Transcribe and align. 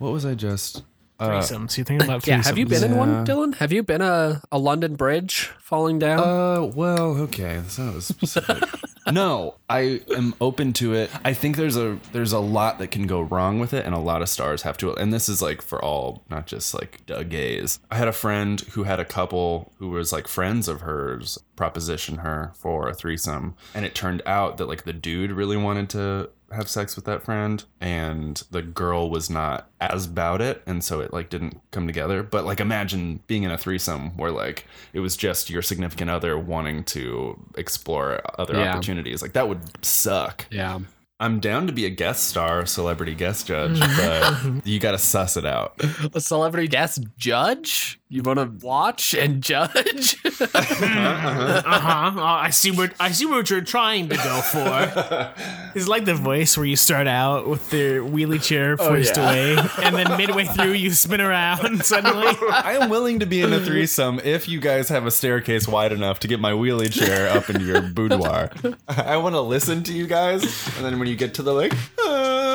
What 0.00 0.12
was 0.12 0.24
I 0.24 0.34
just? 0.34 0.82
Uh, 1.18 1.28
Threesomes. 1.28 1.76
You 1.76 1.84
think 1.84 2.02
about 2.02 2.22
threesomes? 2.22 2.26
Yeah, 2.26 2.42
have 2.44 2.56
you 2.58 2.64
been 2.64 2.82
in 2.82 2.96
one, 2.96 3.10
Yeah. 3.10 3.24
Dylan? 3.24 3.54
Have 3.56 3.70
you 3.72 3.82
been 3.82 4.00
a, 4.00 4.40
a 4.50 4.58
London 4.58 4.96
Bridge 4.96 5.50
falling 5.60 5.98
down? 5.98 6.20
Uh, 6.20 6.62
well, 6.74 7.10
okay, 7.24 7.56
that's 7.56 7.78
not 7.78 7.94
as 7.96 8.06
specific. 8.06 8.64
no, 9.12 9.56
I 9.68 10.00
am 10.16 10.34
open 10.40 10.72
to 10.74 10.94
it. 10.94 11.10
I 11.22 11.34
think 11.34 11.56
there's 11.56 11.76
a 11.76 11.98
there's 12.12 12.32
a 12.32 12.38
lot 12.38 12.78
that 12.78 12.90
can 12.90 13.06
go 13.06 13.20
wrong 13.20 13.58
with 13.60 13.74
it, 13.74 13.84
and 13.84 13.94
a 13.94 13.98
lot 13.98 14.22
of 14.22 14.30
stars 14.30 14.62
have 14.62 14.78
to. 14.78 14.94
And 14.94 15.12
this 15.12 15.28
is 15.28 15.42
like 15.42 15.60
for 15.60 15.84
all, 15.84 16.24
not 16.30 16.46
just 16.46 16.72
like 16.72 17.00
uh, 17.12 17.22
gays. 17.24 17.78
I 17.90 17.96
had 17.96 18.08
a 18.08 18.12
friend 18.12 18.58
who 18.72 18.84
had 18.84 18.98
a 19.00 19.04
couple 19.04 19.74
who 19.76 19.90
was 19.90 20.14
like 20.14 20.26
friends 20.26 20.66
of 20.68 20.80
hers 20.80 21.36
proposition 21.56 22.16
her 22.18 22.52
for 22.56 22.88
a 22.88 22.94
threesome, 22.94 23.54
and 23.74 23.84
it 23.84 23.94
turned 23.94 24.22
out 24.24 24.56
that 24.56 24.68
like 24.68 24.84
the 24.84 24.94
dude 24.94 25.32
really 25.32 25.58
wanted 25.58 25.90
to 25.90 26.30
have 26.52 26.68
sex 26.68 26.96
with 26.96 27.04
that 27.04 27.22
friend 27.22 27.64
and 27.80 28.42
the 28.50 28.60
girl 28.62 29.08
was 29.10 29.30
not 29.30 29.70
as 29.80 30.06
about 30.06 30.40
it 30.40 30.62
and 30.66 30.82
so 30.82 31.00
it 31.00 31.12
like 31.12 31.30
didn't 31.30 31.60
come 31.70 31.86
together 31.86 32.22
but 32.22 32.44
like 32.44 32.58
imagine 32.58 33.20
being 33.28 33.44
in 33.44 33.50
a 33.52 33.58
threesome 33.58 34.16
where 34.16 34.32
like 34.32 34.66
it 34.92 34.98
was 35.00 35.16
just 35.16 35.48
your 35.48 35.62
significant 35.62 36.10
other 36.10 36.36
wanting 36.38 36.82
to 36.82 37.38
explore 37.56 38.20
other 38.38 38.54
Yeah. 38.56 38.72
opportunities 38.72 39.22
like 39.22 39.34
that 39.34 39.48
would 39.48 39.60
suck 39.84 40.46
yeah. 40.50 40.80
i'm 41.20 41.38
down 41.38 41.68
to 41.68 41.72
be 41.72 41.86
a 41.86 41.90
guest 41.90 42.24
star 42.28 42.66
celebrity 42.66 43.14
guest 43.14 43.46
judge 43.46 43.78
but 43.96 44.66
you 44.66 44.80
gotta 44.80 44.98
suss 44.98 45.36
it 45.36 45.46
out 45.46 45.80
A 46.14 46.20
celebrity 46.20 46.66
guest 46.66 47.04
judge? 47.16 47.99
You 48.12 48.24
want 48.24 48.40
to 48.40 48.66
watch 48.66 49.14
and 49.14 49.40
judge? 49.40 50.16
Uh 50.40 51.62
huh. 51.62 52.12
Oh, 52.16 52.22
I 52.22 52.48
see 52.48 52.70
what 52.70 52.94
I 52.98 53.10
see 53.12 53.26
what 53.26 53.50
you're 53.50 53.60
trying 53.60 54.08
to 54.08 54.16
go 54.16 54.40
for. 54.40 55.34
It's 55.74 55.86
like 55.86 56.04
the 56.04 56.14
voice 56.14 56.56
where 56.56 56.66
you 56.66 56.74
start 56.74 57.06
out 57.06 57.46
with 57.46 57.70
the 57.70 57.98
wheelie 57.98 58.42
chair 58.42 58.76
pushed 58.76 59.16
yeah. 59.16 59.30
away, 59.30 59.68
and 59.84 59.94
then 59.94 60.16
midway 60.16 60.44
through 60.44 60.72
you 60.72 60.90
spin 60.90 61.20
around 61.20 61.84
suddenly. 61.84 62.34
I 62.48 62.78
am 62.80 62.90
willing 62.90 63.20
to 63.20 63.26
be 63.26 63.42
in 63.42 63.52
a 63.52 63.60
threesome 63.60 64.18
if 64.24 64.48
you 64.48 64.58
guys 64.58 64.88
have 64.88 65.06
a 65.06 65.12
staircase 65.12 65.68
wide 65.68 65.92
enough 65.92 66.18
to 66.20 66.28
get 66.28 66.40
my 66.40 66.50
wheelie 66.50 66.92
chair 66.92 67.28
up 67.28 67.48
into 67.50 67.64
your 67.64 67.82
boudoir. 67.82 68.50
I 68.88 69.16
want 69.18 69.36
to 69.36 69.40
listen 69.40 69.84
to 69.84 69.92
you 69.92 70.08
guys, 70.08 70.42
and 70.76 70.84
then 70.84 70.98
when 70.98 71.06
you 71.06 71.14
get 71.14 71.34
to 71.34 71.42
the 71.42 71.52
like, 71.52 71.74
uh, 71.98 72.10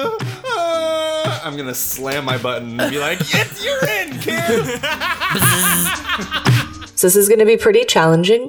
uh, 0.06 0.20
I'm 1.46 1.56
gonna 1.56 1.74
slam 1.76 2.26
my 2.26 2.38
button 2.38 2.78
and 2.80 2.92
be 2.92 3.00
like, 3.00 3.20
"Yes, 3.34 3.64
you're 3.64 3.88
in, 3.88 4.20
kid." 4.20 4.66
So 6.98 7.08
this 7.08 7.18
is 7.18 7.28
going 7.28 7.40
to 7.40 7.46
be 7.46 7.58
pretty 7.58 7.84
challenging. 7.84 8.48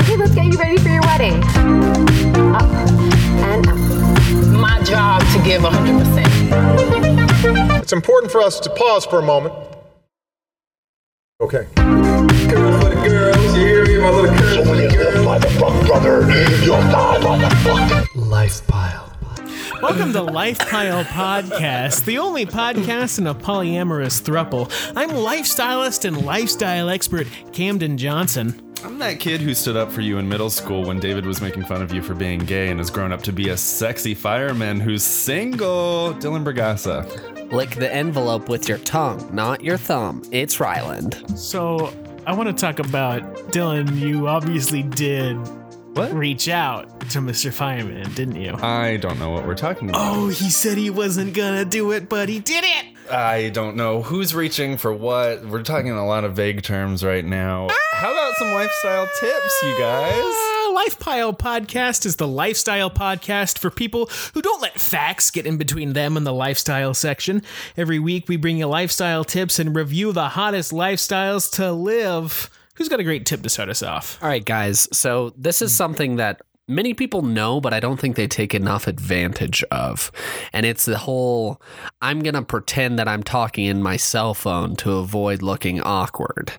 Okay, 0.00 0.16
let's 0.16 0.34
get 0.34 0.46
you 0.46 0.56
ready 0.58 0.78
for 0.78 0.88
your 0.88 1.02
wedding. 1.02 1.34
Up 2.54 2.62
and 2.62 3.68
up. 3.68 3.74
my 4.58 4.80
job 4.82 5.20
to 5.20 5.38
give 5.44 5.60
100%. 5.60 7.82
It's 7.82 7.92
important 7.92 8.32
for 8.32 8.40
us 8.40 8.58
to 8.60 8.70
pause 8.70 9.04
for 9.04 9.18
a 9.18 9.22
moment. 9.22 9.52
Okay. 11.42 11.66
Girls 11.76 12.82
for 12.82 12.88
the 12.88 12.94
girls, 13.06 13.54
you 13.56 13.66
hear 13.66 13.84
me, 13.84 13.98
my 13.98 14.08
little 14.10 14.34
girls 14.34 14.66
for 14.66 14.76
the 14.76 14.88
girls. 14.88 15.26
Life 18.16 18.66
pile. 18.66 19.09
Welcome 19.82 20.12
to 20.12 20.22
Life 20.22 20.58
Pile 20.58 21.04
Podcast, 21.04 22.04
the 22.04 22.18
only 22.18 22.44
podcast 22.44 23.18
in 23.18 23.26
a 23.26 23.34
polyamorous 23.34 24.20
thruple. 24.20 24.70
I'm 24.94 25.08
lifestylist 25.10 26.04
and 26.04 26.24
lifestyle 26.26 26.90
expert 26.90 27.26
Camden 27.52 27.96
Johnson. 27.96 28.60
I'm 28.84 28.98
that 28.98 29.20
kid 29.20 29.40
who 29.40 29.54
stood 29.54 29.78
up 29.78 29.90
for 29.90 30.02
you 30.02 30.18
in 30.18 30.28
middle 30.28 30.50
school 30.50 30.84
when 30.84 31.00
David 31.00 31.24
was 31.24 31.40
making 31.40 31.64
fun 31.64 31.80
of 31.80 31.94
you 31.94 32.02
for 32.02 32.14
being 32.14 32.40
gay 32.40 32.68
and 32.68 32.78
has 32.78 32.90
grown 32.90 33.10
up 33.10 33.22
to 33.22 33.32
be 33.32 33.48
a 33.48 33.56
sexy 33.56 34.14
fireman 34.14 34.80
who's 34.80 35.02
single. 35.02 36.14
Dylan 36.18 36.44
Bergasa. 36.44 37.50
Lick 37.50 37.70
the 37.70 37.92
envelope 37.92 38.50
with 38.50 38.68
your 38.68 38.78
tongue, 38.78 39.28
not 39.34 39.64
your 39.64 39.78
thumb. 39.78 40.22
It's 40.30 40.60
Ryland. 40.60 41.24
So 41.38 41.92
I 42.26 42.34
want 42.34 42.48
to 42.48 42.54
talk 42.54 42.80
about 42.80 43.22
Dylan. 43.50 43.98
You 43.98 44.28
obviously 44.28 44.82
did 44.82 45.38
What? 45.94 46.12
reach 46.12 46.48
out 46.48 47.00
to 47.10 47.18
Mr. 47.18 47.52
Fireman, 47.52 48.12
didn't 48.14 48.36
you? 48.36 48.54
I 48.54 48.96
don't 48.96 49.18
know 49.18 49.30
what 49.30 49.46
we're 49.46 49.54
talking 49.56 49.88
about. 49.90 50.16
Oh, 50.16 50.28
he 50.28 50.48
said 50.48 50.78
he 50.78 50.88
wasn't 50.90 51.34
gonna 51.34 51.64
do 51.64 51.90
it, 51.92 52.08
but 52.08 52.28
he 52.28 52.38
did 52.38 52.64
it. 52.64 52.86
I 53.10 53.48
don't 53.48 53.74
know 53.76 54.02
who's 54.02 54.34
reaching 54.34 54.76
for 54.76 54.92
what. 54.92 55.44
We're 55.44 55.64
talking 55.64 55.90
a 55.90 56.06
lot 56.06 56.22
of 56.22 56.34
vague 56.34 56.62
terms 56.62 57.04
right 57.04 57.24
now. 57.24 57.68
How 57.92 58.12
about 58.12 58.34
some 58.36 58.52
lifestyle 58.52 59.06
tips, 59.18 59.62
you 59.64 59.76
guys? 59.78 60.14
Uh, 60.14 60.72
Life 60.72 60.98
Pile 61.00 61.34
Podcast 61.34 62.06
is 62.06 62.16
the 62.16 62.28
lifestyle 62.28 62.88
podcast 62.90 63.58
for 63.58 63.68
people 63.70 64.08
who 64.32 64.40
don't 64.40 64.62
let 64.62 64.78
facts 64.80 65.30
get 65.32 65.44
in 65.44 65.56
between 65.56 65.92
them 65.92 66.16
and 66.16 66.24
the 66.24 66.32
lifestyle 66.32 66.94
section. 66.94 67.42
Every 67.76 67.98
week, 67.98 68.28
we 68.28 68.36
bring 68.36 68.58
you 68.58 68.66
lifestyle 68.66 69.24
tips 69.24 69.58
and 69.58 69.74
review 69.74 70.12
the 70.12 70.30
hottest 70.30 70.70
lifestyles 70.70 71.50
to 71.56 71.72
live. 71.72 72.48
Who's 72.80 72.88
got 72.88 72.98
a 72.98 73.04
great 73.04 73.26
tip 73.26 73.42
to 73.42 73.50
start 73.50 73.68
us 73.68 73.82
off? 73.82 74.18
All 74.22 74.28
right, 74.30 74.42
guys. 74.42 74.88
So 74.90 75.34
this 75.36 75.60
is 75.60 75.74
something 75.74 76.16
that 76.16 76.40
many 76.66 76.94
people 76.94 77.20
know, 77.20 77.60
but 77.60 77.74
I 77.74 77.78
don't 77.78 78.00
think 78.00 78.16
they 78.16 78.26
take 78.26 78.54
enough 78.54 78.86
advantage 78.86 79.62
of. 79.64 80.10
And 80.54 80.64
it's 80.64 80.86
the 80.86 80.96
whole 80.96 81.60
I'm 82.00 82.20
going 82.20 82.36
to 82.36 82.40
pretend 82.40 82.98
that 82.98 83.06
I'm 83.06 83.22
talking 83.22 83.66
in 83.66 83.82
my 83.82 83.98
cell 83.98 84.32
phone 84.32 84.76
to 84.76 84.92
avoid 84.92 85.42
looking 85.42 85.82
awkward. 85.82 86.52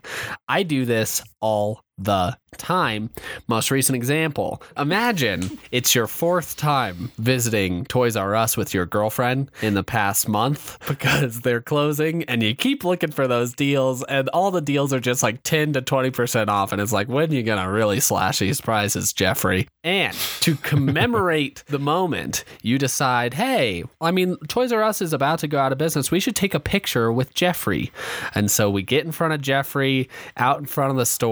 I 0.48 0.62
do 0.62 0.84
this 0.84 1.24
all 1.42 1.84
the 1.98 2.36
time. 2.58 3.10
Most 3.48 3.70
recent 3.70 3.96
example 3.96 4.62
imagine 4.76 5.58
it's 5.70 5.94
your 5.94 6.06
fourth 6.06 6.56
time 6.56 7.10
visiting 7.16 7.84
Toys 7.86 8.14
R 8.16 8.34
Us 8.34 8.56
with 8.56 8.74
your 8.74 8.84
girlfriend 8.86 9.50
in 9.62 9.74
the 9.74 9.82
past 9.82 10.28
month 10.28 10.78
because 10.88 11.40
they're 11.40 11.62
closing 11.62 12.24
and 12.24 12.42
you 12.42 12.54
keep 12.54 12.84
looking 12.84 13.10
for 13.10 13.26
those 13.26 13.54
deals 13.54 14.04
and 14.04 14.28
all 14.30 14.50
the 14.50 14.60
deals 14.60 14.92
are 14.92 15.00
just 15.00 15.22
like 15.22 15.42
10 15.42 15.72
to 15.74 15.82
20% 15.82 16.48
off. 16.48 16.72
And 16.72 16.80
it's 16.80 16.92
like, 16.92 17.08
when 17.08 17.30
are 17.30 17.34
you 17.34 17.42
going 17.42 17.62
to 17.62 17.70
really 17.70 18.00
slash 18.00 18.38
these 18.38 18.60
prices, 18.60 19.12
Geoffrey? 19.12 19.68
And 19.82 20.16
to 20.40 20.56
commemorate 20.56 21.64
the 21.68 21.78
moment, 21.78 22.44
you 22.62 22.78
decide, 22.78 23.34
hey, 23.34 23.84
I 24.00 24.10
mean, 24.10 24.36
Toys 24.48 24.72
R 24.72 24.82
Us 24.82 25.00
is 25.00 25.12
about 25.12 25.38
to 25.40 25.48
go 25.48 25.58
out 25.58 25.72
of 25.72 25.78
business. 25.78 26.10
We 26.10 26.20
should 26.20 26.36
take 26.36 26.54
a 26.54 26.60
picture 26.60 27.10
with 27.10 27.34
Geoffrey. 27.34 27.92
And 28.34 28.50
so 28.50 28.70
we 28.70 28.82
get 28.82 29.06
in 29.06 29.12
front 29.12 29.32
of 29.32 29.40
Geoffrey 29.40 30.08
out 30.36 30.58
in 30.58 30.66
front 30.66 30.90
of 30.90 30.96
the 30.96 31.06
store 31.06 31.31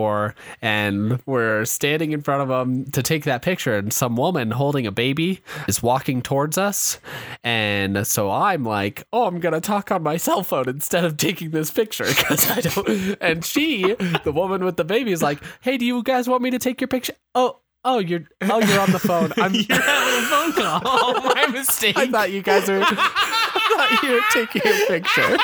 and 0.62 1.12
mm-hmm. 1.12 1.31
we're 1.31 1.65
standing 1.65 2.12
in 2.12 2.22
front 2.22 2.43
of 2.43 2.49
them 2.49 2.91
to 2.93 3.03
take 3.03 3.25
that 3.25 3.43
picture. 3.43 3.77
And 3.77 3.93
some 3.93 4.16
woman 4.16 4.50
holding 4.50 4.87
a 4.87 4.93
baby 4.93 5.43
is 5.69 5.83
walking 5.83 6.22
towards 6.22 6.59
us. 6.59 6.99
And 7.44 8.06
so 8.06 8.31
I'm 8.31 8.65
like, 8.65 9.06
oh, 9.12 9.27
I'm 9.27 9.41
going 9.41 9.55
to 9.55 9.61
talk 9.61 9.91
on 9.91 10.03
my 10.03 10.16
cell 10.16 10.43
phone 10.43 10.69
instead 10.69 11.05
of 11.05 11.16
taking 11.16 11.50
this 11.50 11.71
picture 11.71 12.05
because 12.05 12.50
I 12.50 12.61
don't. 12.61 13.21
And 13.21 13.44
she, 13.44 13.94
the 14.25 14.33
woman 14.33 14.65
with 14.65 14.77
the 14.77 14.84
baby, 14.84 15.12
is 15.12 15.22
like, 15.22 15.43
hey, 15.61 15.77
do 15.77 15.84
you 15.84 16.03
guys 16.03 16.28
want 16.28 16.43
me 16.43 16.50
to 16.50 16.59
take 16.59 16.81
your 16.81 16.88
picture? 16.88 17.15
Oh, 17.34 17.61
Oh, 17.82 17.99
you're 17.99 18.25
oh 18.43 18.59
you're 18.59 18.81
on 18.81 18.93
the 18.93 18.99
phone. 18.99 19.32
I'm 19.38 19.55
You're 19.69 19.81
having 19.81 20.25
a 20.25 20.27
phone 20.27 20.53
call. 20.53 20.82
Oh, 20.84 21.32
my 21.34 21.47
mistake. 21.47 21.97
I 21.97 22.11
thought 22.11 22.31
you 22.31 22.43
guys 22.43 22.69
were 22.69 22.82
I 22.82 22.84
thought 22.84 24.03
you 24.03 24.12
were 24.12 24.21
taking 24.32 24.62
a 24.71 24.87
picture. 24.87 25.38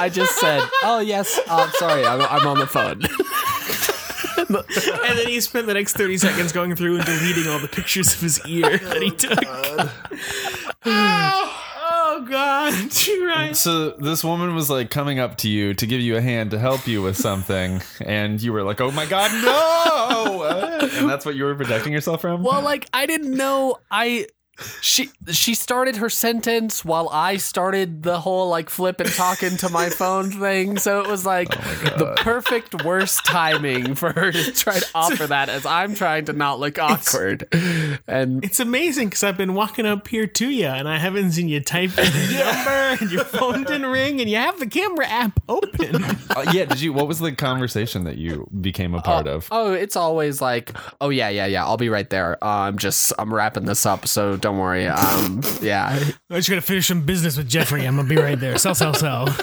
I 0.00 0.08
just 0.12 0.38
said, 0.38 0.62
"Oh 0.82 1.00
yes, 1.00 1.38
oh, 1.48 1.64
I'm 1.64 1.70
sorry, 1.72 2.04
I'm, 2.04 2.20
I'm 2.22 2.46
on 2.46 2.58
the 2.58 2.66
phone." 2.66 3.02
and 4.48 5.18
then 5.18 5.26
he 5.28 5.40
spent 5.40 5.66
the 5.66 5.74
next 5.74 5.94
30 5.94 6.18
seconds 6.18 6.52
going 6.52 6.74
through 6.74 6.96
and 6.96 7.04
deleting 7.04 7.46
all 7.48 7.58
the 7.58 7.68
pictures 7.68 8.14
of 8.14 8.20
his 8.20 8.44
ear 8.46 8.64
oh, 8.82 8.88
that 8.88 9.02
he 9.02 9.10
took. 9.10 9.38
Oh, 10.84 11.64
oh, 11.76 12.26
God. 12.28 12.74
You're 13.06 13.26
right. 13.26 13.56
So 13.56 13.90
this 13.90 14.24
woman 14.24 14.54
was 14.54 14.70
like 14.70 14.90
coming 14.90 15.18
up 15.18 15.36
to 15.38 15.48
you 15.48 15.74
to 15.74 15.86
give 15.86 16.00
you 16.00 16.16
a 16.16 16.20
hand 16.20 16.50
to 16.52 16.58
help 16.58 16.86
you 16.86 17.02
with 17.02 17.16
something, 17.16 17.82
and 18.04 18.42
you 18.42 18.52
were 18.52 18.62
like, 18.62 18.80
"Oh 18.80 18.90
my 18.90 19.06
god, 19.06 19.30
no!" 19.44 20.88
and 20.98 21.08
that's 21.08 21.24
what 21.24 21.34
you 21.34 21.44
were 21.44 21.54
protecting 21.54 21.92
yourself 21.92 22.20
from. 22.20 22.42
well, 22.42 22.62
like 22.62 22.88
I 22.92 23.06
didn't 23.06 23.34
know 23.36 23.76
I 23.90 24.26
she 24.80 25.10
she 25.30 25.54
started 25.54 25.96
her 25.96 26.10
sentence 26.10 26.84
while 26.84 27.08
I 27.10 27.36
started 27.38 28.02
the 28.02 28.20
whole 28.20 28.48
like 28.48 28.68
flip 28.68 29.00
and 29.00 29.10
talking 29.10 29.56
to 29.58 29.68
my 29.70 29.88
phone 29.88 30.30
thing. 30.30 30.78
So 30.78 31.00
it 31.00 31.08
was 31.08 31.24
like 31.24 31.48
the 31.48 32.14
perfect 32.18 32.84
worst 32.84 33.24
timing 33.24 33.94
for 33.94 34.12
her 34.12 34.30
to 34.30 34.52
try 34.52 34.78
to 34.78 34.86
offer 34.94 35.26
that 35.26 35.48
as 35.48 35.64
I'm 35.64 35.94
trying 35.94 36.26
to 36.26 36.32
not 36.32 36.60
look 36.60 36.78
awkward. 36.78 37.48
And 38.06 38.44
It's 38.44 38.60
amazing 38.60 39.08
because 39.08 39.22
I've 39.22 39.38
been 39.38 39.54
walking 39.54 39.86
up 39.86 40.06
here 40.08 40.26
to 40.26 40.48
you 40.48 40.66
and 40.66 40.88
I 40.88 40.98
haven't 40.98 41.32
seen 41.32 41.48
you 41.48 41.60
type 41.60 41.96
in 41.98 42.04
the 42.12 42.42
number 42.44 43.02
and 43.02 43.10
your 43.10 43.24
phone 43.24 43.64
didn't 43.64 43.86
ring 43.86 44.20
and 44.20 44.28
you 44.28 44.36
have 44.36 44.58
the 44.60 44.66
camera 44.66 45.06
app 45.06 45.40
open. 45.48 46.04
Uh, 46.32 46.50
yeah, 46.50 46.64
did 46.64 46.80
you? 46.80 46.94
What 46.94 47.08
was 47.08 47.18
the 47.18 47.30
conversation 47.32 48.04
that 48.04 48.16
you 48.16 48.48
became 48.58 48.94
a 48.94 49.02
part 49.02 49.26
of? 49.26 49.48
Oh, 49.50 49.72
it's 49.74 49.96
always 49.96 50.40
like, 50.40 50.72
oh 51.02 51.10
yeah, 51.10 51.28
yeah, 51.28 51.44
yeah. 51.44 51.62
I'll 51.62 51.76
be 51.76 51.90
right 51.90 52.08
there. 52.08 52.42
Uh, 52.42 52.60
I'm 52.60 52.78
just, 52.78 53.12
I'm 53.18 53.34
wrapping 53.34 53.66
this 53.66 53.84
up, 53.84 54.06
so 54.06 54.38
don't 54.42 54.58
worry. 54.58 54.86
Um, 54.86 55.40
yeah. 55.62 55.98
I 56.28 56.36
just 56.36 56.50
gotta 56.50 56.60
finish 56.60 56.88
some 56.88 57.06
business 57.06 57.36
with 57.38 57.48
Geoffrey. 57.48 57.86
I'm 57.86 57.96
gonna 57.96 58.08
be 58.08 58.16
right 58.16 58.38
there. 58.38 58.58
Sell, 58.58 58.74
sell, 58.74 58.92
sell. 58.92 59.26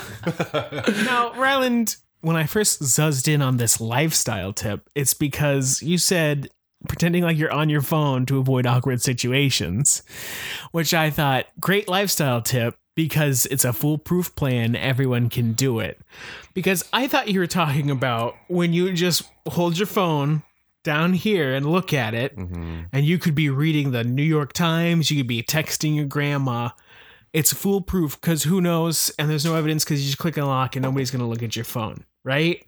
now, 1.05 1.33
Ryland, 1.33 1.95
when 2.21 2.35
I 2.35 2.45
first 2.45 2.81
zuzzed 2.81 3.27
in 3.27 3.41
on 3.41 3.57
this 3.57 3.81
lifestyle 3.81 4.53
tip, 4.53 4.89
it's 4.93 5.13
because 5.15 5.81
you 5.81 5.97
said 5.97 6.49
pretending 6.87 7.23
like 7.23 7.37
you're 7.37 7.51
on 7.51 7.69
your 7.69 7.81
phone 7.81 8.25
to 8.27 8.39
avoid 8.39 8.65
awkward 8.67 9.01
situations, 9.01 10.03
which 10.71 10.93
I 10.93 11.09
thought 11.09 11.45
great 11.59 11.87
lifestyle 11.87 12.41
tip 12.41 12.77
because 12.95 13.45
it's 13.45 13.63
a 13.63 13.71
foolproof 13.71 14.35
plan. 14.35 14.75
Everyone 14.75 15.29
can 15.29 15.53
do 15.53 15.79
it. 15.79 16.01
Because 16.53 16.87
I 16.91 17.07
thought 17.07 17.29
you 17.29 17.39
were 17.39 17.47
talking 17.47 17.89
about 17.89 18.35
when 18.49 18.73
you 18.73 18.91
just 18.91 19.23
hold 19.47 19.77
your 19.77 19.87
phone 19.87 20.43
down 20.89 21.13
here 21.13 21.53
and 21.53 21.67
look 21.67 21.93
at 21.93 22.15
it, 22.15 22.35
mm-hmm. 22.35 22.81
and 22.91 23.05
you 23.05 23.19
could 23.19 23.35
be 23.35 23.47
reading 23.47 23.91
the 23.91 24.03
New 24.03 24.23
York 24.23 24.53
Times, 24.53 25.11
you 25.11 25.17
could 25.17 25.27
be 25.27 25.43
texting 25.43 25.95
your 25.95 26.05
grandma. 26.05 26.69
It's 27.31 27.53
foolproof 27.53 28.19
because 28.19 28.41
who 28.41 28.59
knows, 28.59 29.11
and 29.19 29.29
there's 29.29 29.45
no 29.45 29.53
evidence 29.53 29.83
because 29.83 30.01
you 30.01 30.07
just 30.07 30.17
click 30.17 30.35
and 30.37 30.47
lock 30.47 30.75
and 30.75 30.81
nobody's 30.81 31.11
going 31.11 31.21
to 31.21 31.27
look 31.27 31.43
at 31.43 31.55
your 31.55 31.63
phone, 31.63 32.05
right? 32.23 32.65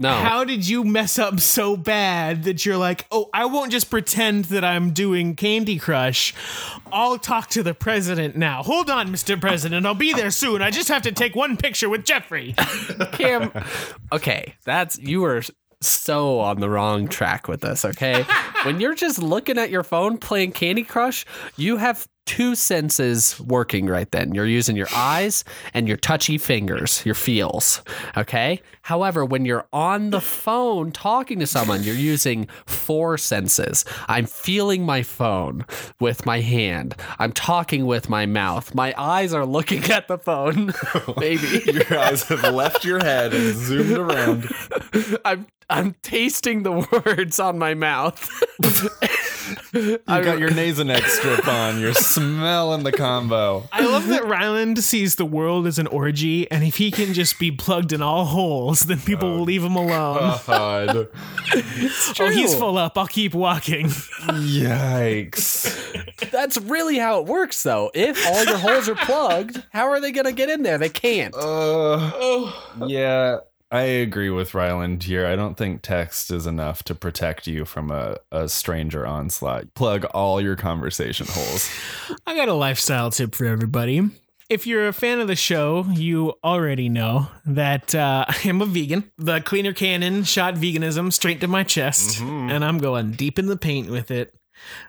No. 0.00 0.12
How 0.12 0.42
did 0.42 0.68
you 0.68 0.82
mess 0.82 1.16
up 1.16 1.38
so 1.38 1.76
bad 1.76 2.42
that 2.42 2.66
you're 2.66 2.76
like, 2.76 3.06
oh, 3.12 3.30
I 3.32 3.44
won't 3.44 3.70
just 3.70 3.88
pretend 3.88 4.46
that 4.46 4.64
I'm 4.64 4.90
doing 4.90 5.36
Candy 5.36 5.78
Crush. 5.78 6.34
I'll 6.90 7.18
talk 7.18 7.50
to 7.50 7.62
the 7.62 7.72
president 7.72 8.34
now. 8.34 8.64
Hold 8.64 8.90
on, 8.90 9.12
Mr. 9.12 9.40
President. 9.40 9.86
I'll 9.86 9.94
be 9.94 10.12
there 10.12 10.32
soon. 10.32 10.60
I 10.60 10.72
just 10.72 10.88
have 10.88 11.02
to 11.02 11.12
take 11.12 11.36
one 11.36 11.56
picture 11.56 11.88
with 11.88 12.04
Geoffrey. 12.04 12.56
Cam. 13.12 13.52
Okay, 14.12 14.56
that's 14.64 14.98
you 14.98 15.20
were 15.20 15.40
so 15.80 16.40
on 16.40 16.60
the 16.60 16.68
wrong 16.68 17.08
track 17.08 17.48
with 17.48 17.60
this. 17.60 17.84
Okay, 17.84 18.24
when 18.64 18.80
you're 18.80 18.94
just 18.94 19.22
looking 19.22 19.58
at 19.58 19.70
your 19.70 19.82
phone 19.82 20.18
playing 20.18 20.52
Candy 20.52 20.82
Crush, 20.82 21.24
you 21.56 21.76
have 21.78 22.06
two 22.30 22.54
senses 22.54 23.40
working 23.40 23.86
right 23.86 24.08
then. 24.12 24.32
You're 24.32 24.46
using 24.46 24.76
your 24.76 24.86
eyes 24.94 25.42
and 25.74 25.88
your 25.88 25.96
touchy 25.96 26.38
fingers, 26.38 27.04
your 27.04 27.16
feels. 27.16 27.82
Okay. 28.16 28.62
However, 28.82 29.24
when 29.24 29.44
you're 29.44 29.66
on 29.72 30.10
the 30.10 30.20
phone 30.20 30.92
talking 30.92 31.40
to 31.40 31.46
someone, 31.48 31.82
you're 31.82 31.96
using 31.96 32.46
four 32.66 33.18
senses. 33.18 33.84
I'm 34.06 34.26
feeling 34.26 34.84
my 34.86 35.02
phone 35.02 35.66
with 35.98 36.24
my 36.24 36.38
hand. 36.40 36.94
I'm 37.18 37.32
talking 37.32 37.84
with 37.84 38.08
my 38.08 38.26
mouth. 38.26 38.76
My 38.76 38.94
eyes 38.96 39.34
are 39.34 39.44
looking 39.44 39.90
at 39.90 40.06
the 40.06 40.16
phone. 40.16 40.72
Maybe 41.16 41.62
Your 41.72 41.98
eyes 41.98 42.22
have 42.28 42.44
left 42.54 42.84
your 42.84 43.00
head 43.00 43.34
and 43.34 43.56
zoomed 43.56 43.98
around. 43.98 44.48
I'm 45.24 45.48
I'm 45.68 45.94
tasting 46.02 46.62
the 46.62 46.72
words 46.72 47.40
on 47.40 47.58
my 47.58 47.74
mouth. 47.74 48.28
You 49.72 49.98
got 50.06 50.38
your 50.38 50.50
Nasonex 50.50 51.02
strip 51.06 51.48
on. 51.48 51.80
You're 51.80 51.94
smelling 52.20 52.82
the 52.82 52.92
combo. 52.92 53.68
I 53.72 53.84
love 53.84 54.08
that 54.08 54.26
Ryland 54.26 54.82
sees 54.82 55.16
the 55.16 55.24
world 55.24 55.66
as 55.66 55.78
an 55.78 55.86
orgy, 55.86 56.50
and 56.50 56.62
if 56.64 56.76
he 56.76 56.90
can 56.90 57.14
just 57.14 57.38
be 57.38 57.50
plugged 57.50 57.92
in 57.92 58.02
all 58.02 58.26
holes, 58.26 58.80
then 58.80 59.00
people 59.00 59.30
will 59.36 59.44
leave 59.44 59.64
him 59.64 59.76
alone. 59.76 60.38
God. 60.46 61.08
oh, 62.20 62.30
he's 62.30 62.54
full 62.54 62.78
up. 62.78 62.96
I'll 62.98 63.06
keep 63.06 63.34
walking. 63.34 63.86
Yikes. 63.86 65.70
That's 66.30 66.58
really 66.58 66.98
how 66.98 67.20
it 67.20 67.26
works 67.26 67.62
though. 67.62 67.90
If 67.94 68.26
all 68.26 68.44
your 68.44 68.58
holes 68.58 68.88
are 68.88 68.94
plugged, 68.94 69.62
how 69.72 69.88
are 69.88 70.00
they 70.00 70.12
going 70.12 70.26
to 70.26 70.32
get 70.32 70.48
in 70.48 70.62
there? 70.62 70.78
They 70.78 70.88
can't. 70.88 71.34
Uh, 71.34 72.52
yeah, 72.86 73.38
I 73.72 73.82
agree 73.82 74.30
with 74.30 74.52
Ryland 74.54 75.04
here. 75.04 75.26
I 75.26 75.36
don't 75.36 75.56
think 75.56 75.82
text 75.82 76.32
is 76.32 76.46
enough 76.46 76.82
to 76.84 76.94
protect 76.94 77.46
you 77.46 77.64
from 77.64 77.92
a, 77.92 78.16
a 78.32 78.48
stranger 78.48 79.06
onslaught. 79.06 79.74
Plug 79.74 80.04
all 80.06 80.40
your 80.40 80.56
conversation 80.56 81.26
holes. 81.30 81.70
I 82.26 82.34
got 82.34 82.48
a 82.48 82.54
lifestyle 82.54 83.12
tip 83.12 83.34
for 83.34 83.44
everybody. 83.44 84.02
If 84.48 84.66
you're 84.66 84.88
a 84.88 84.92
fan 84.92 85.20
of 85.20 85.28
the 85.28 85.36
show, 85.36 85.86
you 85.92 86.34
already 86.42 86.88
know 86.88 87.28
that 87.46 87.94
uh, 87.94 88.24
I 88.28 88.36
am 88.48 88.60
a 88.60 88.66
vegan. 88.66 89.12
The 89.16 89.40
cleaner 89.40 89.72
cannon 89.72 90.24
shot 90.24 90.54
veganism 90.54 91.12
straight 91.12 91.40
to 91.42 91.46
my 91.46 91.62
chest, 91.62 92.20
and 92.20 92.64
I'm 92.64 92.78
going 92.78 93.12
deep 93.12 93.38
in 93.38 93.46
the 93.46 93.56
paint 93.56 93.88
with 93.88 94.10
it. 94.10 94.34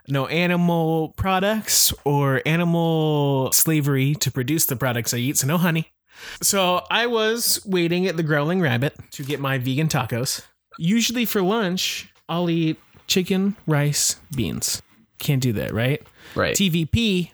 No 0.08 0.26
animal 0.26 1.10
products 1.16 1.94
or 2.04 2.42
animal 2.44 3.52
slavery 3.52 4.16
to 4.16 4.32
produce 4.32 4.66
the 4.66 4.76
products 4.76 5.14
I 5.14 5.18
eat, 5.18 5.38
so 5.38 5.46
no 5.46 5.56
honey. 5.56 5.92
So 6.40 6.84
I 6.90 7.06
was 7.06 7.60
waiting 7.66 8.06
at 8.06 8.16
the 8.16 8.22
Growling 8.22 8.60
Rabbit 8.60 8.94
to 9.12 9.22
get 9.22 9.40
my 9.40 9.58
vegan 9.58 9.88
tacos. 9.88 10.42
Usually 10.78 11.24
for 11.24 11.42
lunch, 11.42 12.12
I'll 12.28 12.48
eat 12.48 12.78
chicken, 13.06 13.56
rice, 13.66 14.16
beans. 14.34 14.82
Can't 15.18 15.42
do 15.42 15.52
that, 15.54 15.72
right? 15.72 16.02
Right. 16.34 16.56
TVP, 16.56 17.30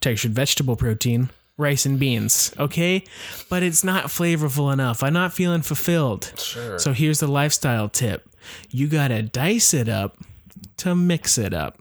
textured 0.00 0.32
vegetable 0.32 0.76
protein, 0.76 1.30
rice 1.56 1.86
and 1.86 1.98
beans, 1.98 2.52
okay? 2.58 3.04
But 3.48 3.62
it's 3.62 3.84
not 3.84 4.06
flavorful 4.06 4.72
enough. 4.72 5.02
I'm 5.02 5.12
not 5.12 5.32
feeling 5.32 5.62
fulfilled. 5.62 6.32
Sure. 6.36 6.78
So 6.78 6.92
here's 6.92 7.20
the 7.20 7.28
lifestyle 7.28 7.88
tip 7.88 8.26
you 8.70 8.88
gotta 8.88 9.22
dice 9.22 9.74
it 9.74 9.88
up 9.88 10.16
to 10.78 10.94
mix 10.94 11.36
it 11.36 11.52
up, 11.52 11.78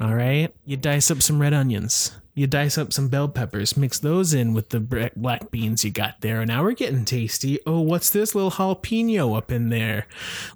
all 0.00 0.14
right? 0.14 0.52
You 0.64 0.76
dice 0.76 1.10
up 1.10 1.20
some 1.22 1.40
red 1.40 1.52
onions. 1.52 2.12
You 2.40 2.46
dice 2.46 2.78
up 2.78 2.90
some 2.90 3.08
bell 3.08 3.28
peppers, 3.28 3.76
mix 3.76 3.98
those 3.98 4.32
in 4.32 4.54
with 4.54 4.70
the 4.70 4.80
black 5.14 5.50
beans 5.50 5.84
you 5.84 5.90
got 5.90 6.22
there. 6.22 6.46
Now 6.46 6.62
we're 6.62 6.72
getting 6.72 7.04
tasty. 7.04 7.58
Oh, 7.66 7.82
what's 7.82 8.08
this? 8.08 8.34
Little 8.34 8.52
jalapeno 8.52 9.36
up 9.36 9.52
in 9.52 9.68
there. 9.68 10.06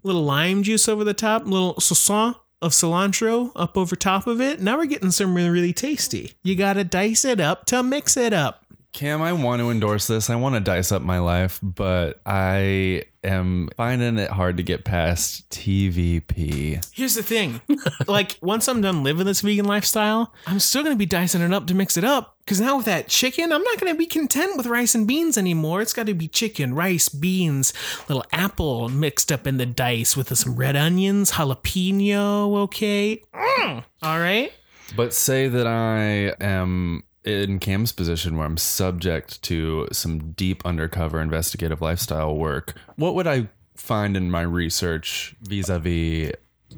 Little 0.03 0.23
lime 0.23 0.63
juice 0.63 0.89
over 0.89 1.05
the 1.05 1.13
top, 1.13 1.45
little 1.45 1.79
sauce 1.79 2.37
of 2.63 2.73
cilantro 2.73 3.53
up 3.55 3.77
over 3.77 3.97
top 3.97 4.27
of 4.27 4.41
it. 4.41 4.63
Now 4.63 4.79
we're 4.79 4.87
getting 4.87 5.11
some 5.11 5.35
really, 5.35 5.51
really 5.51 5.75
tasty. 5.75 6.33
You 6.43 6.57
gotta 6.57 6.85
dice 6.85 7.23
it 7.23 7.39
up 7.39 7.67
to 7.67 7.83
mix 7.83 8.17
it 8.17 8.33
up. 8.33 8.65
Cam, 8.95 9.23
I 9.23 9.33
want 9.33 9.61
to 9.61 9.73
endorse 9.73 10.07
this. 10.07 10.31
I 10.31 10.37
want 10.37 10.55
to 10.55 10.61
dice 10.61 10.93
up 10.93 11.03
my 11.03 11.19
life, 11.19 11.59
but 11.61 12.21
I 12.25 13.03
am 13.25 13.69
finding 13.77 14.19
it 14.19 14.31
hard 14.31 14.57
to 14.59 14.63
get 14.63 14.85
past 14.85 15.51
TVP. 15.51 16.87
Here's 16.95 17.17
the 17.17 17.25
thing. 17.25 17.61
like, 18.07 18.39
once 18.41 18.69
I'm 18.69 18.81
done 18.81 19.03
living 19.03 19.27
this 19.27 19.41
vegan 19.41 19.65
lifestyle, 19.65 20.33
I'm 20.47 20.61
still 20.61 20.85
gonna 20.85 20.95
be 20.95 21.07
dicing 21.07 21.43
it 21.43 21.53
up 21.53 21.67
to 21.67 21.75
mix 21.75 21.97
it 21.97 22.05
up. 22.05 22.37
Cause 22.47 22.61
now 22.61 22.77
with 22.77 22.87
that 22.87 23.09
chicken, 23.09 23.53
I'm 23.53 23.65
not 23.65 23.81
gonna 23.81 23.97
be 23.97 24.07
content 24.07 24.57
with 24.57 24.67
rice 24.67 24.95
and 24.95 25.09
beans 25.09 25.37
anymore. 25.37 25.83
It's 25.83 25.93
gotta 25.93 26.15
be 26.15 26.29
chicken, 26.29 26.73
rice, 26.73 27.09
beans, 27.09 27.73
little 28.09 28.25
apple 28.31 28.89
mixed 28.89 29.33
up 29.33 29.45
in 29.45 29.57
the 29.57 29.67
dice 29.67 30.17
with 30.17 30.33
some 30.39 30.55
red 30.55 30.77
onions, 30.77 31.33
jalapeno, 31.33 32.59
okay? 32.59 33.25
Mm. 33.35 33.85
All 34.05 34.21
right. 34.21 34.53
But 34.95 35.13
say 35.13 35.49
that 35.49 35.67
I 35.67 36.33
am 36.41 37.03
in 37.25 37.59
Cam's 37.59 37.93
position 37.93 38.37
where 38.37 38.47
I'm 38.47 38.57
subject 38.57 39.43
to 39.43 39.89
some 39.93 40.33
deep 40.33 40.65
undercover 40.65 41.21
investigative 41.21 41.81
lifestyle 41.81 42.35
work. 42.35 42.75
What 42.97 43.15
would 43.15 43.27
I 43.27 43.49
find 43.75 44.17
in 44.17 44.31
my 44.31 44.43
research 44.43 45.35
vis 45.43 45.69
a 45.69 45.79
vis 45.79 46.33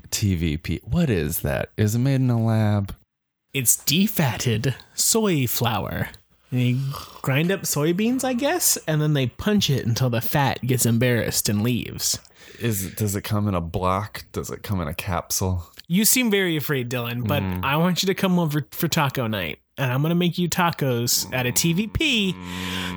TVP? 0.09 0.85
What 0.85 1.11
is 1.11 1.41
that? 1.41 1.71
Is 1.77 1.95
it 1.95 1.99
made 1.99 2.17
in 2.17 2.31
a 2.31 2.43
lab? 2.43 2.95
It's 3.53 3.77
defatted 3.77 4.75
soy 4.95 5.47
flour. 5.47 6.11
They 6.53 6.79
grind 7.23 7.51
up 7.51 7.63
soybeans, 7.63 8.23
I 8.23 8.35
guess, 8.35 8.79
and 8.87 9.01
then 9.01 9.15
they 9.15 9.27
punch 9.27 9.69
it 9.69 9.85
until 9.85 10.11
the 10.11 10.21
fat 10.21 10.63
gets 10.63 10.87
embarrassed 10.87 11.49
and 11.49 11.63
leaves. 11.63 12.21
Is 12.61 12.95
does 12.95 13.17
it 13.17 13.23
come 13.23 13.49
in 13.49 13.55
a 13.55 13.61
block? 13.61 14.25
Does 14.33 14.51
it 14.51 14.63
come 14.63 14.81
in 14.81 14.89
a 14.89 14.95
capsule? 14.95 15.71
You 15.89 16.05
seem 16.05 16.31
very 16.31 16.57
afraid, 16.57 16.91
Dylan, 16.91 17.27
but 17.27 17.43
mm. 17.43 17.65
I 17.65 17.77
want 17.77 18.03
you 18.03 18.07
to 18.07 18.15
come 18.15 18.39
over 18.39 18.67
for 18.71 18.89
taco 18.89 19.27
night. 19.27 19.59
And 19.79 19.93
I'm 19.93 20.01
going 20.01 20.09
to 20.11 20.15
make 20.15 20.39
you 20.39 20.49
tacos 20.49 21.31
at 21.35 21.47
a 21.47 21.53
TVP 21.53 22.33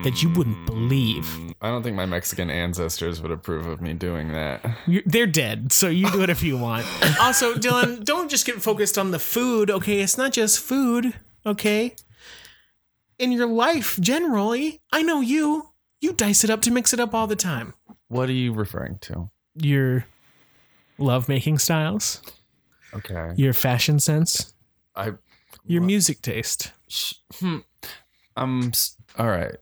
that 0.03 0.23
you 0.23 0.29
wouldn't 0.29 0.65
believe. 0.65 1.27
I 1.61 1.67
don't 1.69 1.83
think 1.83 1.97
my 1.97 2.05
Mexican 2.05 2.49
ancestors 2.49 3.21
would 3.21 3.31
approve 3.31 3.67
of 3.67 3.81
me 3.81 3.93
doing 3.93 4.31
that. 4.31 4.65
You're, 4.87 5.03
they're 5.05 5.27
dead, 5.27 5.73
so 5.73 5.89
you 5.89 6.09
do 6.11 6.21
it 6.23 6.29
if 6.29 6.41
you 6.41 6.57
want. 6.57 6.85
also, 7.19 7.53
Dylan, 7.55 8.05
don't 8.05 8.29
just 8.31 8.45
get 8.45 8.61
focused 8.61 8.97
on 8.97 9.11
the 9.11 9.19
food, 9.19 9.69
okay? 9.69 9.99
It's 9.99 10.17
not 10.17 10.31
just 10.31 10.59
food, 10.61 11.13
okay? 11.45 11.95
In 13.17 13.33
your 13.33 13.47
life, 13.47 13.99
generally, 13.99 14.79
I 14.93 15.01
know 15.01 15.19
you. 15.19 15.71
You 15.99 16.13
dice 16.13 16.45
it 16.45 16.49
up 16.49 16.61
to 16.61 16.71
mix 16.71 16.93
it 16.93 16.99
up 17.01 17.13
all 17.13 17.27
the 17.27 17.35
time. 17.35 17.73
What 18.07 18.29
are 18.29 18.33
you 18.33 18.53
referring 18.53 18.99
to? 18.99 19.29
Your 19.55 20.05
love 20.97 21.27
making 21.27 21.59
styles, 21.59 22.21
Okay. 22.93 23.33
your 23.35 23.51
fashion 23.51 23.99
sense, 23.99 24.53
I 24.95 25.11
your 25.69 25.81
music 25.81 26.21
taste. 26.21 26.73
I'm 28.35 28.67
s- 28.69 28.97
all 29.17 29.27
right. 29.27 29.55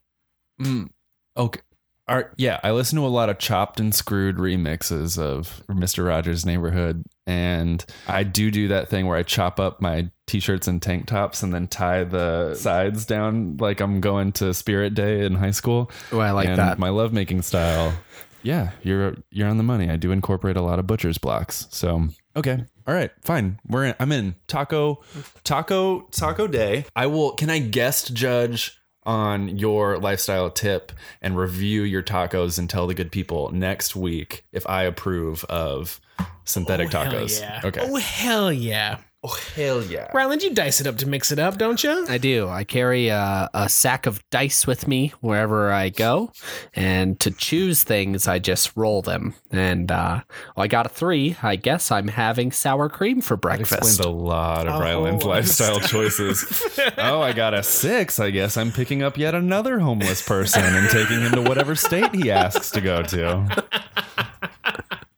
Mm, 0.61 0.89
okay. 1.35 1.61
All 2.09 2.15
right. 2.15 2.27
Yeah, 2.37 2.59
I 2.63 2.71
listen 2.71 2.97
to 2.99 3.05
a 3.05 3.07
lot 3.09 3.27
of 3.29 3.37
chopped 3.37 3.81
and 3.81 3.93
screwed 3.93 4.37
remixes 4.37 5.19
of 5.19 5.61
Mr. 5.67 6.07
Rogers' 6.07 6.45
Neighborhood, 6.45 7.03
and 7.25 7.83
I 8.07 8.23
do 8.23 8.49
do 8.49 8.69
that 8.69 8.87
thing 8.87 9.07
where 9.07 9.17
I 9.17 9.23
chop 9.23 9.59
up 9.59 9.81
my 9.81 10.09
t-shirts 10.25 10.67
and 10.69 10.81
tank 10.81 11.07
tops 11.07 11.43
and 11.43 11.53
then 11.53 11.67
tie 11.67 12.05
the 12.05 12.55
sides 12.55 13.05
down 13.05 13.57
like 13.57 13.81
I'm 13.81 13.99
going 13.99 14.31
to 14.33 14.53
Spirit 14.53 14.93
Day 14.93 15.25
in 15.25 15.35
high 15.35 15.51
school. 15.51 15.91
Oh, 16.13 16.19
I 16.19 16.31
like 16.31 16.47
And 16.47 16.57
that. 16.57 16.79
My 16.79 16.89
lovemaking 16.89 17.41
style. 17.41 17.93
Yeah, 18.41 18.71
you're 18.83 19.15
you're 19.29 19.49
on 19.49 19.57
the 19.57 19.63
money. 19.63 19.89
I 19.89 19.97
do 19.97 20.11
incorporate 20.11 20.55
a 20.55 20.61
lot 20.61 20.79
of 20.79 20.87
butcher's 20.87 21.17
blocks. 21.17 21.67
So 21.71 22.07
okay, 22.37 22.63
all 22.87 22.93
right, 22.93 23.11
fine. 23.21 23.59
We're 23.67 23.85
in. 23.85 23.95
I'm 23.99 24.11
in 24.11 24.35
taco, 24.47 25.03
taco, 25.43 26.01
taco 26.11 26.47
day. 26.47 26.85
I 26.95 27.07
will. 27.07 27.33
Can 27.33 27.49
I 27.49 27.59
guest 27.59 28.13
judge 28.13 28.79
on 29.03 29.57
your 29.57 29.97
lifestyle 29.97 30.49
tip 30.49 30.91
and 31.21 31.37
review 31.37 31.83
your 31.83 32.03
tacos 32.03 32.59
and 32.59 32.69
tell 32.69 32.87
the 32.87 32.93
good 32.93 33.11
people 33.11 33.49
next 33.51 33.95
week 33.95 34.45
if 34.51 34.67
I 34.69 34.83
approve 34.83 35.43
of 35.45 36.01
synthetic 36.43 36.93
oh, 36.93 37.03
Hell 37.03 37.13
tacos. 37.13 37.39
yeah. 37.39 37.61
Okay. 37.63 37.81
Oh 37.83 37.95
hell 37.95 38.51
yeah. 38.51 38.97
Oh, 39.23 39.35
hell 39.55 39.83
yeah. 39.83 40.11
Ryland, 40.13 40.43
you 40.43 40.53
dice 40.53 40.79
it 40.79 40.85
up 40.85 40.97
to 40.97 41.07
mix 41.07 41.31
it 41.31 41.39
up, 41.39 41.57
don't 41.57 41.83
you? 41.83 42.05
I 42.07 42.19
do. 42.19 42.47
I 42.47 42.63
carry 42.63 43.07
a, 43.07 43.49
a 43.51 43.67
sack 43.67 44.05
of 44.05 44.21
dice 44.29 44.67
with 44.67 44.87
me 44.87 45.11
wherever 45.21 45.71
I 45.71 45.89
go, 45.89 46.31
and 46.75 47.19
to 47.21 47.31
choose 47.31 47.83
things, 47.83 48.27
I 48.27 48.37
just 48.37 48.77
roll 48.77 49.01
them. 49.01 49.33
And 49.49 49.91
uh, 49.91 50.21
well, 50.55 50.63
I 50.63 50.67
got 50.67 50.85
a 50.85 50.89
three. 50.89 51.35
I 51.41 51.55
guess 51.55 51.91
I'm 51.91 52.07
having 52.09 52.51
sour 52.51 52.89
cream 52.89 53.21
for 53.21 53.35
breakfast. 53.35 53.73
Explains 53.73 53.99
a 54.01 54.09
lot 54.09 54.67
of 54.67 54.75
Oh, 54.75 54.79
Ryland's 54.79 55.25
lifestyle 55.25 55.79
choices. 55.79 56.63
oh, 56.99 57.19
I 57.21 57.33
got 57.33 57.55
a 57.55 57.63
six. 57.63 58.19
I 58.19 58.29
guess 58.29 58.55
I'm 58.55 58.71
picking 58.71 59.01
up 59.01 59.17
yet 59.17 59.33
another 59.33 59.79
homeless 59.79 60.21
person 60.21 60.63
and 60.63 60.89
taking 60.91 61.21
him 61.21 61.31
to 61.31 61.41
whatever 61.41 61.73
state 61.75 62.13
he 62.13 62.29
asks 62.29 62.69
to 62.71 62.81
go 62.81 63.01
to. 63.01 63.65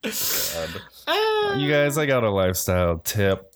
God. 0.04 0.82
You 1.60 1.70
guys, 1.70 1.98
I 1.98 2.06
got 2.06 2.24
a 2.24 2.30
lifestyle 2.30 3.00
tip. 3.00 3.49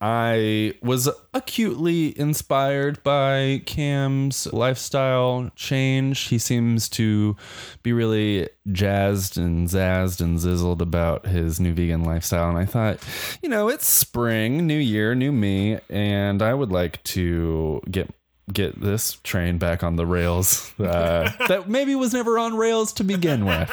I 0.00 0.74
was 0.80 1.08
acutely 1.34 2.18
inspired 2.18 3.02
by 3.02 3.62
Cam's 3.66 4.46
lifestyle 4.52 5.50
change. 5.56 6.28
He 6.28 6.38
seems 6.38 6.88
to 6.90 7.36
be 7.82 7.92
really 7.92 8.48
jazzed 8.70 9.36
and 9.36 9.68
zazzed 9.68 10.20
and 10.20 10.38
zizzled 10.38 10.80
about 10.80 11.26
his 11.26 11.58
new 11.58 11.74
vegan 11.74 12.04
lifestyle. 12.04 12.48
And 12.48 12.58
I 12.58 12.64
thought, 12.64 12.98
you 13.42 13.48
know, 13.48 13.68
it's 13.68 13.86
spring, 13.86 14.66
new 14.66 14.78
year, 14.78 15.16
new 15.16 15.32
me, 15.32 15.78
and 15.90 16.42
I 16.42 16.54
would 16.54 16.70
like 16.70 17.02
to 17.04 17.82
get 17.90 18.14
get 18.52 18.80
this 18.80 19.14
train 19.24 19.58
back 19.58 19.82
on 19.82 19.96
the 19.96 20.06
rails 20.06 20.72
uh, 20.80 21.30
that 21.48 21.68
maybe 21.68 21.94
was 21.94 22.12
never 22.12 22.38
on 22.38 22.56
rails 22.56 22.92
to 22.94 23.04
begin 23.04 23.44
with. 23.44 23.70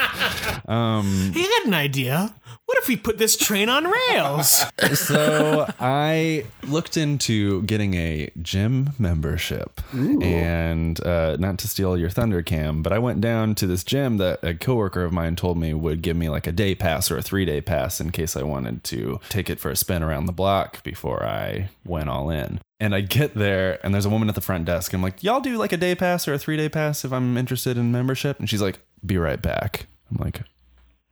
Um, 0.68 1.32
He 1.34 1.42
had 1.42 1.64
an 1.66 1.74
idea. 1.74 2.34
What 2.66 2.80
if 2.80 2.88
we 2.88 2.96
put 2.98 3.20
this 3.20 3.38
train 3.38 3.70
on 3.70 3.86
rails? 3.86 4.66
so 4.96 5.72
I 5.80 6.46
looked 6.64 6.98
into 6.98 7.62
getting 7.64 7.94
a 7.94 8.32
gym 8.42 8.90
membership, 8.98 9.82
and 9.94 11.00
uh, 11.06 11.38
not 11.40 11.60
to 11.60 11.68
steal 11.68 11.96
your 11.96 12.10
thunder, 12.10 12.42
Cam, 12.42 12.82
but 12.82 12.92
I 12.92 12.98
went 12.98 13.22
down 13.22 13.54
to 13.56 13.68
this 13.68 13.84
gym 13.84 14.18
that 14.18 14.44
a 14.44 14.56
coworker 14.56 15.04
of 15.04 15.14
mine 15.14 15.36
told 15.36 15.60
me 15.60 15.74
would 15.76 16.02
give 16.02 16.18
me 16.18 16.28
like 16.30 16.48
a 16.48 16.52
day 16.52 16.74
pass 16.74 17.12
or 17.12 17.18
a 17.18 17.22
three 17.22 17.46
day 17.46 17.62
pass 17.62 18.02
in 18.02 18.10
case 18.12 18.36
I 18.36 18.42
wanted 18.44 18.84
to 18.86 19.20
take 19.30 19.50
it 19.50 19.60
for 19.60 19.70
a 19.70 19.76
spin 19.76 20.02
around 20.02 20.26
the 20.26 20.34
block 20.34 20.84
before 20.84 21.24
I 21.24 21.70
went 21.86 22.10
all 22.10 22.32
in. 22.32 22.60
And 22.80 22.94
I 22.94 23.02
get 23.02 23.36
there, 23.36 23.80
and 23.86 23.94
there's 23.94 24.06
a 24.06 24.10
woman 24.10 24.28
at 24.28 24.36
the 24.36 24.42
front 24.42 24.66
desk. 24.66 24.94
I'm 24.94 25.02
like, 25.02 25.24
"Y'all 25.24 25.40
do 25.40 25.58
like 25.58 25.72
a 25.72 25.78
day 25.78 25.96
pass 25.96 26.28
or 26.28 26.34
a 26.34 26.38
three 26.38 26.58
day 26.58 26.68
pass 26.68 27.06
if 27.06 27.14
I'm 27.14 27.38
interested 27.38 27.78
in 27.78 27.92
membership?" 27.92 28.38
And 28.40 28.50
she's 28.50 28.62
like, 28.62 28.80
"Be 29.06 29.18
right 29.18 29.42
back." 29.42 29.88
I'm 30.12 30.18
like, 30.18 30.42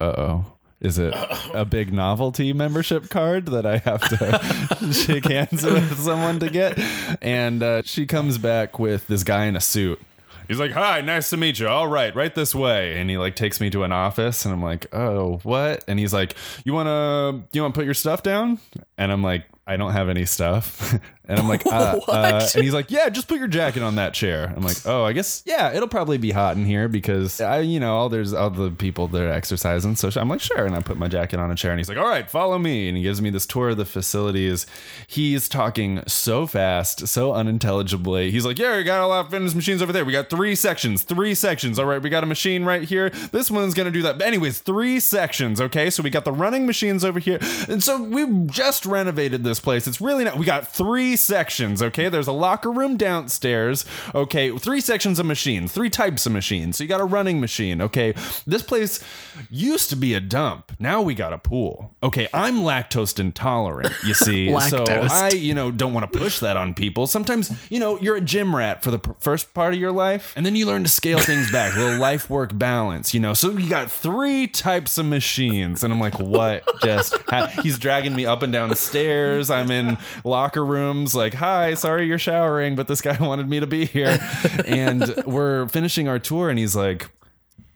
"Uh 0.02 0.14
oh." 0.18 0.46
Is 0.84 1.00
it 1.00 1.16
a 1.54 1.64
big 1.64 1.94
novelty 1.94 2.52
membership 2.52 3.10
card 3.10 3.46
that 3.48 3.66
I 3.66 3.78
have 3.78 4.02
to 4.02 4.92
shake 4.92 5.24
hands 5.24 5.64
with 5.64 5.98
someone 5.98 6.40
to 6.40 6.50
get? 6.50 6.78
And 7.22 7.64
uh, 7.64 7.84
she 7.86 8.06
comes 8.06 8.38
back 8.38 8.80
with 8.80 9.08
this 9.08 9.24
guy 9.24 9.46
in 9.46 9.56
a 9.56 9.62
suit. 9.62 10.02
He's 10.50 10.60
like, 10.60 10.72
"Hi, 10.72 11.00
nice 11.00 11.30
to 11.30 11.38
meet 11.38 11.60
you. 11.60 11.70
All 11.70 11.88
right, 11.88 12.14
right 12.14 12.36
this 12.36 12.54
way." 12.54 13.00
And 13.00 13.10
he 13.10 13.18
like 13.18 13.38
takes 13.38 13.62
me 13.62 13.70
to 13.70 13.84
an 13.84 13.94
office, 13.94 14.44
and 14.44 14.54
I'm 14.54 14.62
like, 14.62 14.94
"Oh, 14.94 15.40
what?" 15.44 15.86
And 15.88 15.98
he's 16.00 16.14
like, 16.14 16.36
"You 16.66 16.74
wanna, 16.74 17.46
you 17.54 17.62
wanna 17.62 17.74
put 17.74 17.86
your 17.86 17.94
stuff 17.94 18.22
down?" 18.22 18.60
And 18.98 19.10
I'm 19.10 19.24
like, 19.24 19.46
"I 19.66 19.78
don't 19.78 19.94
have 19.94 20.10
any 20.10 20.26
stuff." 20.26 21.00
and 21.26 21.40
I'm 21.40 21.48
like, 21.48 21.66
uh, 21.68 22.00
uh, 22.08 22.48
and 22.54 22.64
he's 22.64 22.74
like, 22.74 22.92
"Yeah, 22.92 23.10
just 23.10 23.28
put 23.28 23.40
your 23.40 23.48
jacket 23.48 23.82
on 23.82 23.96
that 23.96 24.14
chair." 24.14 24.54
I'm 24.56 24.64
like, 24.64 24.78
"Oh, 24.86 25.04
I 25.04 25.14
guess 25.14 25.42
yeah, 25.46 25.72
it'll 25.74 25.88
probably 25.88 26.18
be 26.18 26.32
hot 26.32 26.58
in 26.58 26.66
here 26.66 26.88
because 26.88 27.40
I, 27.40 27.60
you 27.60 27.80
know, 27.80 27.96
all 27.96 28.10
there's 28.10 28.34
all 28.34 28.50
the 28.50 28.72
people 28.72 29.08
that 29.10 29.22
are 29.22 29.32
exercising." 29.32 29.96
So 29.96 30.10
I'm 30.20 30.28
like, 30.28 30.42
"Sure," 30.42 30.66
and 30.66 30.76
I 30.76 30.82
put 30.82 30.98
my 30.98 31.08
jacket 31.08 31.40
on 31.40 31.50
a 31.50 31.56
chair, 31.56 31.72
and 31.72 31.80
he's 31.80 31.88
like, 31.88 31.98
"All 31.98 32.08
right, 32.08 32.30
follow 32.30 32.60
me," 32.60 32.90
and 32.90 32.98
he 32.98 33.04
gives 33.04 33.22
me 33.22 33.30
this 33.30 33.46
tour 33.46 33.70
of 33.70 33.78
the 33.78 33.86
facilities. 33.86 34.66
He's 35.08 35.48
talking 35.48 36.04
so 36.08 36.46
fast, 36.46 37.08
so 37.08 37.34
unintelligibly. 37.34 38.32
He's 38.32 38.46
like, 38.46 38.60
"Yeah, 38.60 38.76
we 38.76 38.84
got 38.84 39.02
a 39.02 39.08
lot 39.08 39.26
of 39.26 39.32
fitness 39.32 39.56
machines 39.56 39.82
over 39.82 39.94
there. 39.94 40.04
We 40.04 40.12
got 40.12 40.30
three 40.30 40.56
sections, 40.56 41.04
three 41.04 41.36
sections. 41.36 41.80
All 41.80 41.86
right, 41.86 42.02
we 42.02 42.10
got 42.10 42.24
a 42.24 42.28
machine 42.28 42.66
right 42.66 42.84
here. 42.84 43.10
This 43.32 43.50
one's 43.50 43.74
gonna 43.74 43.92
do 43.92 44.02
that. 44.02 44.18
But 44.18 44.28
anyways, 44.28 44.60
three 44.60 45.00
sections. 45.00 45.62
Okay, 45.62 45.90
so 45.90 46.04
we 46.04 46.10
got 46.10 46.26
the 46.26 46.34
running 46.34 46.66
machines 46.66 47.06
over 47.06 47.20
here, 47.20 47.40
and 47.70 47.82
so 47.82 48.04
we 48.04 48.26
just 48.48 48.86
renovated 48.86 49.46
this 49.46 49.62
place. 49.62 49.88
It's 49.88 50.02
really 50.02 50.26
not. 50.26 50.38
We 50.38 50.46
got 50.46 50.68
three 50.68 51.13
sections. 51.16 51.82
Okay, 51.82 52.10
there's 52.10 52.28
a 52.28 52.32
locker 52.32 52.72
room 52.72 52.98
downstairs. 52.98 53.86
Okay, 54.14 54.56
three 54.58 54.82
sections 54.82 55.20
of 55.20 55.26
machines, 55.26 55.72
three 55.72 55.90
types 55.90 56.26
of 56.26 56.32
machines. 56.32 56.78
So 56.78 56.84
you 56.84 56.88
got 56.88 57.02
a 57.02 57.06
running 57.06 57.40
machine. 57.40 57.82
Okay, 57.82 58.14
this 58.46 58.62
place 58.64 59.04
used 59.50 59.90
to 59.90 59.96
be 59.96 60.14
a 60.14 60.20
dump. 60.20 60.72
Now 60.80 61.02
we 61.02 61.14
got 61.16 61.34
a 61.34 61.38
pool. 61.38 61.94
Okay, 62.04 62.28
I'm 62.34 62.58
lactose 62.58 63.20
intolerant. 63.20 63.94
You 64.06 64.14
see, 64.14 64.58
so 64.70 64.84
I, 64.88 65.30
you 65.30 65.54
know, 65.54 65.72
don't 65.72 65.94
want 65.94 66.12
to 66.12 66.20
push 66.20 66.40
that 66.40 66.58
on 66.58 66.74
people. 66.74 67.08
Sometimes, 67.08 67.52
you 67.72 67.80
know, 67.80 68.00
you're 68.00 68.16
a 68.16 68.22
gym 68.22 68.56
rat 68.56 68.84
for 68.84 68.92
the 68.92 69.00
p- 69.00 69.12
first 69.20 69.54
part 69.54 69.74
of 69.74 69.80
your 69.80 69.92
life, 69.92 70.34
and 70.36 70.46
then 70.46 70.56
you 70.56 70.66
learn 70.66 70.84
to 70.84 70.90
scale 70.90 71.20
things 71.20 71.52
back, 71.52 71.76
little 71.76 71.98
life 72.00 72.30
work 72.30 72.58
balance, 72.58 73.14
you 73.14 73.20
know. 73.20 73.34
So 73.34 73.52
you 73.52 73.70
got 73.70 73.92
three 73.92 74.48
types 74.48 74.98
of 74.98 75.06
machines, 75.06 75.84
and 75.84 75.94
I'm 75.94 76.00
like, 76.00 76.20
what 76.20 76.64
just? 76.82 77.16
ha- 77.30 77.48
He's 77.62 77.78
dragging 77.78 78.16
me 78.16 78.26
up 78.26 78.42
and 78.42 78.52
down 78.52 78.74
stairs. 78.76 79.50
I'm 79.50 79.70
in 79.72 79.98
locker 80.24 80.66
like, 81.14 81.34
hi, 81.34 81.74
sorry 81.74 82.08
you're 82.08 82.18
showering, 82.18 82.76
but 82.76 82.88
this 82.88 83.02
guy 83.02 83.18
wanted 83.20 83.50
me 83.50 83.60
to 83.60 83.68
be 83.68 83.86
here, 83.86 84.18
and 84.66 85.14
we're 85.26 85.68
finishing 85.68 86.08
our 86.08 86.20
tour, 86.20 86.50
and 86.50 86.58
he's 86.58 86.76
like, 86.76 87.10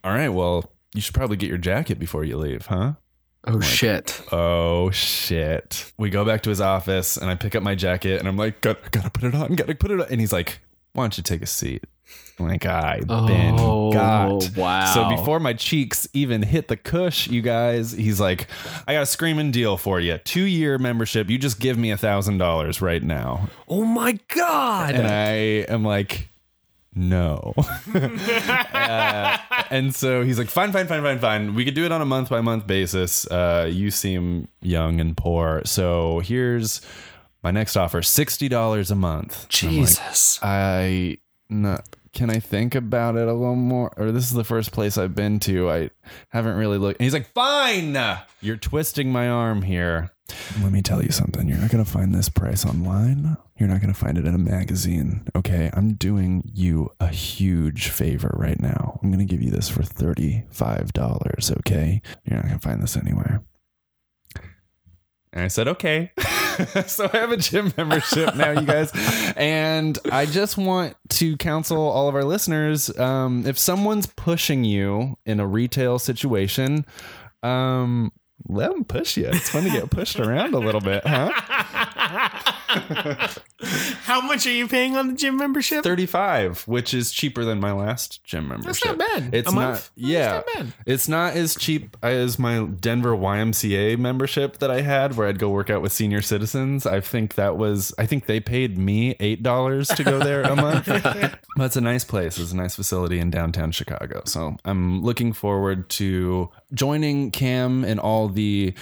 all 0.04 0.14
right, 0.14 0.30
well, 0.30 0.72
you 0.94 1.02
should 1.02 1.14
probably 1.14 1.38
get 1.38 1.50
your 1.50 1.58
jacket 1.58 2.00
before 2.00 2.24
you 2.24 2.38
leave, 2.38 2.66
huh? 2.68 2.94
oh 3.48 3.62
shit! 3.62 4.22
Oh 4.32 4.92
shit. 4.92 5.92
We 5.98 6.10
go 6.10 6.26
back 6.26 6.44
to 6.44 6.50
his 6.50 6.62
office 6.62 7.18
and 7.18 7.30
I 7.30 7.36
pick 7.36 7.56
up 7.56 7.64
my 7.64 7.76
jacket 7.76 8.20
and 8.20 8.28
I'm 8.28 8.38
like, 8.38 8.62
gotta, 8.62 8.80
gotta 8.92 9.10
put 9.10 9.24
it 9.24 9.36
on, 9.36 9.56
gotta 9.56 9.76
put 9.76 9.92
it 9.92 10.02
on. 10.02 10.08
And 10.10 10.20
he's 10.20 10.34
like, 10.34 10.60
why 10.94 11.04
don't 11.04 11.18
you 11.18 11.24
take 11.24 11.42
a 11.42 11.48
seat? 11.48 11.86
Like, 12.40 12.62
been 12.62 13.56
Oh, 13.58 13.92
got. 13.92 14.56
wow. 14.56 14.94
So 14.94 15.10
before 15.10 15.40
my 15.40 15.54
cheeks 15.54 16.08
even 16.14 16.44
hit 16.44 16.68
the 16.68 16.78
cush, 16.78 17.28
you 17.28 17.42
guys, 17.42 17.92
he's 17.94 18.20
like, 18.20 18.48
I 18.88 18.94
got 18.94 19.02
a 19.02 19.08
screaming 19.08 19.50
deal 19.50 19.76
for 19.76 20.00
you. 20.00 20.20
Two 20.20 20.44
year 20.44 20.78
membership. 20.78 21.30
You 21.32 21.40
just 21.40 21.60
give 21.60 21.78
me 21.80 21.90
a 21.90 21.98
thousand 21.98 22.38
dollars 22.38 22.80
right 22.80 23.02
now. 23.02 23.50
Oh 23.68 23.84
my 23.86 24.20
god! 24.36 24.94
And 24.94 25.08
I 25.08 25.66
am 25.72 25.84
like, 25.84 26.28
no. 26.94 27.54
Uh, 27.94 29.38
and 29.70 29.94
so 29.96 30.24
he's 30.24 30.38
like, 30.38 30.48
fine, 30.50 30.72
fine, 30.72 30.88
fine, 30.88 31.02
fine, 31.04 31.20
fine. 31.20 31.56
We 31.56 31.66
could 31.66 31.74
do 31.74 31.86
it 31.86 31.92
on 31.92 32.02
a 32.02 32.06
month 32.06 32.30
by 32.30 32.42
month 32.42 32.68
basis. 32.68 33.26
Uh, 33.28 33.70
you 33.72 33.92
seem 33.92 34.48
young 34.62 35.00
and 35.00 35.16
poor. 35.18 35.62
So 35.66 36.20
here's 36.20 36.82
my 37.44 37.52
next 37.52 37.76
offer 37.78 38.02
$60 38.02 38.92
a 38.92 38.96
month. 38.96 39.36
I'm 39.36 39.40
like, 39.42 39.50
Jesus. 39.50 40.40
I 40.42 41.18
no, 41.50 41.80
can 42.14 42.30
I 42.30 42.40
think 42.40 42.76
about 42.76 43.16
it 43.16 43.28
a 43.28 43.34
little 43.34 43.56
more? 43.56 43.94
Or 43.98 44.12
this 44.12 44.26
is 44.26 44.34
the 44.34 44.44
first 44.44 44.72
place 44.72 44.98
I've 44.98 45.16
been 45.16 45.40
to. 45.42 45.70
I 45.70 45.90
haven't 46.30 46.56
really 46.56 46.78
looked. 46.78 47.00
And 47.00 47.06
he's 47.06 47.14
like, 47.14 47.34
"Fine, 47.34 47.98
you're 48.42 48.58
twisting 48.58 49.12
my 49.12 49.28
arm 49.28 49.62
here." 49.62 50.12
Let 50.62 50.74
me 50.74 50.82
tell 50.82 51.02
you 51.02 51.12
something. 51.12 51.48
You're 51.48 51.58
not 51.58 51.72
going 51.72 51.84
to 51.84 51.90
find 51.90 52.14
this 52.14 52.28
price 52.28 52.66
online. 52.66 53.38
You're 53.58 53.70
not 53.70 53.80
going 53.80 53.94
to 53.94 54.00
find 54.00 54.18
it 54.18 54.26
in 54.26 54.36
a 54.36 54.38
magazine. 54.38 55.26
Okay, 55.36 55.70
I'm 55.74 55.94
doing 55.94 56.44
you 56.54 56.90
a 57.00 57.08
huge 57.08 57.88
favor 57.88 58.36
right 58.38 58.60
now. 58.60 59.00
I'm 59.02 59.10
going 59.10 59.26
to 59.26 59.32
give 59.32 59.42
you 59.42 59.52
this 59.52 59.70
for 59.70 59.84
thirty-five 59.84 60.92
dollars. 60.94 61.52
Okay, 61.60 62.02
you're 62.26 62.36
not 62.36 62.48
going 62.48 62.60
to 62.60 62.68
find 62.68 62.84
this 62.84 62.98
anywhere. 62.98 63.42
And 65.38 65.44
I 65.44 65.50
said, 65.50 65.68
okay. 65.68 66.12
so 66.88 67.08
I 67.14 67.18
have 67.18 67.32
a 67.32 67.38
gym 67.38 67.72
membership 67.78 68.36
now, 68.36 68.60
you 68.60 68.66
guys. 68.66 68.92
And 69.38 70.00
I 70.12 70.26
just 70.26 70.58
want 70.58 70.96
to 71.10 71.38
counsel 71.38 71.78
all 71.78 72.10
of 72.10 72.16
our 72.16 72.24
listeners 72.24 72.90
um, 72.98 73.46
if 73.46 73.60
someone's 73.60 74.08
pushing 74.08 74.64
you 74.64 75.16
in 75.28 75.40
a 75.40 75.46
retail 75.46 76.00
situation, 76.00 76.88
um, 77.44 78.12
let 78.48 78.72
them 78.72 78.84
push 78.86 79.18
you. 79.18 79.28
It's 79.28 79.50
fun 79.50 79.64
to 79.64 79.70
get 79.70 79.90
pushed 79.90 80.20
around 80.20 80.54
a 80.54 80.60
little 80.60 80.82
bit, 80.82 81.04
huh? 81.06 81.32
How 84.04 84.22
much 84.22 84.46
are 84.46 84.52
you 84.52 84.68
paying 84.68 84.96
on 84.96 85.08
the 85.08 85.14
gym 85.14 85.36
membership? 85.38 85.84
35 85.84 86.62
which 86.68 86.94
is 86.94 87.12
cheaper 87.12 87.44
than 87.44 87.60
my 87.60 87.72
last 87.72 88.24
gym 88.24 88.48
membership 88.48 88.86
not 88.86 88.98
bad. 89.00 89.34
it's 89.34 89.52
A 89.52 89.56
not 89.56 89.62
month? 89.72 89.92
Yeah 89.96 90.32
not 90.32 90.46
bad. 90.54 90.74
it's 90.86 91.08
not 91.08 91.34
as 91.34 91.56
cheap 91.56 91.98
as 92.04 92.38
my 92.38 92.66
denver 92.66 93.12
ymca 93.16 93.98
membership 93.98 94.60
that 94.60 94.70
i 94.72 94.82
had 94.82 95.16
where 95.18 95.28
i'd 95.28 95.40
go 95.40 95.50
work 95.50 95.70
out 95.70 95.82
with 95.82 95.92
senior 95.92 96.22
citizens 96.22 96.86
i 96.86 97.02
think 97.02 97.36
that 97.36 97.58
was 97.58 97.94
i 97.98 98.06
think 98.06 98.26
they 98.28 98.40
paid 98.40 98.78
me 98.78 99.16
eight 99.20 99.42
dollars 99.44 99.88
to 99.90 100.04
go 100.04 100.20
there 100.20 100.44
a 100.44 100.56
month 100.56 100.86
but 101.56 101.64
it's 101.66 101.76
a 101.76 101.82
nice 101.82 102.04
place 102.04 102.38
it's 102.38 102.52
a 102.52 102.56
nice 102.56 102.76
facility 102.76 103.20
in 103.20 103.30
downtown 103.30 103.72
chicago 103.72 104.22
so 104.26 104.56
i'm 104.66 105.02
looking 105.02 105.34
forward 105.34 105.90
to 105.90 106.50
joining 106.74 107.32
cam 107.32 107.84
and 107.84 108.00
all 108.00 108.28
the 108.28 108.74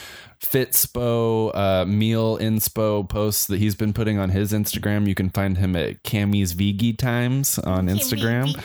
Fitspo 0.51 1.55
uh, 1.55 1.85
meal 1.85 2.37
inspo 2.39 3.07
posts 3.07 3.47
that 3.47 3.59
he's 3.59 3.75
been 3.75 3.85
been 3.85 3.93
putting 3.93 4.17
on 4.17 4.31
his 4.31 4.51
Instagram. 4.51 5.07
You 5.07 5.13
can 5.13 5.29
find 5.29 5.59
him 5.59 5.75
at 5.75 6.01
Cammy's 6.01 6.53
Vigi 6.53 6.91
Times 6.91 7.59
on 7.59 7.87
Instagram. 7.87 8.57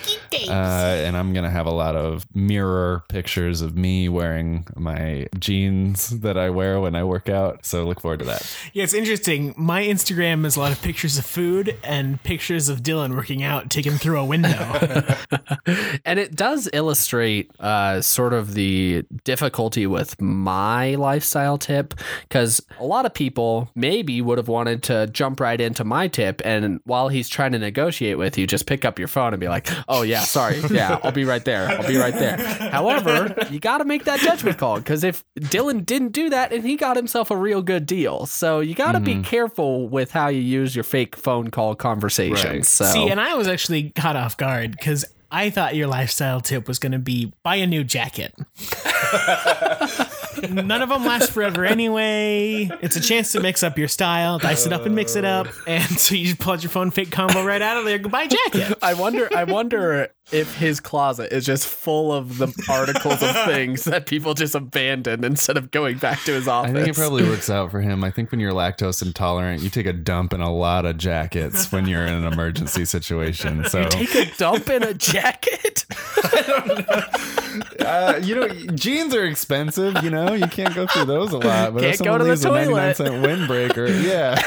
Uh, 0.49 0.53
and 0.53 1.15
I'm 1.15 1.35
gonna 1.35 1.51
have 1.51 1.67
a 1.67 1.71
lot 1.71 1.95
of 1.95 2.25
mirror 2.35 3.05
pictures 3.11 3.61
of 3.61 3.77
me 3.77 4.09
wearing 4.09 4.67
my 4.77 5.27
jeans 5.39 6.09
that 6.21 6.39
I 6.39 6.49
wear 6.49 6.81
when 6.81 6.95
I 6.95 7.05
work 7.05 7.29
out. 7.29 7.67
So 7.67 7.85
look 7.85 8.01
forward 8.01 8.21
to 8.21 8.25
that. 8.25 8.57
Yeah, 8.73 8.85
it's 8.85 8.95
interesting. 8.95 9.53
My 9.59 9.83
Instagram 9.83 10.47
is 10.47 10.57
a 10.57 10.61
lot 10.61 10.73
of 10.73 10.81
pictures 10.81 11.19
of 11.19 11.27
food 11.27 11.77
and 11.85 12.23
pictures 12.23 12.71
of 12.71 12.83
Dylan 12.83 13.15
working 13.15 13.43
out, 13.43 13.69
taken 13.69 13.99
through 13.99 14.21
a 14.21 14.25
window. 14.25 14.49
and 16.07 16.19
it 16.19 16.35
does 16.35 16.67
illustrate 16.73 17.51
uh, 17.61 18.01
sort 18.01 18.33
of 18.33 18.55
the 18.55 19.05
difficulty 19.25 19.87
with 19.87 20.19
my 20.19 20.95
lifestyle 20.95 21.59
tip 21.71 21.95
because 22.23 22.61
a 22.81 22.85
lot 22.85 23.07
of 23.07 23.15
people 23.15 23.71
maybe 23.77 24.21
would 24.21 24.39
have 24.39 24.49
wanted 24.49 24.83
to 24.83 25.07
jump 25.09 25.39
right 25.39 25.61
into 25.61 25.85
my 25.85 26.09
tip 26.09 26.43
and 26.45 26.81
while 26.85 27.09
he's 27.09 27.29
trying 27.29 27.53
to 27.53 27.59
negotiate 27.59 28.19
with 28.19 28.37
you 28.37 28.45
just 28.45 28.67
pick 28.67 28.85
up 28.85 28.99
your 28.99 29.07
phone 29.07 29.33
and 29.33 29.41
be 29.41 29.49
like 29.49 29.69
oh 29.89 30.03
yeah 30.03 30.21
sorry. 30.21 30.61
Yeah 30.71 30.99
i'll 31.03 31.13
be 31.13 31.25
right 31.25 31.45
there. 31.45 31.69
I'll 31.69 31.87
be 31.87 31.97
right 31.97 32.15
there. 32.15 32.37
However 32.37 33.35
you 33.51 33.61
got 33.61 33.79
to 33.79 33.85
make 33.85 34.05
that 34.05 34.21
judgment 34.21 34.59
call 34.59 34.79
because 34.79 35.05
if 35.05 35.25
dylan 35.39 35.87
didn't 35.87 36.13
do 36.13 36.31
that 36.31 36.53
and 36.53 36.65
he 36.65 36.77
got 36.77 36.97
himself 36.97 37.31
a 37.31 37.37
real 37.37 37.63
good 37.63 37.87
deal. 37.87 38.27
So 38.27 38.61
you 38.61 38.75
got 38.75 38.93
to 38.93 39.01
be 39.01 39.15
mm-hmm. 39.15 39.23
careful 39.23 39.89
with 39.89 40.11
how 40.11 40.29
you 40.29 40.41
use 40.41 40.75
your 40.75 40.85
fake 40.85 41.17
phone 41.17 41.51
call 41.51 41.75
conversations 41.75 42.45
Right. 42.45 42.67
so. 42.67 42.85
See, 42.87 43.09
and 43.09 43.21
I 43.21 43.35
was 43.35 43.47
actually 43.49 43.91
caught 43.91 44.17
off 44.17 44.37
guard 44.37 44.73
because 44.73 45.05
I 45.31 45.51
thought 45.51 45.77
your 45.77 45.87
lifestyle 45.87 46.41
tip 46.41 46.67
was 46.67 46.79
going 46.79 46.93
to 46.93 46.99
be 46.99 47.33
buy 47.43 47.57
a 47.57 47.67
new 47.67 47.85
jacket. 47.85 48.35
None 50.51 50.83
of 50.83 50.89
them 50.89 51.05
last 51.05 51.33
forever 51.33 51.65
anyway. 51.65 52.69
It's 52.81 52.97
a 52.97 53.01
chance 53.01 53.33
to 53.33 53.41
mix 53.41 53.63
up 53.63 53.79
your 53.79 53.89
style, 53.89 54.39
dice 54.39 54.67
it 54.67 54.73
up 54.73 54.87
and 54.87 54.95
mix 54.95 55.17
it 55.17 55.25
up. 55.25 55.47
Uh. 55.47 55.71
And 55.71 55.99
so 56.01 56.15
you 56.15 56.27
just 56.27 56.39
pull 56.39 56.53
out 56.55 56.63
your 56.63 56.71
phone 56.71 56.91
fake 56.91 57.11
combo 57.11 57.45
right 57.45 57.63
out 57.63 57.77
of 57.77 57.85
there. 57.85 57.99
Goodbye, 57.99 58.27
jacket. 58.27 58.79
I 58.83 58.95
wonder. 58.95 59.29
I 59.35 59.45
wonder 59.45 60.13
if 60.33 60.55
his 60.55 60.81
closet 60.81 61.33
is 61.33 61.45
just 61.45 61.67
full 61.67 62.13
of 62.13 62.39
the 62.39 62.53
articles 62.69 63.23
of 63.23 63.35
things 63.47 63.85
that 63.85 64.07
people 64.07 64.35
just 64.35 64.55
abandoned 64.55 65.25
instead 65.25 65.57
of 65.57 65.71
going 65.71 65.99
back 65.99 66.23
to 66.25 66.33
his 66.33 66.47
office. 66.49 66.71
I 66.71 66.75
think 66.75 66.89
it 66.89 66.97
probably 66.97 67.25
works 67.25 67.51
out 67.51 67.71
for 67.71 67.81
him. 67.81 68.05
I 68.05 68.11
think 68.11 68.31
when 68.31 68.41
you're 68.41 68.53
lactose 68.53 69.03
intolerant, 69.05 69.63
you 69.63 69.71
take 69.71 69.87
a 69.87 69.93
dump 69.93 70.33
in 70.33 70.41
a 70.41 70.53
lot 70.53 70.85
of 70.87 70.97
jackets 70.99 71.73
when 71.73 71.87
you're 71.89 72.05
in 72.05 72.13
an 72.15 72.33
emergency 72.33 72.85
situation. 72.85 73.65
So 73.65 73.83
you 73.83 74.07
take 74.07 74.15
a 74.15 74.37
dump 74.37 74.69
in 74.69 74.83
a 74.83 74.95
jacket. 74.95 75.87
uh, 77.81 78.21
you 78.23 78.35
know, 78.35 78.49
jeans 78.75 79.15
are 79.15 79.25
expensive. 79.25 80.03
You 80.03 80.11
know, 80.11 80.35
you 80.35 80.47
can't 80.47 80.75
go 80.75 80.87
through 80.87 81.07
those 81.07 81.33
a 81.33 81.39
lot. 81.39 81.75
But 81.75 81.81
Can't 81.81 81.93
if 81.93 81.97
someone 81.97 82.19
go 82.19 82.25
to 82.25 82.25
the 82.25 82.31
leaves 82.31 82.45
a 82.45 82.51
99 82.51 82.95
toilet. 82.95 82.97
cent 82.97 83.15
windbreaker, 83.25 84.03
yeah. 84.05 84.41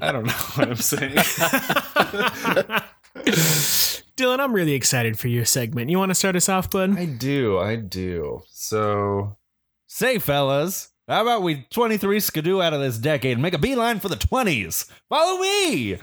I 0.00 0.12
don't 0.12 0.26
know 0.26 0.32
what 0.32 0.68
I'm 0.68 0.76
saying. 0.76 1.18
Dylan, 4.18 4.40
I'm 4.40 4.52
really 4.52 4.72
excited 4.72 5.16
for 5.16 5.28
your 5.28 5.44
segment. 5.44 5.90
You 5.90 5.98
want 5.98 6.10
to 6.10 6.14
start 6.14 6.34
us 6.34 6.48
off, 6.48 6.70
bud? 6.70 6.98
I 6.98 7.04
do, 7.04 7.56
I 7.56 7.76
do. 7.76 8.42
So, 8.50 9.36
say, 9.86 10.18
fellas, 10.18 10.88
how 11.06 11.22
about 11.22 11.42
we 11.42 11.68
23 11.70 12.18
skidoo 12.18 12.60
out 12.60 12.72
of 12.72 12.80
this 12.80 12.98
decade 12.98 13.34
and 13.34 13.42
make 13.42 13.54
a 13.54 13.58
beeline 13.58 14.00
for 14.00 14.08
the 14.08 14.16
20s? 14.16 14.90
Follow 15.08 15.40
me! 15.40 15.98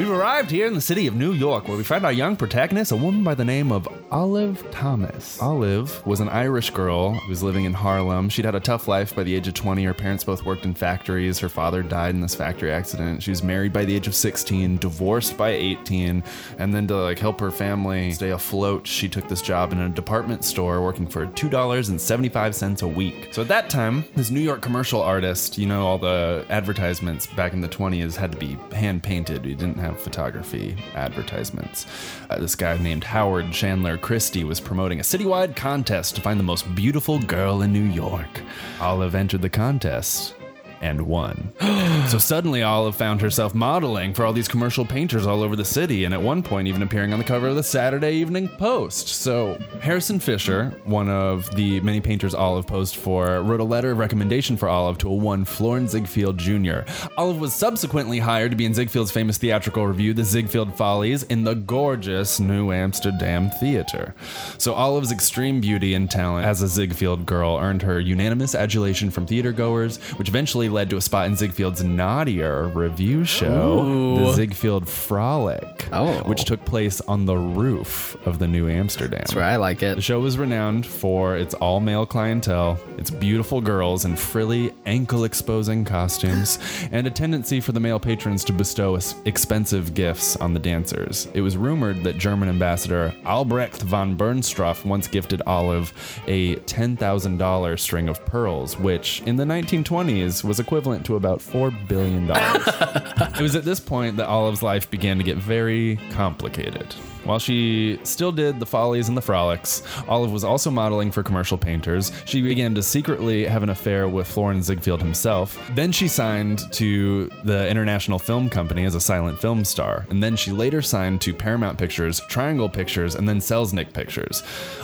We've 0.00 0.10
arrived 0.10 0.50
here 0.50 0.66
in 0.66 0.72
the 0.72 0.80
city 0.80 1.06
of 1.08 1.14
New 1.14 1.32
York, 1.32 1.68
where 1.68 1.76
we 1.76 1.84
find 1.84 2.06
our 2.06 2.12
young 2.12 2.34
protagonist, 2.34 2.90
a 2.90 2.96
woman 2.96 3.22
by 3.22 3.34
the 3.34 3.44
name 3.44 3.70
of 3.70 3.86
Olive 4.10 4.70
Thomas. 4.70 5.38
Olive 5.42 6.06
was 6.06 6.20
an 6.20 6.30
Irish 6.30 6.70
girl 6.70 7.12
who 7.12 7.28
was 7.28 7.42
living 7.42 7.66
in 7.66 7.74
Harlem. 7.74 8.30
She'd 8.30 8.46
had 8.46 8.54
a 8.54 8.60
tough 8.60 8.88
life 8.88 9.14
by 9.14 9.24
the 9.24 9.34
age 9.34 9.46
of 9.46 9.52
20. 9.52 9.84
Her 9.84 9.92
parents 9.92 10.24
both 10.24 10.42
worked 10.42 10.64
in 10.64 10.72
factories. 10.72 11.38
Her 11.38 11.50
father 11.50 11.82
died 11.82 12.14
in 12.14 12.22
this 12.22 12.34
factory 12.34 12.72
accident. 12.72 13.22
She 13.22 13.30
was 13.30 13.42
married 13.42 13.74
by 13.74 13.84
the 13.84 13.94
age 13.94 14.06
of 14.06 14.14
16, 14.14 14.78
divorced 14.78 15.36
by 15.36 15.50
18, 15.50 16.24
and 16.58 16.72
then 16.72 16.86
to 16.86 16.96
like 16.96 17.18
help 17.18 17.38
her 17.38 17.50
family 17.50 18.12
stay 18.12 18.30
afloat, 18.30 18.86
she 18.86 19.06
took 19.06 19.28
this 19.28 19.42
job 19.42 19.70
in 19.70 19.80
a 19.80 19.90
department 19.90 20.46
store 20.46 20.80
working 20.80 21.06
for 21.06 21.26
$2.75 21.26 22.82
a 22.82 22.88
week. 22.88 23.28
So 23.32 23.42
at 23.42 23.48
that 23.48 23.68
time, 23.68 24.06
this 24.16 24.30
New 24.30 24.40
York 24.40 24.62
commercial 24.62 25.02
artist, 25.02 25.58
you 25.58 25.66
know, 25.66 25.86
all 25.86 25.98
the 25.98 26.46
advertisements 26.48 27.26
back 27.26 27.52
in 27.52 27.60
the 27.60 27.68
20s 27.68 28.16
had 28.16 28.32
to 28.32 28.38
be 28.38 28.56
hand 28.74 29.02
painted. 29.02 29.44
We 29.44 29.54
didn't 29.54 29.76
have 29.76 29.89
photography 29.94 30.76
advertisements. 30.94 31.86
Uh, 32.28 32.38
this 32.38 32.54
guy 32.54 32.76
named 32.78 33.04
Howard 33.04 33.52
Chandler 33.52 33.96
Christy 33.96 34.44
was 34.44 34.60
promoting 34.60 35.00
a 35.00 35.02
citywide 35.02 35.56
contest 35.56 36.14
to 36.16 36.20
find 36.20 36.38
the 36.38 36.44
most 36.44 36.74
beautiful 36.74 37.18
girl 37.20 37.62
in 37.62 37.72
New 37.72 37.84
York. 37.84 38.42
Olive 38.80 39.14
entered 39.14 39.42
the 39.42 39.48
contest 39.48 40.34
and 40.80 41.02
won. 41.02 41.52
so 42.08 42.18
suddenly 42.18 42.62
Olive 42.62 42.96
found 42.96 43.20
herself 43.20 43.54
modeling 43.54 44.14
for 44.14 44.24
all 44.24 44.32
these 44.32 44.48
commercial 44.48 44.84
painters 44.84 45.26
all 45.26 45.42
over 45.42 45.56
the 45.56 45.64
city 45.64 46.04
and 46.04 46.14
at 46.14 46.22
one 46.22 46.42
point 46.42 46.68
even 46.68 46.82
appearing 46.82 47.12
on 47.12 47.18
the 47.18 47.24
cover 47.24 47.48
of 47.48 47.56
the 47.56 47.62
Saturday 47.62 48.12
Evening 48.14 48.48
Post. 48.48 49.08
So 49.08 49.58
Harrison 49.80 50.18
Fisher, 50.18 50.70
one 50.84 51.08
of 51.08 51.54
the 51.54 51.80
many 51.80 52.00
painters 52.00 52.34
Olive 52.34 52.66
posed 52.66 52.96
for, 52.96 53.42
wrote 53.42 53.60
a 53.60 53.64
letter 53.64 53.90
of 53.90 53.98
recommendation 53.98 54.56
for 54.56 54.68
Olive 54.68 54.98
to 54.98 55.08
a 55.08 55.14
one 55.14 55.44
Florence 55.44 55.92
Ziegfeld 55.92 56.38
Jr. 56.38 56.80
Olive 57.16 57.40
was 57.40 57.52
subsequently 57.52 58.18
hired 58.18 58.50
to 58.50 58.56
be 58.56 58.64
in 58.64 58.72
Ziegfeld's 58.72 59.10
famous 59.10 59.38
theatrical 59.38 59.86
review, 59.86 60.14
The 60.14 60.24
Ziegfeld 60.24 60.74
Follies, 60.76 61.24
in 61.24 61.44
the 61.44 61.54
gorgeous 61.54 62.40
New 62.40 62.72
Amsterdam 62.72 63.50
Theater. 63.50 64.14
So 64.58 64.72
Olive's 64.72 65.12
extreme 65.12 65.60
beauty 65.60 65.94
and 65.94 66.10
talent 66.10 66.46
as 66.46 66.62
a 66.62 66.68
Ziegfeld 66.68 67.26
girl 67.26 67.58
earned 67.58 67.82
her 67.82 68.00
unanimous 68.00 68.54
adulation 68.54 69.10
from 69.10 69.26
theatergoers, 69.26 70.00
which 70.18 70.28
eventually 70.28 70.69
led 70.70 70.88
to 70.90 70.96
a 70.96 71.00
spot 71.00 71.26
in 71.26 71.34
Ziegfeld's 71.34 71.82
naughtier 71.84 72.68
review 72.68 73.24
show, 73.24 74.16
The 74.16 74.32
Ziegfeld 74.32 74.88
Frolic, 74.88 75.88
Oh. 75.92 76.22
which 76.28 76.44
took 76.44 76.64
place 76.64 77.00
on 77.02 77.26
the 77.26 77.36
roof 77.36 78.16
of 78.26 78.38
the 78.38 78.46
New 78.46 78.68
Amsterdam. 78.68 79.18
That's 79.20 79.34
where 79.34 79.44
I 79.44 79.56
like 79.56 79.82
it. 79.82 79.96
The 79.96 80.02
show 80.02 80.20
was 80.20 80.38
renowned 80.38 80.86
for 80.86 81.36
its 81.36 81.52
all 81.54 81.80
male 81.80 82.06
clientele, 82.06 82.78
its 82.96 83.10
beautiful 83.10 83.60
girls 83.60 84.04
in 84.04 84.16
frilly, 84.16 84.72
ankle 84.86 85.24
exposing 85.24 85.84
costumes, 85.84 86.58
and 86.92 87.06
a 87.06 87.10
tendency 87.10 87.60
for 87.60 87.72
the 87.72 87.80
male 87.80 87.98
patrons 88.00 88.44
to 88.44 88.52
bestow 88.52 88.98
expensive 89.24 89.94
gifts 89.94 90.36
on 90.36 90.54
the 90.54 90.60
dancers. 90.60 91.26
It 91.34 91.40
was 91.40 91.56
rumored 91.56 92.04
that 92.04 92.18
German 92.18 92.48
ambassador 92.48 93.12
Albrecht 93.26 93.82
von 93.82 94.16
Bernstorff 94.16 94.84
once 94.84 95.08
gifted 95.08 95.42
Olive 95.46 95.92
a 96.28 96.56
$10,000 96.56 97.78
string 97.80 98.08
of 98.08 98.24
pearls, 98.26 98.78
which 98.78 99.22
in 99.26 99.36
the 99.36 99.44
1920s 99.44 100.44
was 100.44 100.59
equivalent 100.60 101.04
to 101.06 101.16
about 101.16 101.40
$4 101.40 101.88
billion. 101.88 102.30
It 103.40 103.42
was 103.42 103.56
at 103.56 103.64
this 103.64 103.80
point 103.80 104.16
that 104.18 104.26
Olive's 104.26 104.62
life 104.62 104.90
began 104.90 105.16
to 105.18 105.24
get 105.24 105.36
very 105.38 105.98
complicated. 106.12 106.94
While 107.24 107.38
she 107.38 107.98
still 108.02 108.32
did 108.32 108.58
the 108.58 108.66
follies 108.66 109.08
and 109.08 109.16
the 109.16 109.22
frolics, 109.22 109.82
Olive 110.08 110.32
was 110.32 110.44
also 110.44 110.70
modeling 110.70 111.10
for 111.10 111.22
commercial 111.22 111.58
painters. 111.58 112.12
She 112.24 112.42
began 112.42 112.74
to 112.74 112.82
secretly 112.82 113.44
have 113.46 113.62
an 113.62 113.68
affair 113.68 114.08
with 114.08 114.26
Florence 114.26 114.66
Ziegfeld 114.66 115.00
himself. 115.00 115.58
Then 115.74 115.92
she 115.92 116.08
signed 116.08 116.60
to 116.72 117.30
the 117.44 117.68
International 117.68 118.18
Film 118.18 118.48
Company 118.48 118.84
as 118.84 118.94
a 118.94 119.00
silent 119.00 119.38
film 119.38 119.64
star. 119.64 120.06
And 120.10 120.22
then 120.22 120.36
she 120.36 120.50
later 120.50 120.82
signed 120.82 121.20
to 121.22 121.34
Paramount 121.34 121.78
Pictures, 121.78 122.20
Triangle 122.28 122.68
Pictures, 122.68 123.14
and 123.14 123.28
then 123.28 123.38
Selznick 123.38 123.92
Pictures. 123.92 124.42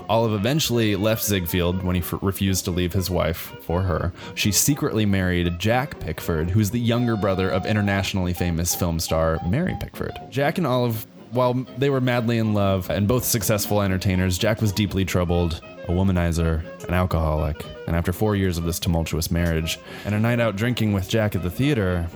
Olive 0.08 0.34
eventually 0.34 0.96
left 0.96 1.24
Ziegfeld 1.24 1.82
when 1.82 1.96
he 1.96 2.02
f- 2.02 2.14
refused 2.22 2.64
to 2.66 2.70
leave 2.70 2.92
his 2.92 3.10
wife 3.10 3.54
for 3.62 3.82
her. 3.82 4.12
She 4.34 4.52
secretly 4.52 5.06
married 5.06 5.58
Jack 5.58 5.98
Pickford, 6.00 6.50
who's 6.50 6.70
the 6.70 6.80
younger 6.80 7.16
brother 7.16 7.48
of 7.48 7.66
internationally 7.66 8.34
famous 8.34 8.74
film 8.74 9.00
star 9.00 9.38
Mary 9.48 9.76
Pickford. 9.80 10.12
Jack 10.30 10.58
and 10.58 10.66
Olive 10.66 11.06
while 11.36 11.52
they 11.78 11.90
were 11.90 12.00
madly 12.00 12.38
in 12.38 12.54
love 12.54 12.90
and 12.90 13.06
both 13.06 13.24
successful 13.24 13.82
entertainers, 13.82 14.38
Jack 14.38 14.60
was 14.60 14.72
deeply 14.72 15.04
troubled, 15.04 15.60
a 15.86 15.92
womanizer, 15.92 16.64
an 16.88 16.94
alcoholic. 16.94 17.64
And 17.86 17.94
after 17.94 18.12
four 18.12 18.34
years 18.34 18.58
of 18.58 18.64
this 18.64 18.80
tumultuous 18.80 19.30
marriage 19.30 19.78
and 20.04 20.14
a 20.14 20.18
night 20.18 20.40
out 20.40 20.56
drinking 20.56 20.94
with 20.94 21.08
Jack 21.08 21.36
at 21.36 21.42
the 21.42 21.50
theater, 21.50 22.08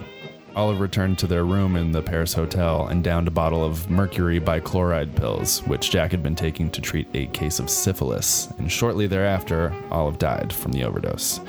Olive 0.55 0.81
returned 0.81 1.17
to 1.19 1.27
their 1.27 1.45
room 1.45 1.75
in 1.75 1.91
the 1.91 2.01
Paris 2.01 2.33
hotel 2.33 2.87
and 2.87 3.03
downed 3.03 3.27
a 3.27 3.31
bottle 3.31 3.63
of 3.63 3.89
mercury 3.89 4.39
bichloride 4.39 5.15
pills, 5.15 5.59
which 5.63 5.91
Jack 5.91 6.11
had 6.11 6.21
been 6.21 6.35
taking 6.35 6.69
to 6.71 6.81
treat 6.81 7.07
a 7.13 7.27
case 7.27 7.59
of 7.59 7.69
syphilis. 7.69 8.47
And 8.57 8.71
shortly 8.71 9.07
thereafter, 9.07 9.73
Olive 9.91 10.19
died 10.19 10.51
from 10.51 10.73
the 10.73 10.83
overdose. 10.83 11.39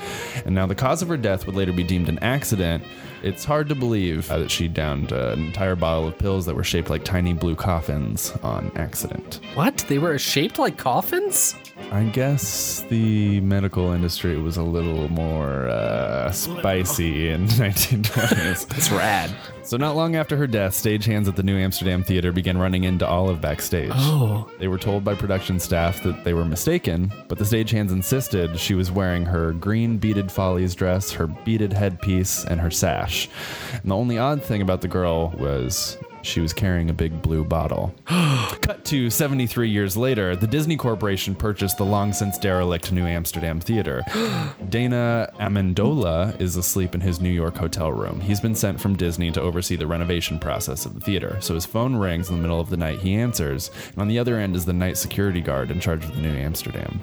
And 0.45 0.55
now 0.55 0.65
the 0.65 0.75
cause 0.75 1.01
of 1.01 1.09
her 1.09 1.17
death 1.17 1.45
would 1.45 1.55
later 1.55 1.73
be 1.73 1.83
deemed 1.83 2.07
an 2.07 2.19
accident. 2.19 2.83
It's 3.23 3.45
hard 3.45 3.69
to 3.69 3.75
believe 3.75 4.27
that 4.29 4.51
she 4.51 4.67
downed 4.67 5.11
an 5.11 5.47
entire 5.47 5.75
bottle 5.75 6.07
of 6.07 6.17
pills 6.17 6.45
that 6.45 6.55
were 6.55 6.63
shaped 6.63 6.89
like 6.89 7.03
tiny 7.03 7.33
blue 7.33 7.55
coffins 7.55 8.31
on 8.41 8.71
accident. 8.75 9.39
What? 9.53 9.77
They 9.89 9.97
were 9.97 10.17
shaped 10.17 10.59
like 10.59 10.77
coffins? 10.77 11.55
I 11.91 12.03
guess 12.05 12.81
the 12.89 13.39
medical 13.41 13.91
industry 13.91 14.37
was 14.37 14.57
a 14.57 14.63
little 14.63 15.09
more 15.09 15.67
uh, 15.67 16.31
spicy 16.31 17.29
in 17.29 17.47
1920s. 17.47 18.77
It's 18.77 18.91
rad. 18.91 19.31
So 19.63 19.77
not 19.77 19.95
long 19.95 20.15
after 20.15 20.35
her 20.37 20.47
death, 20.47 20.73
stagehands 20.73 21.27
at 21.27 21.35
the 21.35 21.43
New 21.43 21.57
Amsterdam 21.57 22.03
Theater 22.03 22.31
began 22.31 22.57
running 22.57 22.83
into 22.83 23.07
Olive 23.07 23.41
backstage. 23.41 23.91
Oh. 23.93 24.49
They 24.59 24.67
were 24.67 24.77
told 24.77 25.03
by 25.03 25.15
production 25.15 25.59
staff 25.59 26.03
that 26.03 26.23
they 26.23 26.33
were 26.33 26.45
mistaken, 26.45 27.11
but 27.27 27.37
the 27.37 27.45
stagehands 27.45 27.91
insisted 27.91 28.59
she 28.59 28.73
was 28.73 28.91
wearing 28.91 29.25
her 29.25 29.53
green 29.53 29.97
beaded 29.97 30.31
follies 30.31 30.75
dress, 30.75 31.11
her 31.11 31.27
beaded 31.27 31.73
headpiece, 31.73 32.43
and 32.45 32.59
her 32.59 32.71
sash. 32.71 33.29
And 33.71 33.89
the 33.91 33.95
only 33.95 34.17
odd 34.17 34.43
thing 34.43 34.61
about 34.61 34.81
the 34.81 34.87
girl 34.87 35.29
was 35.37 35.97
she 36.23 36.39
was 36.39 36.53
carrying 36.53 36.89
a 36.89 36.93
big 36.93 37.21
blue 37.21 37.43
bottle. 37.43 37.93
Cut 38.05 38.83
to 38.85 39.09
73 39.09 39.69
years 39.69 39.95
later, 39.95 40.35
the 40.35 40.47
Disney 40.47 40.77
Corporation 40.77 41.35
purchased 41.35 41.77
the 41.77 41.85
long 41.85 42.13
since 42.13 42.37
derelict 42.37 42.91
New 42.91 43.05
Amsterdam 43.05 43.59
Theater. 43.59 44.03
Dana 44.69 45.31
Amendola 45.39 46.39
is 46.41 46.55
asleep 46.55 46.95
in 46.95 47.01
his 47.01 47.19
New 47.19 47.29
York 47.29 47.57
hotel 47.57 47.91
room. 47.91 48.21
He's 48.21 48.39
been 48.39 48.55
sent 48.55 48.79
from 48.79 48.95
Disney 48.95 49.31
to 49.31 49.41
oversee 49.41 49.75
the 49.75 49.87
renovation 49.87 50.39
process 50.39 50.85
of 50.85 50.95
the 50.95 51.01
theater. 51.01 51.37
So 51.41 51.53
his 51.53 51.65
phone 51.65 51.95
rings 51.95 52.29
in 52.29 52.35
the 52.35 52.41
middle 52.41 52.59
of 52.59 52.69
the 52.69 52.77
night. 52.77 52.99
He 52.99 53.15
answers, 53.15 53.69
and 53.91 53.99
on 53.99 54.07
the 54.07 54.19
other 54.19 54.37
end 54.37 54.55
is 54.55 54.65
the 54.65 54.73
night 54.73 54.97
security 54.97 55.41
guard 55.41 55.71
in 55.71 55.79
charge 55.79 56.03
of 56.03 56.15
the 56.15 56.21
New 56.21 56.33
Amsterdam. 56.33 57.01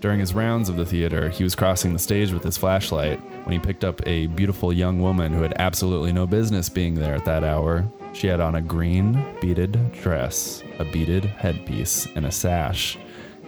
During 0.00 0.20
his 0.20 0.34
rounds 0.34 0.68
of 0.68 0.76
the 0.76 0.84
theater, 0.84 1.30
he 1.30 1.42
was 1.42 1.54
crossing 1.54 1.92
the 1.92 1.98
stage 1.98 2.32
with 2.32 2.44
his 2.44 2.56
flashlight 2.56 3.18
when 3.44 3.52
he 3.52 3.58
picked 3.58 3.84
up 3.84 4.06
a 4.06 4.26
beautiful 4.28 4.72
young 4.72 5.00
woman 5.00 5.32
who 5.32 5.42
had 5.42 5.54
absolutely 5.58 6.12
no 6.12 6.26
business 6.26 6.68
being 6.68 6.94
there 6.94 7.14
at 7.14 7.24
that 7.24 7.42
hour. 7.42 7.90
She 8.16 8.28
had 8.28 8.40
on 8.40 8.54
a 8.54 8.62
green 8.62 9.22
beaded 9.42 9.92
dress, 9.92 10.62
a 10.78 10.86
beaded 10.86 11.26
headpiece, 11.26 12.08
and 12.14 12.24
a 12.24 12.32
sash, 12.32 12.96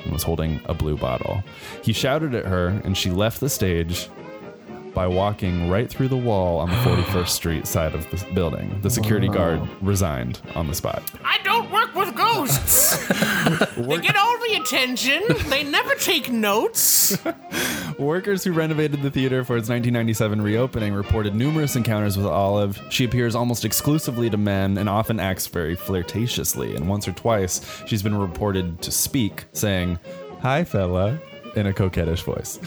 and 0.03 0.13
was 0.13 0.23
holding 0.23 0.61
a 0.67 0.75
blue 0.75 0.99
bottle. 0.99 1.43
He 1.83 1.95
shouted 1.95 2.35
at 2.35 2.45
her, 2.45 2.69
and 2.85 2.95
she 2.95 3.11
left 3.11 3.41
the 3.41 3.49
stage 3.49 4.11
by 4.95 5.07
walking 5.07 5.69
right 5.69 5.89
through 5.89 6.09
the 6.09 6.17
wall 6.17 6.59
on 6.59 6.71
the 6.71 6.77
41st 6.77 7.29
Street 7.29 7.67
side 7.67 7.95
of 7.95 8.09
the 8.11 8.25
building. 8.35 8.81
The 8.83 8.91
security 8.91 9.29
guard 9.29 9.61
resigned 9.81 10.41
on 10.55 10.67
the 10.67 10.75
spot. 10.75 11.03
I 11.25 11.39
don't 11.45 11.71
work 11.71 11.95
with 11.95 12.15
ghosts. 12.15 12.97
they 13.77 13.99
get 13.99 14.17
all 14.17 14.39
the 14.39 14.61
attention. 14.63 15.23
They 15.49 15.65
never 15.65 15.95
take 15.95 16.31
notes. 16.31 17.17
Workers 17.99 18.45
who 18.45 18.53
renovated 18.53 19.03
the 19.03 19.11
theater 19.11 19.45
for 19.45 19.57
its 19.57 19.69
1997 19.69 20.41
reopening 20.41 20.95
reported 20.95 21.35
numerous 21.35 21.75
encounters 21.77 22.17
with 22.17 22.27
Olive. 22.27 22.81
She 22.91 23.05
appears 23.05 23.35
almost 23.35 23.65
exclusively 23.65 24.31
to 24.31 24.37
men 24.37 24.79
and 24.79 24.89
often 24.89 25.19
acts 25.19 25.47
very 25.47 25.77
flirtatiously. 25.77 26.77
And 26.77 26.89
once 26.89 27.09
or 27.09 27.13
twice, 27.13 27.61
she's 27.87 28.03
been 28.03 28.17
reported 28.17 28.81
to 28.83 28.91
speak, 28.91 29.47
saying, 29.53 29.99
Hi, 30.41 30.63
fella, 30.63 31.19
in 31.57 31.67
a 31.67 31.73
coquettish 31.73 32.23
voice. 32.23 32.59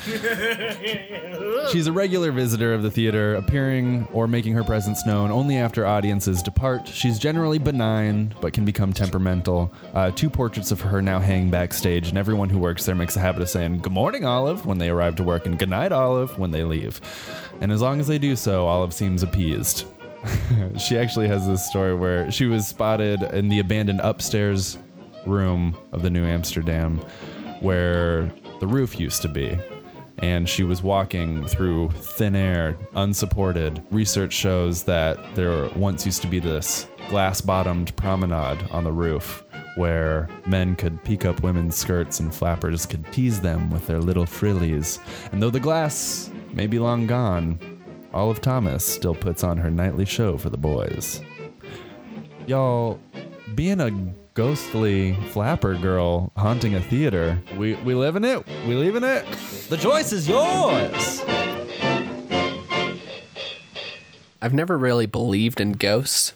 She's 1.71 1.87
a 1.87 1.91
regular 1.91 2.31
visitor 2.31 2.73
of 2.73 2.83
the 2.83 2.91
theater, 2.91 3.35
appearing 3.35 4.07
or 4.11 4.27
making 4.27 4.53
her 4.53 4.63
presence 4.63 5.05
known 5.05 5.31
only 5.31 5.57
after 5.57 5.85
audiences 5.85 6.41
depart. 6.41 6.87
She's 6.87 7.19
generally 7.19 7.59
benign, 7.59 8.33
but 8.41 8.53
can 8.53 8.65
become 8.65 8.93
temperamental. 8.93 9.73
Uh, 9.93 10.11
two 10.11 10.29
portraits 10.29 10.71
of 10.71 10.81
her 10.81 11.01
now 11.01 11.19
hang 11.19 11.49
backstage, 11.49 12.09
and 12.09 12.17
everyone 12.17 12.49
who 12.49 12.59
works 12.59 12.85
there 12.85 12.95
makes 12.95 13.15
a 13.15 13.19
habit 13.19 13.41
of 13.41 13.49
saying, 13.49 13.79
Good 13.79 13.93
morning, 13.93 14.25
Olive, 14.25 14.65
when 14.65 14.77
they 14.77 14.89
arrive 14.89 15.15
to 15.17 15.23
work, 15.23 15.45
and 15.45 15.57
Good 15.57 15.69
night, 15.69 15.91
Olive, 15.91 16.37
when 16.39 16.51
they 16.51 16.63
leave. 16.63 16.99
And 17.61 17.71
as 17.71 17.81
long 17.81 17.99
as 17.99 18.07
they 18.07 18.17
do 18.17 18.35
so, 18.35 18.67
Olive 18.67 18.93
seems 18.93 19.23
appeased. 19.23 19.85
she 20.77 20.97
actually 20.97 21.27
has 21.27 21.47
this 21.47 21.65
story 21.67 21.95
where 21.95 22.31
she 22.31 22.45
was 22.45 22.67
spotted 22.67 23.21
in 23.23 23.49
the 23.49 23.59
abandoned 23.59 24.01
upstairs 24.01 24.77
room 25.25 25.77
of 25.91 26.01
the 26.01 26.09
New 26.09 26.25
Amsterdam 26.25 26.99
where 27.61 28.31
the 28.61 28.67
roof 28.67 28.97
used 28.99 29.23
to 29.23 29.27
be. 29.27 29.59
And 30.19 30.47
she 30.47 30.63
was 30.63 30.83
walking 30.83 31.47
through 31.47 31.89
thin 31.89 32.35
air, 32.35 32.77
unsupported. 32.93 33.83
Research 33.89 34.31
shows 34.31 34.83
that 34.83 35.17
there 35.33 35.67
once 35.75 36.05
used 36.05 36.21
to 36.21 36.27
be 36.27 36.39
this 36.39 36.87
glass 37.09 37.41
bottomed 37.41 37.95
promenade 37.95 38.59
on 38.69 38.83
the 38.83 38.91
roof 38.91 39.43
where 39.75 40.29
men 40.45 40.75
could 40.75 41.03
peek 41.03 41.25
up 41.25 41.41
women's 41.41 41.75
skirts 41.75 42.19
and 42.19 42.33
flappers 42.33 42.85
could 42.85 43.11
tease 43.11 43.41
them 43.41 43.71
with 43.71 43.87
their 43.87 43.99
little 43.99 44.27
frillies. 44.27 44.99
And 45.31 45.41
though 45.41 45.49
the 45.49 45.59
glass 45.59 46.29
may 46.53 46.67
be 46.67 46.77
long 46.77 47.07
gone, 47.07 47.57
Olive 48.13 48.41
Thomas 48.41 48.85
still 48.85 49.15
puts 49.15 49.43
on 49.43 49.57
her 49.57 49.71
nightly 49.71 50.05
show 50.05 50.37
for 50.37 50.51
the 50.51 50.57
boys. 50.57 51.21
Y'all, 52.45 52.99
being 53.55 53.81
a 53.81 54.13
ghostly 54.33 55.13
flapper 55.31 55.75
girl 55.75 56.31
haunting 56.37 56.75
a 56.75 56.81
theater, 56.81 57.41
we, 57.57 57.75
we 57.75 57.93
live 57.93 58.15
in 58.15 58.23
it? 58.25 58.45
We 58.67 58.75
leave 58.75 58.95
in 58.95 59.03
it? 59.03 59.25
The 59.69 59.77
choice 59.77 60.11
is 60.13 60.27
yours! 60.27 61.21
I've 64.43 64.53
never 64.55 64.75
really 64.75 65.05
believed 65.05 65.61
in 65.61 65.73
ghosts. 65.73 66.33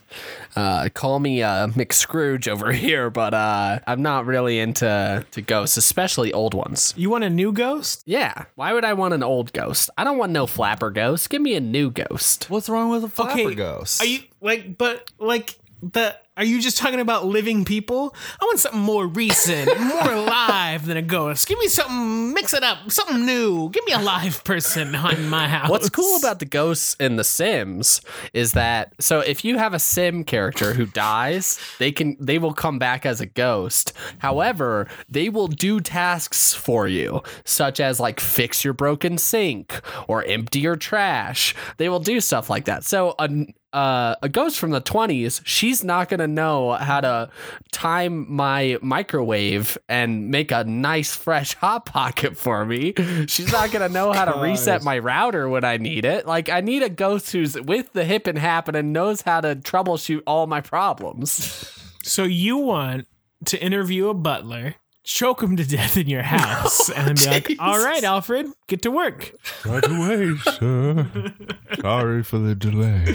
Uh, 0.55 0.89
call 0.93 1.19
me 1.19 1.41
uh, 1.41 1.67
McScrooge 1.69 2.47
over 2.47 2.71
here, 2.73 3.10
but 3.10 3.34
uh, 3.34 3.79
I'm 3.88 4.03
not 4.03 4.25
really 4.27 4.60
into 4.60 5.25
to 5.31 5.41
ghosts, 5.41 5.75
especially 5.75 6.31
old 6.31 6.53
ones. 6.53 6.93
You 6.95 7.10
want 7.10 7.23
a 7.23 7.29
new 7.31 7.51
ghost? 7.51 8.03
Yeah, 8.05 8.45
why 8.55 8.73
would 8.73 8.86
I 8.86 8.93
want 8.93 9.15
an 9.15 9.23
old 9.23 9.51
ghost? 9.53 9.89
I 9.97 10.03
don't 10.03 10.17
want 10.19 10.31
no 10.31 10.45
flapper 10.45 10.91
ghost. 10.91 11.29
Give 11.31 11.41
me 11.41 11.55
a 11.55 11.60
new 11.60 11.89
ghost. 11.89 12.47
What's 12.49 12.69
wrong 12.69 12.89
with 12.91 13.03
a 13.03 13.10
flapper 13.10 13.31
Okay, 13.41 13.55
ghost? 13.55 14.01
Are 14.01 14.05
you 14.05 14.19
like, 14.39 14.77
but 14.77 15.10
like 15.17 15.55
the? 15.81 16.15
Are 16.38 16.43
you 16.43 16.60
just 16.60 16.78
talking 16.78 17.00
about 17.00 17.26
living 17.26 17.63
people? 17.63 18.13
I 18.41 18.43
want 18.43 18.60
something 18.60 18.82
more 18.82 19.08
recent, 19.08 19.80
more 19.80 20.12
alive 20.12 20.86
than 20.86 20.98
a 20.98 21.02
ghost. 21.02 21.48
Give 21.48 21.58
me 21.60 21.69
something, 21.69 22.34
mix 22.34 22.54
it 22.54 22.62
up, 22.62 22.91
something 22.91 23.26
new. 23.26 23.69
Give 23.69 23.86
me 23.86 23.93
a 23.93 24.00
live 24.00 24.43
person 24.43 24.93
in 24.93 25.30
my 25.30 25.48
house. 25.48 25.69
What's 25.69 25.89
cool 25.89 26.17
about 26.17 26.39
the 26.39 26.45
ghosts 26.45 26.98
in 27.00 27.15
The 27.15 27.24
Sims 27.24 28.02
is 28.34 28.52
that 28.52 28.93
so 29.00 29.21
if 29.21 29.45
you 29.45 29.58
have 29.58 29.74
a 29.74 29.80
Sim 29.80 30.26
character 30.26 30.74
who 30.74 30.86
dies, 30.88 31.58
they 31.80 31.93
can 31.93 32.17
they 32.19 32.38
will 32.38 32.54
come 32.54 32.80
back 32.80 33.06
as 33.06 33.21
a 33.21 33.26
ghost. 33.26 33.93
However, 34.19 34.89
they 35.08 35.30
will 35.30 35.48
do 35.48 35.80
tasks 35.80 36.54
for 36.54 36.86
you, 36.86 37.24
such 37.45 37.80
as 37.80 37.98
like 38.02 38.19
fix 38.19 38.65
your 38.65 38.74
broken 38.74 39.17
sink 39.17 39.80
or 40.10 40.21
empty 40.26 40.60
your 40.60 40.76
trash. 40.76 41.56
They 41.78 41.88
will 41.88 42.02
do 42.02 42.19
stuff 42.19 42.50
like 42.50 42.65
that. 42.65 42.84
So 42.84 43.15
a 43.19 43.30
uh, 43.75 44.15
a 44.21 44.29
ghost 44.29 44.57
from 44.57 44.71
the 44.71 44.79
20s, 44.79 45.41
she's 45.43 45.83
not 45.83 46.07
going 46.07 46.21
to 46.21 46.27
know 46.27 46.71
how 46.71 47.01
to 47.01 47.29
time 47.73 48.25
my 48.33 48.77
microwave 48.81 49.77
and 49.89 50.31
make 50.31 50.51
a 50.51 50.63
nice 50.63 51.13
fresh 51.13 51.53
hot 51.55 51.85
pocket 51.85 52.38
for 52.38 52.65
me. 52.65 52.93
She's 53.27 53.51
not 53.51 53.71
going 53.71 53.85
to 53.85 53.93
know 53.93 54.13
how 54.13 54.25
to 54.25 54.39
reset 54.41 54.81
my 54.83 54.97
router 54.97 55.49
when 55.49 55.65
I 55.65 55.75
need 55.75 56.05
it. 56.05 56.25
Like 56.25 56.47
I 56.47 56.61
need 56.61 56.83
a 56.83 56.89
ghost 56.89 57.33
who's 57.33 57.59
with 57.59 57.91
the 57.91 58.05
hip 58.05 58.27
and 58.27 58.38
happen 58.38 58.75
and 58.75 58.93
knows 58.93 59.21
how 59.21 59.41
to 59.41 59.57
troubleshoot 59.57 60.21
all 60.25 60.47
my 60.47 60.61
problems. 60.61 61.69
So 62.03 62.23
you 62.23 62.57
want 62.57 63.07
to 63.45 63.61
interview 63.61 64.07
a 64.07 64.13
butler, 64.13 64.75
choke 65.06 65.41
him 65.41 65.56
to 65.56 65.65
death 65.65 65.96
in 65.98 66.08
your 66.08 66.24
house, 66.38 66.89
and 66.89 67.08
then 67.08 67.15
be 67.15 67.26
like, 67.28 67.60
"All 67.60 67.84
right, 67.84 68.04
Alfred, 68.04 68.48
get 68.68 68.82
to 68.82 68.91
work. 68.91 69.32
Right 69.65 69.86
away, 69.88 70.36
sir. 70.38 71.34
Sorry 71.82 72.24
for 72.24 72.39
the 72.39 72.56
delay. 72.56 73.06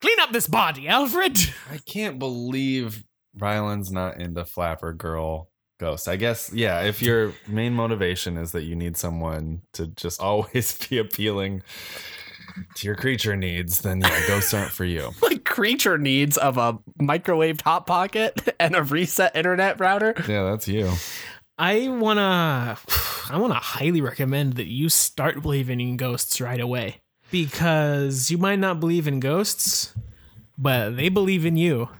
Clean 0.00 0.20
up 0.20 0.32
this 0.32 0.48
body, 0.48 0.88
Alfred." 0.88 1.38
I 1.70 1.78
can't 1.78 2.18
believe 2.18 3.04
Ryland's 3.38 3.92
not 3.92 4.20
into 4.20 4.44
flapper 4.44 4.92
girl 4.92 5.50
ghost. 5.78 6.08
I 6.08 6.16
guess, 6.16 6.52
yeah, 6.52 6.82
if 6.82 7.02
your 7.02 7.32
main 7.48 7.74
motivation 7.74 8.36
is 8.36 8.52
that 8.52 8.62
you 8.62 8.76
need 8.76 8.96
someone 8.96 9.62
to 9.74 9.88
just 9.88 10.20
always 10.28 10.78
be 10.88 10.98
appealing 10.98 11.62
to 12.76 12.86
your 12.86 12.94
creature 12.96 13.36
needs, 13.36 13.80
then 13.80 14.00
yeah, 14.00 14.26
ghosts 14.28 14.52
aren't 14.54 14.70
for 14.72 14.84
you. 14.84 15.10
like 15.22 15.41
creature 15.52 15.98
needs 15.98 16.38
of 16.38 16.56
a 16.56 16.78
microwaved 17.00 17.60
hot 17.60 17.86
pocket 17.86 18.56
and 18.60 18.74
a 18.74 18.82
reset 18.82 19.36
internet 19.36 19.78
router. 19.78 20.14
Yeah, 20.26 20.44
that's 20.44 20.66
you. 20.66 20.90
I 21.58 21.88
wanna, 21.88 22.78
I 23.30 23.36
wanna 23.36 23.54
highly 23.54 24.00
recommend 24.00 24.54
that 24.54 24.66
you 24.66 24.88
start 24.88 25.42
believing 25.42 25.80
in 25.80 25.96
ghosts 25.96 26.40
right 26.40 26.58
away 26.58 27.02
because 27.30 28.30
you 28.30 28.38
might 28.38 28.58
not 28.58 28.80
believe 28.80 29.06
in 29.06 29.20
ghosts, 29.20 29.94
but 30.56 30.96
they 30.96 31.10
believe 31.10 31.44
in 31.44 31.56
you. 31.56 31.90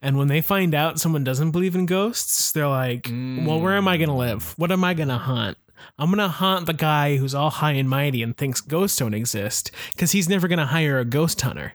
And 0.00 0.16
when 0.18 0.28
they 0.28 0.40
find 0.40 0.74
out 0.74 0.98
someone 0.98 1.22
doesn't 1.22 1.52
believe 1.52 1.76
in 1.76 1.86
ghosts, 1.86 2.50
they're 2.50 2.66
like, 2.66 3.08
"Well, 3.08 3.60
where 3.60 3.76
am 3.76 3.86
I 3.86 3.98
gonna 3.98 4.16
live? 4.16 4.54
What 4.56 4.72
am 4.72 4.82
I 4.82 4.94
gonna 4.94 5.18
haunt?" 5.18 5.58
I'm 5.98 6.10
gonna 6.10 6.28
haunt 6.28 6.66
the 6.66 6.72
guy 6.72 7.16
who's 7.16 7.34
all 7.34 7.50
high 7.50 7.72
and 7.72 7.88
mighty 7.88 8.22
and 8.22 8.36
thinks 8.36 8.60
ghosts 8.60 8.98
don't 8.98 9.14
exist 9.14 9.70
because 9.92 10.12
he's 10.12 10.28
never 10.28 10.48
gonna 10.48 10.66
hire 10.66 10.98
a 10.98 11.04
ghost 11.04 11.40
hunter. 11.40 11.74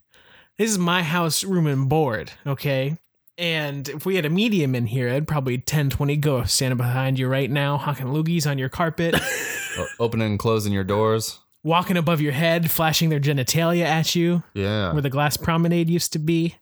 This 0.57 0.71
is 0.71 0.79
my 0.79 1.03
house, 1.03 1.43
room, 1.43 1.67
and 1.67 1.87
board, 1.87 2.31
okay? 2.45 2.97
And 3.37 3.87
if 3.89 4.05
we 4.07 4.15
had 4.15 4.25
a 4.25 4.29
medium 4.29 4.73
in 4.73 4.87
here, 4.87 5.07
I'd 5.09 5.27
probably 5.27 5.59
10, 5.59 5.91
20 5.91 6.17
ghosts 6.17 6.55
standing 6.55 6.77
behind 6.77 7.19
you 7.19 7.27
right 7.27 7.49
now, 7.49 7.77
hawking 7.77 8.07
loogies 8.07 8.49
on 8.49 8.57
your 8.57 8.69
carpet, 8.69 9.15
Opening 9.99 10.31
and 10.31 10.39
closing 10.39 10.73
your 10.73 10.83
doors. 10.83 11.39
walking 11.63 11.95
above 11.97 12.21
your 12.21 12.31
head, 12.31 12.71
flashing 12.71 13.09
their 13.09 13.19
genitalia 13.19 13.83
at 13.83 14.15
you 14.15 14.41
Yeah. 14.55 14.93
where 14.93 15.01
the 15.03 15.11
glass 15.11 15.37
promenade 15.37 15.89
used 15.89 16.11
to 16.13 16.19
be. 16.19 16.55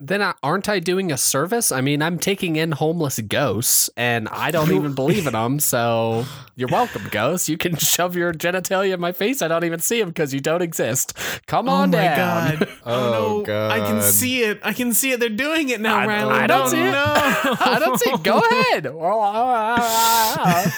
Then 0.00 0.20
I- 0.22 0.34
aren't 0.42 0.68
I 0.68 0.80
doing 0.80 1.12
a 1.12 1.16
service? 1.16 1.70
I 1.72 1.80
mean, 1.80 2.02
I'm 2.02 2.18
taking 2.18 2.56
in 2.56 2.72
homeless 2.72 3.18
ghosts, 3.20 3.88
and 3.96 4.28
I 4.28 4.50
don't 4.50 4.72
even 4.72 4.92
believe 4.94 5.26
in 5.26 5.32
them. 5.34 5.60
So 5.60 6.26
you're 6.56 6.68
welcome, 6.68 7.06
ghosts. 7.10 7.48
You 7.48 7.56
can 7.56 7.76
shove 7.76 8.16
your 8.16 8.32
genitalia 8.34 8.94
in 8.94 9.00
my 9.00 9.12
face. 9.12 9.40
I 9.40 9.48
don't 9.48 9.64
even 9.64 9.78
see 9.80 10.00
them 10.00 10.08
because 10.08 10.34
you 10.34 10.40
don't 10.40 10.62
exist. 10.62 11.16
Come 11.46 11.68
Oh 11.68 11.72
on 11.72 11.90
my 11.90 11.96
down. 11.98 12.58
god! 12.58 12.68
Oh, 12.84 13.10
no. 13.38 13.42
God. 13.44 13.70
I 13.70 13.78
can 13.86 13.98
oh, 13.98 14.00
see 14.00 14.42
it. 14.42 14.60
I 14.64 14.72
can 14.72 14.92
see 14.92 15.12
it. 15.12 15.20
They're 15.20 15.28
doing 15.28 15.68
it 15.70 15.80
now, 15.80 15.98
I- 15.98 16.06
Ryland. 16.06 16.42
I 16.42 16.46
don't 16.48 16.66
Oh, 16.66 16.68
see 16.68 16.80
it. 16.82 16.90
No. 16.90 17.56
I 17.60 17.78
don't 17.78 17.98
see. 17.98 18.10
it. 18.10 18.22
Go 18.22 18.38
ahead. 18.40 18.86
Uh, 18.94 18.98
uh, 18.98 19.76
uh. 19.78 20.70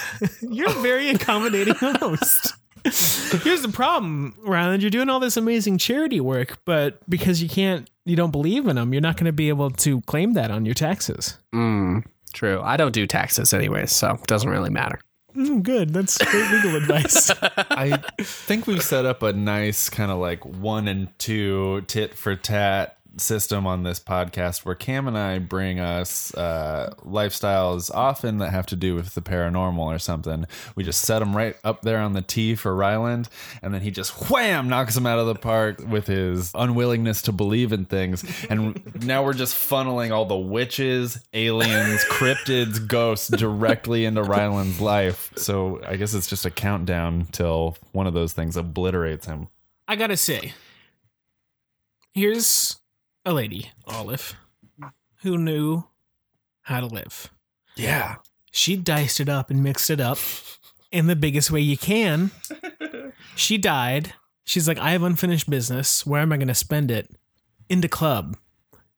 You're 0.43 0.69
a 0.71 0.83
very 0.83 1.09
accommodating 1.09 1.75
host. 1.75 2.55
Here's 2.85 3.63
the 3.63 3.71
problem, 3.73 4.37
Ryland. 4.43 4.83
You're 4.83 4.91
doing 4.91 5.09
all 5.09 5.19
this 5.21 5.37
amazing 5.37 5.79
charity 5.79 6.21
work, 6.21 6.59
but 6.65 6.99
because 7.11 7.43
you 7.43 7.49
can't, 7.49 7.89
you 8.07 8.17
don't 8.17 8.31
believe 8.31 8.67
in 8.67 8.77
them, 8.77 8.93
you're 8.93 9.03
not 9.03 9.17
going 9.17 9.27
to 9.27 9.33
be 9.33 9.49
able 9.49 9.71
to 9.71 10.01
claim 10.03 10.33
that 10.35 10.51
on 10.51 10.65
your 10.65 10.75
taxes. 10.75 11.37
Mm, 11.55 12.05
true. 12.33 12.61
I 12.63 12.77
don't 12.77 12.93
do 12.93 13.07
taxes 13.07 13.53
anyways, 13.53 13.93
so 13.93 14.13
it 14.13 14.27
doesn't 14.27 14.49
really 14.49 14.71
matter. 14.71 14.99
Mm, 15.35 15.63
good. 15.63 15.93
That's 15.93 16.17
great 16.17 16.51
legal 16.51 16.77
advice. 16.83 17.31
I 17.43 18.03
think 18.21 18.67
we've 18.67 18.83
set 18.83 19.05
up 19.05 19.23
a 19.23 19.33
nice 19.33 19.91
kind 19.91 20.11
of 20.11 20.19
like 20.19 20.45
one 20.47 20.89
and 20.89 21.09
two 21.19 21.83
tit 21.89 22.15
for 22.15 22.37
tat 22.37 22.96
system 23.19 23.67
on 23.67 23.83
this 23.83 23.99
podcast 23.99 24.65
where 24.65 24.75
Cam 24.75 25.09
and 25.09 25.17
I 25.17 25.39
bring 25.39 25.81
us 25.81 26.35
uh, 26.35 26.95
lifestyles 27.05 27.91
often 27.95 28.39
that 28.39 28.51
have 28.51 28.67
to 28.67 28.77
do 28.77 28.95
with 28.95 29.15
the 29.15 29.23
paranormal 29.23 29.79
or 29.79 29.99
something. 29.99 30.47
We 30.75 30.85
just 30.85 31.03
set 31.03 31.21
them 31.21 31.37
right 31.37 31.57
up 31.65 31.83
there 31.83 31.99
on 31.99 32.13
the 32.13 32.23
tee 32.23 32.55
for 32.55 32.75
Ryland, 32.75 33.29
and 33.63 33.73
then 33.73 33.81
he 33.81 33.91
just 33.91 34.31
wham 34.31 34.69
knocks 34.69 34.97
him 34.97 35.07
out 35.07 35.19
of 35.19 35.27
the 35.27 35.35
park 35.35 35.81
with 35.87 36.07
his 36.07 36.51
unwillingness 36.55 37.23
to 37.23 37.33
believe 37.33 37.73
in 37.73 37.85
things. 37.85 38.25
And 38.51 39.05
now 39.05 39.25
we're 39.25 39.35
just 39.35 39.55
funneling 39.55 40.11
all 40.11 40.25
the 40.25 40.37
witches, 40.37 41.19
aliens, 41.33 42.05
cryptids, 42.11 42.87
ghosts 42.87 43.29
directly 43.29 44.05
into 44.05 44.23
Ryland's 44.23 44.81
life. 44.81 45.33
So 45.37 45.81
I 45.87 45.97
guess 45.97 46.15
it's 46.15 46.27
just 46.27 46.47
a 46.47 46.51
countdown 46.51 47.29
till 47.33 47.77
one 47.93 48.07
of 48.07 48.15
those 48.15 48.33
things 48.33 48.57
obliterates 48.57 49.27
him. 49.27 49.49
I 49.89 49.97
gotta 49.97 50.17
say, 50.17 50.53
here's 52.13 52.77
a 53.27 53.35
lady, 53.35 53.71
Olive, 53.87 54.35
who 55.23 55.37
knew 55.37 55.85
how 56.63 56.81
to 56.81 56.87
live. 56.87 57.31
Yeah. 57.77 58.17
She 58.51 58.77
diced 58.77 59.21
it 59.21 59.29
up 59.29 59.51
and 59.51 59.63
mixed 59.63 59.91
it 59.91 60.01
up 60.01 60.19
in 60.91 61.09
the 61.09 61.17
biggest 61.17 61.51
way 61.51 61.61
you 61.61 61.77
can. 61.77 62.31
She 63.37 63.59
died. 63.59 64.15
She's 64.45 64.67
like, 64.67 64.79
I 64.79 64.93
have 64.93 65.03
unfinished 65.03 65.49
business. 65.51 66.07
Where 66.07 66.23
am 66.23 66.33
I 66.33 66.37
going 66.39 66.49
to 66.49 66.55
spend 66.55 66.91
it? 66.91 67.11
In 67.69 67.83
the 67.83 67.89
club. 67.89 68.37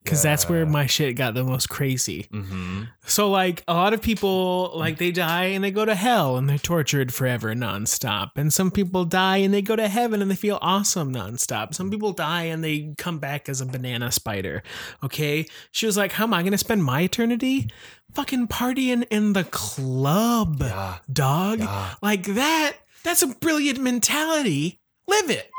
Because 0.09 0.23
that's 0.23 0.49
where 0.49 0.64
my 0.64 0.87
shit 0.87 1.16
got 1.16 1.35
the 1.35 1.44
most 1.44 1.68
crazy. 1.68 2.29
Mm-hmm. 2.33 2.85
So, 3.05 3.31
like, 3.31 3.62
a 3.68 3.75
lot 3.75 3.92
of 3.92 4.01
people, 4.01 4.73
like, 4.75 4.97
they 4.97 5.11
die 5.11 5.44
and 5.44 5.62
they 5.62 5.71
go 5.71 5.85
to 5.85 5.94
hell 5.94 6.38
and 6.38 6.49
they're 6.49 6.57
tortured 6.57 7.12
forever 7.12 7.53
nonstop. 7.55 8.31
And 8.37 8.51
some 8.51 8.71
people 8.71 9.05
die 9.05 9.37
and 9.38 9.53
they 9.53 9.61
go 9.61 9.77
to 9.77 9.87
heaven 9.87 10.23
and 10.23 10.31
they 10.31 10.35
feel 10.35 10.59
awesome 10.62 11.12
nonstop. 11.14 11.75
Some 11.75 11.90
people 11.90 12.12
die 12.12 12.44
and 12.44 12.64
they 12.64 12.94
come 12.97 13.18
back 13.18 13.51
as 13.51 13.61
a 13.61 13.66
banana 13.66 14.11
spider. 14.11 14.62
Okay. 15.05 15.47
She 15.73 15.85
was 15.85 15.99
like, 15.99 16.12
How 16.12 16.25
am 16.25 16.33
I 16.33 16.40
going 16.40 16.53
to 16.53 16.59
spend 16.59 16.83
my 16.85 17.03
eternity? 17.03 17.71
Fucking 18.14 18.49
partying 18.49 19.07
in 19.11 19.35
the 19.35 19.44
club, 19.44 20.64
dog. 21.12 21.61
Like 22.01 22.25
that. 22.25 22.79
That's 23.05 23.23
a 23.23 23.27
brilliant 23.27 23.79
mentality. 23.79 24.81
Live 25.07 25.29
it. 25.29 25.51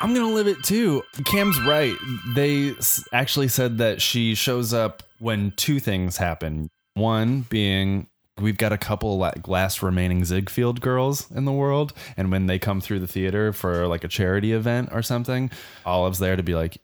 I'm 0.00 0.14
gonna 0.14 0.32
live 0.34 0.46
it 0.46 0.62
too. 0.62 1.02
Cam's 1.24 1.60
right. 1.62 1.94
They 2.34 2.74
actually 3.12 3.48
said 3.48 3.78
that 3.78 4.02
she 4.02 4.34
shows 4.34 4.74
up 4.74 5.02
when 5.18 5.52
two 5.56 5.80
things 5.80 6.16
happen. 6.18 6.70
One 6.94 7.42
being 7.42 8.08
we've 8.38 8.58
got 8.58 8.72
a 8.72 8.78
couple 8.78 9.16
like 9.16 9.48
last 9.48 9.82
remaining 9.82 10.24
Ziegfeld 10.24 10.80
girls 10.82 11.30
in 11.30 11.44
the 11.46 11.52
world, 11.52 11.92
and 12.16 12.30
when 12.30 12.46
they 12.46 12.58
come 12.58 12.80
through 12.80 13.00
the 13.00 13.06
theater 13.06 13.52
for 13.52 13.86
like 13.86 14.04
a 14.04 14.08
charity 14.08 14.52
event 14.52 14.90
or 14.92 15.02
something, 15.02 15.50
Olive's 15.86 16.18
there 16.18 16.36
to 16.36 16.42
be 16.42 16.54
like, 16.54 16.76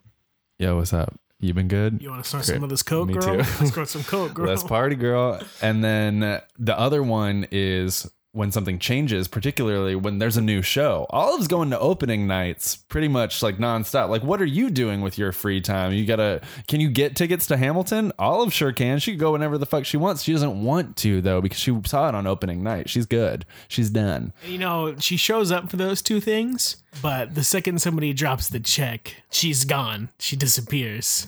"Yo, 0.59 0.77
what's 0.77 0.93
up? 0.95 1.15
You 1.39 1.53
been 1.53 1.69
good? 1.69 2.01
You 2.01 2.09
want 2.11 2.23
to 2.23 2.29
start 2.29 2.47
Great. 2.47 2.55
some 2.55 2.65
of 2.65 2.71
this 2.71 2.83
coke, 2.85 3.09
Me 3.09 3.15
girl? 3.15 3.23
too. 3.23 3.37
Let's 3.61 3.71
go 3.73 3.85
some 3.85 4.05
coke, 4.05 4.33
girl. 4.35 4.47
Let's 4.47 4.63
party, 4.63 4.95
girl. 4.97 5.41
And 5.61 5.83
then 5.83 6.21
the 6.59 6.79
other 6.79 7.03
one 7.03 7.47
is 7.51 8.09
when 8.35 8.51
something 8.51 8.79
changes, 8.79 9.29
particularly 9.29 9.95
when 9.95 10.19
there's 10.19 10.39
a 10.39 10.43
new 10.43 10.63
show. 10.63 11.07
Olive's 11.11 11.49
going 11.49 11.69
to 11.71 11.79
opening 11.79 12.27
nights 12.27 12.77
pretty 12.77 13.09
much 13.09 13.43
like 13.43 13.59
nonstop. 13.59 14.09
Like, 14.09 14.23
what 14.23 14.41
are 14.41 14.47
you 14.47 14.71
doing 14.71 15.03
with 15.03 15.19
your 15.19 15.33
free 15.33 15.61
time? 15.61 15.93
You 15.93 16.07
gotta, 16.07 16.41
can 16.67 16.81
you 16.81 16.89
get 16.89 17.15
tickets 17.15 17.47
to 17.49 17.59
Hamilton? 17.59 18.11
Olive 18.19 18.53
sure 18.53 18.73
can. 18.73 18.99
She 18.99 19.13
can 19.13 19.21
go 19.21 19.33
whenever 19.33 19.59
the 19.59 19.67
fuck 19.67 19.85
she 19.85 19.99
wants. 19.99 20.23
She 20.23 20.33
doesn't 20.33 20.65
want 20.65 20.97
to 20.99 21.21
though 21.21 21.43
because 21.43 21.59
she 21.59 21.79
saw 21.85 22.09
it 22.09 22.15
on 22.15 22.27
opening 22.27 22.63
night. 22.63 22.89
She's 22.89 23.05
good. 23.05 23.45
She's 23.69 23.91
done. 23.91 24.33
You 24.47 24.59
know, 24.59 24.97
she 24.99 25.19
shows 25.19 25.53
up 25.53 25.71
for 25.71 25.77
those 25.77 26.01
two 26.01 26.21
things, 26.21 26.77
but 27.03 27.35
the 27.35 27.45
second 27.45 27.83
somebody 27.83 28.15
drops 28.15 28.49
the 28.49 28.61
check, 28.61 29.17
she's 29.31 29.65
gone. 29.65 30.09
She 30.19 30.37
disappears. 30.37 31.27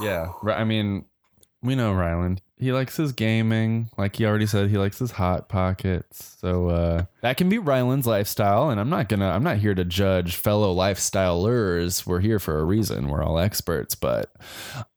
Yeah. 0.00 0.32
Right. 0.42 0.58
I 0.58 0.64
mean, 0.64 1.04
we 1.62 1.74
know 1.74 1.92
Ryland. 1.92 2.42
He 2.58 2.72
likes 2.72 2.96
his 2.96 3.12
gaming. 3.12 3.90
Like 3.98 4.16
he 4.16 4.24
already 4.24 4.46
said, 4.46 4.70
he 4.70 4.78
likes 4.78 4.98
his 4.98 5.12
hot 5.12 5.48
pockets. 5.48 6.36
So 6.40 6.68
uh 6.68 7.04
that 7.20 7.36
can 7.36 7.48
be 7.48 7.58
Ryland's 7.58 8.06
lifestyle. 8.06 8.70
And 8.70 8.80
I'm 8.80 8.90
not 8.90 9.08
gonna 9.08 9.28
I'm 9.28 9.42
not 9.42 9.58
here 9.58 9.74
to 9.74 9.84
judge 9.84 10.36
fellow 10.36 10.74
lifestylers. 10.74 12.06
We're 12.06 12.20
here 12.20 12.38
for 12.38 12.58
a 12.58 12.64
reason. 12.64 13.08
We're 13.08 13.22
all 13.22 13.38
experts, 13.38 13.94
but 13.94 14.34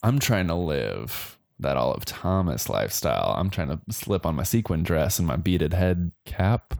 I'm 0.03 0.19
trying 0.19 0.47
to 0.47 0.55
live 0.55 1.37
that 1.59 1.75
Olive 1.77 2.05
Thomas 2.05 2.69
lifestyle. 2.69 3.35
I'm 3.37 3.49
trying 3.49 3.67
to 3.67 3.79
slip 3.91 4.25
on 4.25 4.35
my 4.35 4.43
sequin 4.43 4.83
dress 4.83 5.19
and 5.19 5.27
my 5.27 5.35
beaded 5.35 5.73
head 5.73 6.11
cap. 6.25 6.73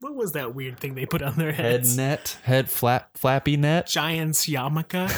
What 0.00 0.14
was 0.14 0.32
that 0.32 0.54
weird 0.54 0.78
thing 0.78 0.94
they 0.94 1.06
put 1.06 1.22
on 1.22 1.34
their 1.34 1.50
heads? 1.50 1.56
Head 1.56 1.72
heads? 1.72 1.96
net. 1.96 2.38
Head 2.44 2.70
flap 2.70 3.16
flappy 3.18 3.56
net. 3.56 3.88
Giant's 3.88 4.46
yarmulke. 4.46 5.10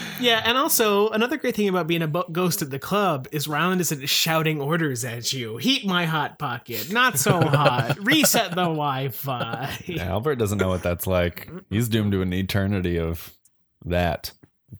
yeah, 0.20 0.42
and 0.44 0.58
also 0.58 1.08
another 1.08 1.38
great 1.38 1.56
thing 1.56 1.68
about 1.68 1.86
being 1.86 2.02
a 2.02 2.06
bo- 2.06 2.28
ghost 2.30 2.60
at 2.60 2.68
the 2.70 2.78
club 2.78 3.26
is 3.32 3.48
Ryland 3.48 3.80
isn't 3.80 4.06
shouting 4.06 4.60
orders 4.60 5.02
at 5.02 5.32
you. 5.32 5.56
Heat 5.56 5.86
my 5.86 6.04
hot 6.04 6.38
pocket. 6.38 6.92
Not 6.92 7.18
so 7.18 7.40
hot. 7.40 7.96
Reset 8.02 8.50
the 8.50 8.56
Wi-Fi. 8.64 9.78
Yeah, 9.86 10.10
Albert 10.10 10.36
doesn't 10.36 10.58
know 10.58 10.68
what 10.68 10.82
that's 10.82 11.06
like. 11.06 11.48
He's 11.70 11.88
doomed 11.88 12.12
to 12.12 12.20
an 12.20 12.34
eternity 12.34 12.98
of 12.98 13.34
that. 13.86 14.32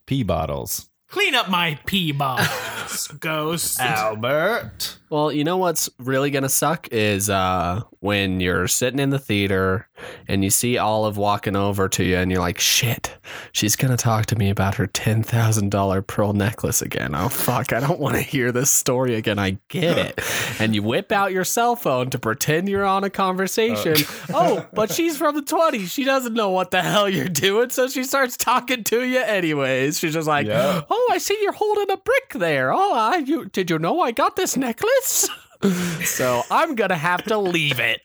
Pee 0.04 0.22
bottles. 0.24 0.90
Clean 1.08 1.34
up 1.34 1.48
my 1.48 1.78
pee 1.86 2.12
bottles, 2.12 3.08
ghost. 3.20 3.80
Albert. 3.80 4.98
Well, 5.10 5.32
you 5.32 5.42
know 5.42 5.56
what's 5.56 5.90
really 5.98 6.30
gonna 6.30 6.48
suck 6.48 6.86
is 6.92 7.28
uh, 7.28 7.82
when 7.98 8.38
you're 8.38 8.68
sitting 8.68 9.00
in 9.00 9.10
the 9.10 9.18
theater 9.18 9.88
and 10.28 10.44
you 10.44 10.50
see 10.50 10.78
Olive 10.78 11.16
walking 11.16 11.56
over 11.56 11.88
to 11.88 12.04
you, 12.04 12.16
and 12.16 12.30
you're 12.30 12.40
like, 12.40 12.60
"Shit, 12.60 13.18
she's 13.50 13.74
gonna 13.74 13.96
talk 13.96 14.26
to 14.26 14.36
me 14.36 14.50
about 14.50 14.76
her 14.76 14.86
ten 14.86 15.24
thousand 15.24 15.70
dollar 15.72 16.00
pearl 16.00 16.32
necklace 16.32 16.80
again." 16.80 17.16
Oh 17.16 17.28
fuck, 17.28 17.72
I 17.72 17.80
don't 17.80 17.98
want 17.98 18.14
to 18.14 18.22
hear 18.22 18.52
this 18.52 18.70
story 18.70 19.16
again. 19.16 19.38
I 19.40 19.58
get 19.68 19.98
it. 19.98 20.20
And 20.60 20.74
you 20.74 20.82
whip 20.82 21.10
out 21.10 21.32
your 21.32 21.44
cell 21.44 21.74
phone 21.74 22.10
to 22.10 22.18
pretend 22.18 22.68
you're 22.68 22.84
on 22.84 23.02
a 23.02 23.08
conversation. 23.08 23.96
oh, 24.34 24.66
but 24.74 24.92
she's 24.92 25.16
from 25.16 25.34
the 25.34 25.40
twenties. 25.42 25.90
She 25.90 26.04
doesn't 26.04 26.34
know 26.34 26.50
what 26.50 26.70
the 26.70 26.82
hell 26.82 27.08
you're 27.08 27.28
doing, 27.28 27.70
so 27.70 27.88
she 27.88 28.04
starts 28.04 28.36
talking 28.36 28.84
to 28.84 29.02
you 29.02 29.20
anyways. 29.20 29.98
She's 29.98 30.12
just 30.12 30.28
like, 30.28 30.46
Yeah. 30.46 30.82
"Oh, 30.90 31.08
I 31.10 31.16
see 31.18 31.36
you're 31.40 31.52
holding 31.52 31.90
a 31.90 31.96
brick 31.96 32.34
there. 32.34 32.72
Oh, 32.72 32.94
I, 32.94 33.16
you 33.16 33.46
did 33.46 33.70
you 33.70 33.78
know 33.78 34.00
I 34.02 34.12
got 34.12 34.36
this 34.36 34.56
necklace?" 34.56 34.90
so 36.04 36.42
I'm 36.50 36.74
gonna 36.74 36.96
have 36.96 37.24
to 37.24 37.38
leave 37.38 37.80
it. 37.80 38.00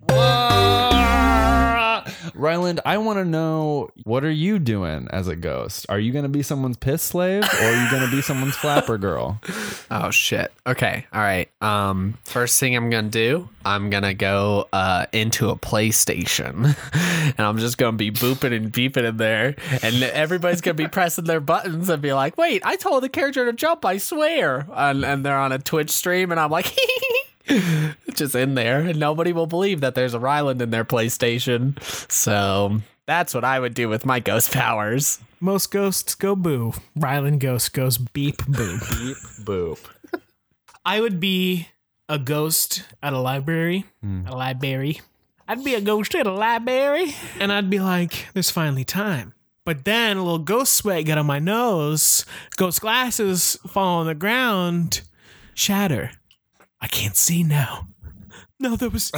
Ryland, 2.34 2.82
I 2.86 2.98
want 2.98 3.18
to 3.20 3.26
know 3.26 3.90
what 4.04 4.24
are 4.24 4.32
you 4.32 4.60
doing 4.60 5.08
as 5.12 5.28
a 5.28 5.36
ghost? 5.36 5.86
Are 5.90 6.00
you 6.00 6.12
going 6.12 6.24
to 6.24 6.30
be 6.30 6.44
someone's 6.44 6.78
piss 6.78 7.02
slave 7.04 7.44
or 7.44 7.64
are 7.64 7.84
you 7.84 7.90
going 7.92 8.04
to 8.10 8.16
be 8.16 8.22
someone's 8.22 8.56
flapper 8.56 8.98
girl? 8.98 9.40
Oh 9.92 10.10
shit. 10.10 10.52
Okay. 10.66 11.06
All 11.14 11.22
right. 11.22 11.50
Um 11.62 12.18
first 12.24 12.60
thing 12.60 12.76
I'm 12.76 12.90
going 12.90 13.06
to 13.06 13.12
do, 13.12 13.50
I'm 13.64 13.90
going 13.92 14.04
to 14.04 14.16
go 14.16 14.68
uh 14.74 15.06
into 15.14 15.50
a 15.50 15.56
PlayStation. 15.56 16.76
and 17.38 17.40
I'm 17.40 17.60
just 17.60 17.78
going 17.78 17.94
to 17.94 17.98
be 17.98 18.10
booping 18.12 18.56
and 18.56 18.74
beeping 18.74 19.08
in 19.08 19.18
there 19.18 19.56
and 19.84 20.04
everybody's 20.04 20.62
going 20.62 20.76
to 20.76 20.84
be 20.84 20.90
pressing 20.90 21.26
their 21.26 21.40
buttons 21.40 21.88
and 21.90 22.02
be 22.02 22.14
like, 22.14 22.36
"Wait, 22.38 22.64
I 22.66 22.78
told 22.78 23.04
the 23.04 23.10
character 23.10 23.46
to 23.46 23.54
jump, 23.54 23.86
I 23.86 23.98
swear." 23.98 24.66
And 24.74 25.06
and 25.06 25.24
they're 25.24 25.38
on 25.38 25.52
a 25.52 25.60
Twitch 25.60 25.92
stream 25.92 26.32
and 26.32 26.40
I'm 26.40 26.50
like, 26.52 26.66
just 28.14 28.36
in 28.36 28.56
there 28.56 28.80
and 28.82 29.00
nobody 29.00 29.34
will 29.34 29.48
believe 29.48 29.82
that 29.82 29.96
there's 29.96 30.14
a 30.14 30.20
Ryland 30.20 30.62
in 30.62 30.70
their 30.72 30.86
PlayStation. 30.86 31.82
So 32.12 32.82
that's 33.06 33.34
what 33.34 33.44
I 33.44 33.60
would 33.60 33.74
do 33.74 33.90
with 33.90 34.06
my 34.06 34.20
ghost 34.20 34.52
powers. 34.52 35.20
Most 35.40 35.72
ghosts 35.72 36.16
go 36.16 36.36
boo. 36.36 36.74
Ryland 36.96 37.40
ghost 37.40 37.74
goes 37.74 37.98
beep 37.98 38.38
boop. 38.38 38.80
Beep 38.90 39.18
boop. 39.46 39.80
I 40.86 41.02
would 41.02 41.20
be 41.20 41.68
a 42.10 42.20
ghost 42.20 42.84
at 43.02 43.14
a 43.14 43.20
library. 43.20 43.86
Hmm. 44.02 44.28
A 44.28 44.36
library. 44.36 45.02
I'd 45.48 45.64
be 45.64 45.76
a 45.76 45.82
ghost 45.82 46.16
at 46.16 46.26
a 46.26 46.32
library. 46.32 47.14
And 47.40 47.52
I'd 47.52 47.70
be 47.70 47.80
like, 47.80 48.28
there's 48.34 48.50
finally 48.50 48.84
time. 48.84 49.34
But 49.64 49.84
then 49.84 50.18
a 50.18 50.24
little 50.24 50.40
ghost 50.40 50.74
sweat 50.74 51.06
got 51.06 51.18
on 51.18 51.26
my 51.26 51.40
nose. 51.40 52.26
Ghost 52.56 52.82
glasses 52.82 53.58
fall 53.68 54.00
on 54.00 54.08
the 54.08 54.16
ground. 54.16 55.02
Shatter. 55.54 56.12
I 56.86 56.88
can't 56.88 57.18
see 57.18 57.42
now. 57.42 57.88
No, 58.60 58.76
there 58.76 58.92
was 58.92 59.12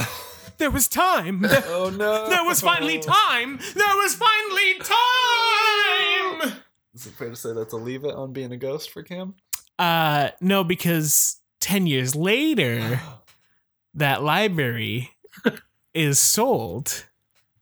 there 0.56 0.70
was 0.70 0.88
time. 0.88 1.42
There, 1.42 1.62
Oh 1.66 1.90
no. 1.90 2.30
there 2.30 2.42
was 2.42 2.62
finally 2.62 2.98
time. 2.98 3.58
There 3.74 3.96
was 3.96 4.14
finally 4.14 4.78
time. 4.78 6.60
Is 6.94 7.06
it 7.06 7.12
fair 7.12 7.28
to 7.28 7.36
say 7.36 7.52
that's 7.52 7.74
a 7.74 7.76
leave 7.76 8.04
it 8.04 8.14
on 8.14 8.32
being 8.32 8.52
a 8.52 8.56
ghost 8.56 8.90
for 8.90 9.02
Cam? 9.02 9.34
Uh 9.78 10.30
no, 10.40 10.64
because 10.64 11.36
ten 11.60 11.86
years 11.86 12.16
later, 12.16 13.02
that 13.94 14.22
library 14.22 15.10
is 15.92 16.18
sold 16.18 17.04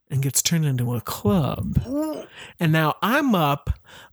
and 0.09 0.23
gets 0.23 0.41
turned 0.41 0.67
into 0.67 0.95
a 0.95 1.01
club. 1.01 1.81
And 2.59 2.73
now 2.73 2.95
I'm 3.03 3.35
up 3.35 3.71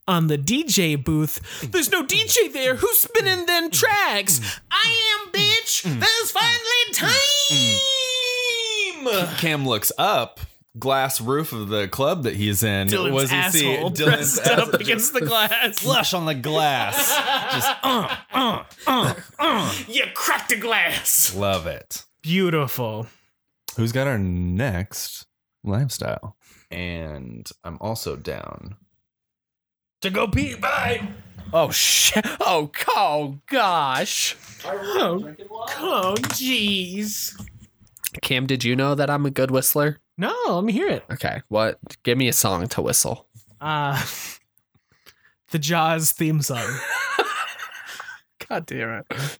on 0.08 0.28
the 0.28 0.38
DJ 0.38 1.02
booth. 1.02 1.40
There's 1.72 1.90
no 1.92 2.04
DJ 2.04 2.52
there. 2.52 2.76
Who's 2.76 3.00
spinning 3.00 3.46
them 3.46 3.70
tracks? 3.72 4.40
I 4.70 5.22
am, 5.26 5.32
bitch. 5.32 5.84
There's 5.84 6.32
finally 6.32 6.84
time. 9.26 9.38
Cam 9.38 9.68
looks 9.68 9.92
up. 9.98 10.40
Glass 10.80 11.22
roof 11.22 11.54
of 11.54 11.70
the 11.70 11.88
club 11.88 12.24
that 12.24 12.36
he's 12.36 12.64
in. 12.64 12.88
Dylan's 12.88 13.14
was 13.14 13.32
he 13.32 13.50
see 13.52 13.74
asshole 13.74 13.92
Dylan's 13.92 14.40
pressed 14.40 14.48
up 14.48 14.74
against 14.74 15.14
the 15.14 15.22
glass. 15.22 15.80
flush 15.80 16.16
on 16.16 16.26
the 16.26 16.34
glass. 16.34 16.96
Just 17.54 17.70
uh, 17.84 18.16
uh, 18.34 18.64
uh, 18.88 19.14
uh. 19.38 19.74
You 19.88 20.06
cracked 20.16 20.50
the 20.50 20.58
glass. 20.58 21.36
Love 21.36 21.68
it. 21.68 22.06
Beautiful. 22.24 23.06
Who's 23.78 23.92
got 23.92 24.08
our 24.08 24.18
next 24.18 25.28
lifestyle? 25.64 26.38
And 26.72 27.48
I'm 27.64 27.78
also 27.80 28.16
down 28.16 28.78
to 30.02 30.10
go 30.10 30.28
pee. 30.28 30.56
Bye. 30.56 31.08
Oh 31.52 31.70
shit! 31.70 32.26
Oh, 32.40 32.72
oh 32.96 33.40
gosh. 33.48 34.36
Oh, 34.66 35.36
oh, 35.80 36.16
jeez. 36.30 37.40
Cam, 38.22 38.46
did 38.46 38.64
you 38.64 38.76
know 38.76 38.96
that 38.96 39.10
I'm 39.10 39.26
a 39.26 39.32
good 39.32 39.52
whistler? 39.52 40.00
No, 40.18 40.34
let 40.48 40.64
me 40.64 40.74
hear 40.74 40.88
it. 40.88 41.04
Okay, 41.12 41.42
what? 41.50 41.80
Give 42.04 42.18
me 42.18 42.28
a 42.28 42.34
song 42.34 42.68
to 42.68 42.82
whistle. 42.82 43.28
Uh, 43.60 44.02
the 45.52 45.60
Jaws 45.60 46.12
theme 46.12 46.42
song. 46.42 46.68
God 48.50 48.66
damn 48.66 49.04
it! 49.10 49.40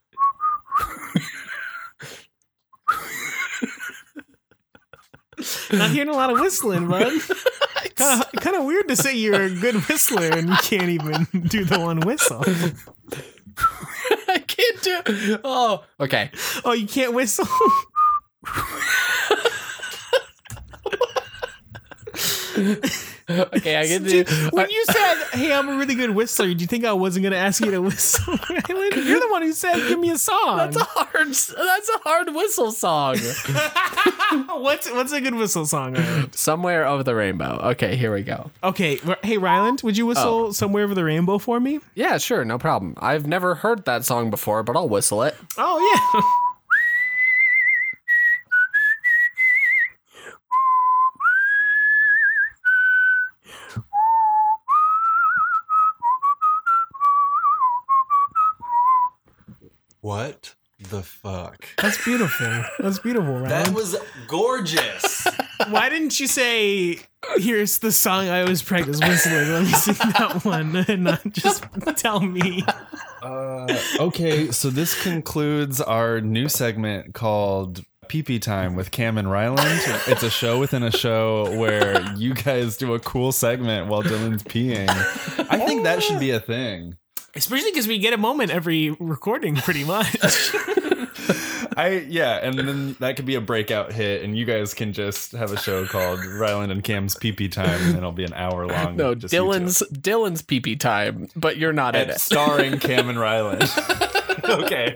Not 5.72 5.92
hearing 5.92 6.10
a 6.10 6.14
lot 6.14 6.32
of 6.32 6.40
whistling, 6.40 6.88
bud. 6.88 7.12
Kind 7.96 8.22
of, 8.22 8.32
kind 8.42 8.56
of 8.56 8.66
weird 8.66 8.88
to 8.88 8.96
say 8.96 9.16
you're 9.16 9.44
a 9.44 9.50
good 9.50 9.76
whistler 9.76 10.30
and 10.32 10.50
you 10.50 10.56
can't 10.58 10.90
even 10.90 11.28
do 11.48 11.64
the 11.66 11.80
one 11.80 12.00
whistle. 12.02 12.44
I 14.28 14.40
can't 14.40 14.82
do. 14.82 15.40
Oh, 15.44 15.84
okay. 16.00 16.32
Oh, 16.66 16.74
you 16.74 16.88
can't 16.88 17.14
whistle. 17.14 17.48
Okay, 23.30 23.80
I 23.80 23.88
can 23.88 24.04
do. 24.04 24.26
when 24.52 24.70
you 24.70 24.86
said, 24.86 25.16
"Hey, 25.34 25.54
I'm 25.54 25.70
a 25.70 25.78
really 25.78 25.96
good 25.96 26.12
whistler," 26.12 26.54
do 26.54 26.60
you 26.60 26.68
think 26.68 26.86
I 26.86 26.94
wasn't 26.94 27.24
going 27.24 27.32
to 27.32 27.38
ask 27.38 27.64
you 27.64 27.72
to 27.72 27.82
whistle? 27.82 28.34
You're 28.70 29.20
the 29.20 29.28
one 29.32 29.42
who 29.42 29.54
said, 29.54 29.76
"Give 29.88 30.00
me 30.00 30.12
a 30.12 30.18
song." 30.18 30.58
That's 30.58 30.76
a 30.76 30.84
hard. 30.84 31.28
That's 31.28 31.90
a 31.90 32.00
hard 32.04 32.36
whistle 32.36 32.72
song. 32.72 33.18
what's 34.62 34.92
what's 34.92 35.14
a 35.14 35.22
good 35.22 35.36
whistle 35.36 35.66
song? 35.66 35.94
Ryland? 35.94 36.36
Somewhere 36.36 36.86
over 36.86 37.04
the 37.04 37.16
rainbow. 37.16 37.60
Okay, 37.72 37.96
here 37.96 38.14
we 38.14 38.24
go. 38.24 38.52
Okay, 38.64 39.00
hey 39.24 39.38
Ryland, 39.38 39.82
would 39.84 39.98
you 39.98 40.06
whistle 40.06 40.48
oh. 40.48 40.52
"Somewhere 40.52 40.84
Over 40.84 40.96
the 40.96 41.06
Rainbow" 41.06 41.38
for 41.38 41.60
me? 41.60 41.80
Yeah, 41.96 42.18
sure, 42.18 42.44
no 42.44 42.58
problem. 42.58 42.96
I've 42.98 43.26
never 43.26 43.56
heard 43.56 43.86
that 43.86 44.06
song 44.06 44.30
before, 44.30 44.64
but 44.64 44.76
I'll 44.76 44.90
whistle 44.90 45.24
it. 45.24 45.36
Oh 45.58 46.14
yeah. 46.14 46.22
What 60.04 60.56
the 60.94 61.02
fuck? 61.04 61.66
That's 61.82 62.04
beautiful. 62.04 62.64
That's 62.80 63.00
beautiful, 63.00 63.34
Ryland. 63.34 63.50
That 63.52 63.74
was 63.74 63.96
gorgeous. 64.28 65.28
Why 65.70 65.90
didn't 65.90 66.20
you 66.20 66.28
say, 66.28 67.00
"Here's 67.38 67.80
the 67.80 67.92
song 67.92 68.30
I 68.30 68.42
always 68.42 68.62
practice 68.62 69.00
whistling"? 69.00 69.50
Let 69.50 69.64
me 69.64 69.72
sing 69.72 69.96
that 69.96 70.46
one, 70.46 70.76
and 70.88 71.04
not 71.06 71.22
just 71.32 71.66
tell 71.98 72.20
me. 72.20 72.64
Uh, 73.24 73.76
okay, 74.00 74.52
so 74.52 74.70
this 74.70 75.02
concludes 75.02 75.82
our 75.82 76.22
new 76.22 76.48
segment 76.48 77.14
called 77.16 77.82
PP 78.08 78.40
Time 78.40 78.76
with 78.76 78.92
Cam 78.92 79.18
and 79.18 79.32
Ryland. 79.32 79.82
It's 80.08 80.24
a 80.24 80.30
show 80.30 80.60
within 80.60 80.84
a 80.84 80.92
show 80.92 81.58
where 81.58 82.04
you 82.16 82.36
guys 82.36 82.78
do 82.78 82.94
a 82.94 83.00
cool 83.00 83.32
segment 83.32 83.88
while 83.88 84.04
Dylan's 84.04 84.44
peeing. 84.44 84.90
I 85.50 85.66
think 85.66 85.84
that 85.84 86.04
should 86.04 86.20
be 86.20 86.32
a 86.32 86.40
thing. 86.40 86.98
Especially 87.36 87.72
because 87.72 87.88
we 87.88 87.98
get 87.98 88.14
a 88.14 88.18
moment 88.18 88.52
every 88.52 88.92
recording, 88.92 89.56
pretty 89.56 89.84
much. 89.86 90.16
I 91.76 92.06
yeah, 92.08 92.40
and 92.44 92.58
then 92.58 92.96
that 93.00 93.16
could 93.16 93.26
be 93.26 93.36
a 93.36 93.42
breakout 93.42 93.92
hit, 93.92 94.24
and 94.24 94.38
you 94.38 94.46
guys 94.46 94.74
can 94.74 94.94
just 94.94 95.32
have 95.32 95.52
a 95.52 95.58
show 95.58 95.86
called 95.86 96.24
Ryland 96.24 96.72
and 96.72 96.84
Cam's 96.84 97.16
PP 97.16 97.52
Time, 97.52 97.82
and 97.88 97.98
it'll 97.98 98.12
be 98.12 98.24
an 98.26 98.34
hour 98.34 98.68
long. 98.68 98.96
No, 98.96 99.16
just 99.16 99.34
you 99.34 99.40
two. 99.40 99.46
Dylan's 99.46 99.84
Dylan's 99.92 100.42
pee 100.42 100.60
pee 100.60 100.76
time, 100.76 101.30
but 101.36 101.58
you're 101.58 101.74
not 101.74 101.96
in 101.96 102.10
it. 102.10 102.20
starring 102.20 102.78
Cam 102.80 103.10
and 103.10 103.20
Ryland. 103.20 103.64
okay. 104.44 104.96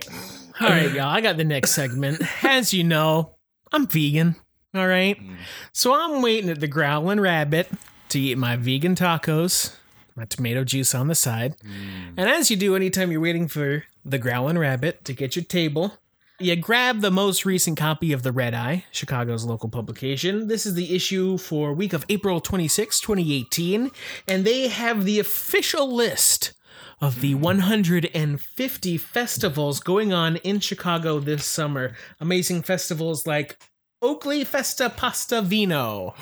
All 0.60 0.70
right, 0.70 0.92
y'all. 0.92 1.10
I 1.10 1.22
got 1.22 1.38
the 1.38 1.44
next 1.44 1.72
segment. 1.72 2.22
As 2.44 2.74
you 2.74 2.84
know, 2.84 3.36
I'm 3.72 3.88
vegan. 3.88 4.36
All 4.76 4.88
right. 4.88 5.20
Mm. 5.20 5.38
So 5.72 5.94
I'm 5.94 6.22
waiting 6.22 6.50
at 6.50 6.60
the 6.60 6.68
growling 6.68 7.20
Rabbit 7.20 7.70
to 8.10 8.20
eat 8.20 8.38
my 8.38 8.56
vegan 8.56 8.96
tacos, 8.96 9.76
my 10.18 10.26
tomato 10.26 10.64
juice 10.64 10.96
on 10.96 11.08
the 11.08 11.16
side. 11.16 11.56
Mm. 11.60 12.16
And 12.18 12.30
as 12.30 12.50
you 12.50 12.58
do 12.58 12.76
anytime 12.76 13.12
you're 13.12 13.22
waiting 13.22 13.48
for 13.48 13.84
the 14.04 14.18
Growlin' 14.18 14.58
Rabbit 14.58 15.06
to 15.06 15.14
get 15.14 15.36
your 15.36 15.46
table, 15.46 15.94
you 16.40 16.56
grab 16.56 17.02
the 17.02 17.12
most 17.12 17.46
recent 17.46 17.78
copy 17.78 18.12
of 18.12 18.24
the 18.24 18.32
Red 18.32 18.54
Eye, 18.54 18.86
Chicago's 18.92 19.46
local 19.46 19.70
publication. 19.70 20.48
This 20.48 20.66
is 20.66 20.74
the 20.74 20.96
issue 20.96 21.38
for 21.38 21.74
week 21.74 21.94
of 21.94 22.06
April 22.10 22.42
26, 22.42 23.00
2018, 23.00 23.92
and 24.28 24.44
they 24.46 24.68
have 24.68 25.06
the 25.06 25.20
official 25.20 25.92
list 25.92 26.54
of 27.00 27.22
the 27.22 27.36
mm. 27.36 27.40
150 27.40 28.98
festivals 28.98 29.80
going 29.80 30.14
on 30.14 30.38
in 30.38 30.60
Chicago 30.60 31.20
this 31.20 31.46
summer. 31.46 31.96
Amazing 32.20 32.64
festivals 32.64 33.28
like 33.28 33.58
Oakley 34.02 34.44
Festa 34.44 34.90
Pasta 34.90 35.42
Vino 35.42 36.14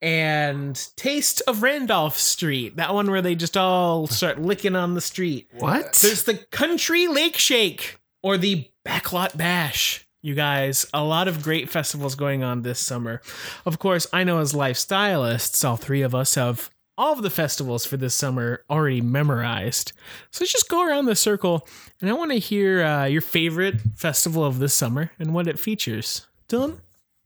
and 0.00 0.88
Taste 0.96 1.42
of 1.46 1.62
Randolph 1.62 2.16
Street, 2.16 2.76
that 2.76 2.94
one 2.94 3.10
where 3.10 3.22
they 3.22 3.34
just 3.34 3.56
all 3.56 4.06
start 4.06 4.40
licking 4.40 4.76
on 4.76 4.94
the 4.94 5.00
street. 5.00 5.48
What? 5.58 5.98
There's 6.02 6.24
the 6.24 6.34
Country 6.34 7.08
Lake 7.08 7.36
Shake 7.36 7.98
or 8.22 8.36
the 8.38 8.68
Backlot 8.86 9.36
Bash. 9.36 10.06
You 10.22 10.34
guys, 10.34 10.86
a 10.92 11.04
lot 11.04 11.28
of 11.28 11.42
great 11.42 11.70
festivals 11.70 12.14
going 12.14 12.42
on 12.42 12.62
this 12.62 12.80
summer. 12.80 13.22
Of 13.64 13.78
course, 13.78 14.06
I 14.12 14.24
know 14.24 14.40
as 14.40 14.52
lifestylists, 14.52 15.64
all 15.64 15.76
three 15.76 16.02
of 16.02 16.14
us 16.14 16.34
have 16.34 16.70
all 16.96 17.12
of 17.12 17.22
the 17.22 17.30
festivals 17.30 17.84
for 17.86 17.96
this 17.96 18.14
summer 18.14 18.64
already 18.68 19.00
memorized. 19.00 19.92
So 20.32 20.42
let's 20.42 20.52
just 20.52 20.68
go 20.68 20.84
around 20.84 21.06
the 21.06 21.14
circle 21.14 21.68
and 22.00 22.10
I 22.10 22.12
want 22.14 22.32
to 22.32 22.38
hear 22.38 22.82
uh, 22.82 23.04
your 23.04 23.20
favorite 23.20 23.76
festival 23.94 24.44
of 24.44 24.58
this 24.58 24.74
summer 24.74 25.12
and 25.20 25.32
what 25.32 25.46
it 25.46 25.60
features. 25.60 26.26
Dylan, 26.48 26.78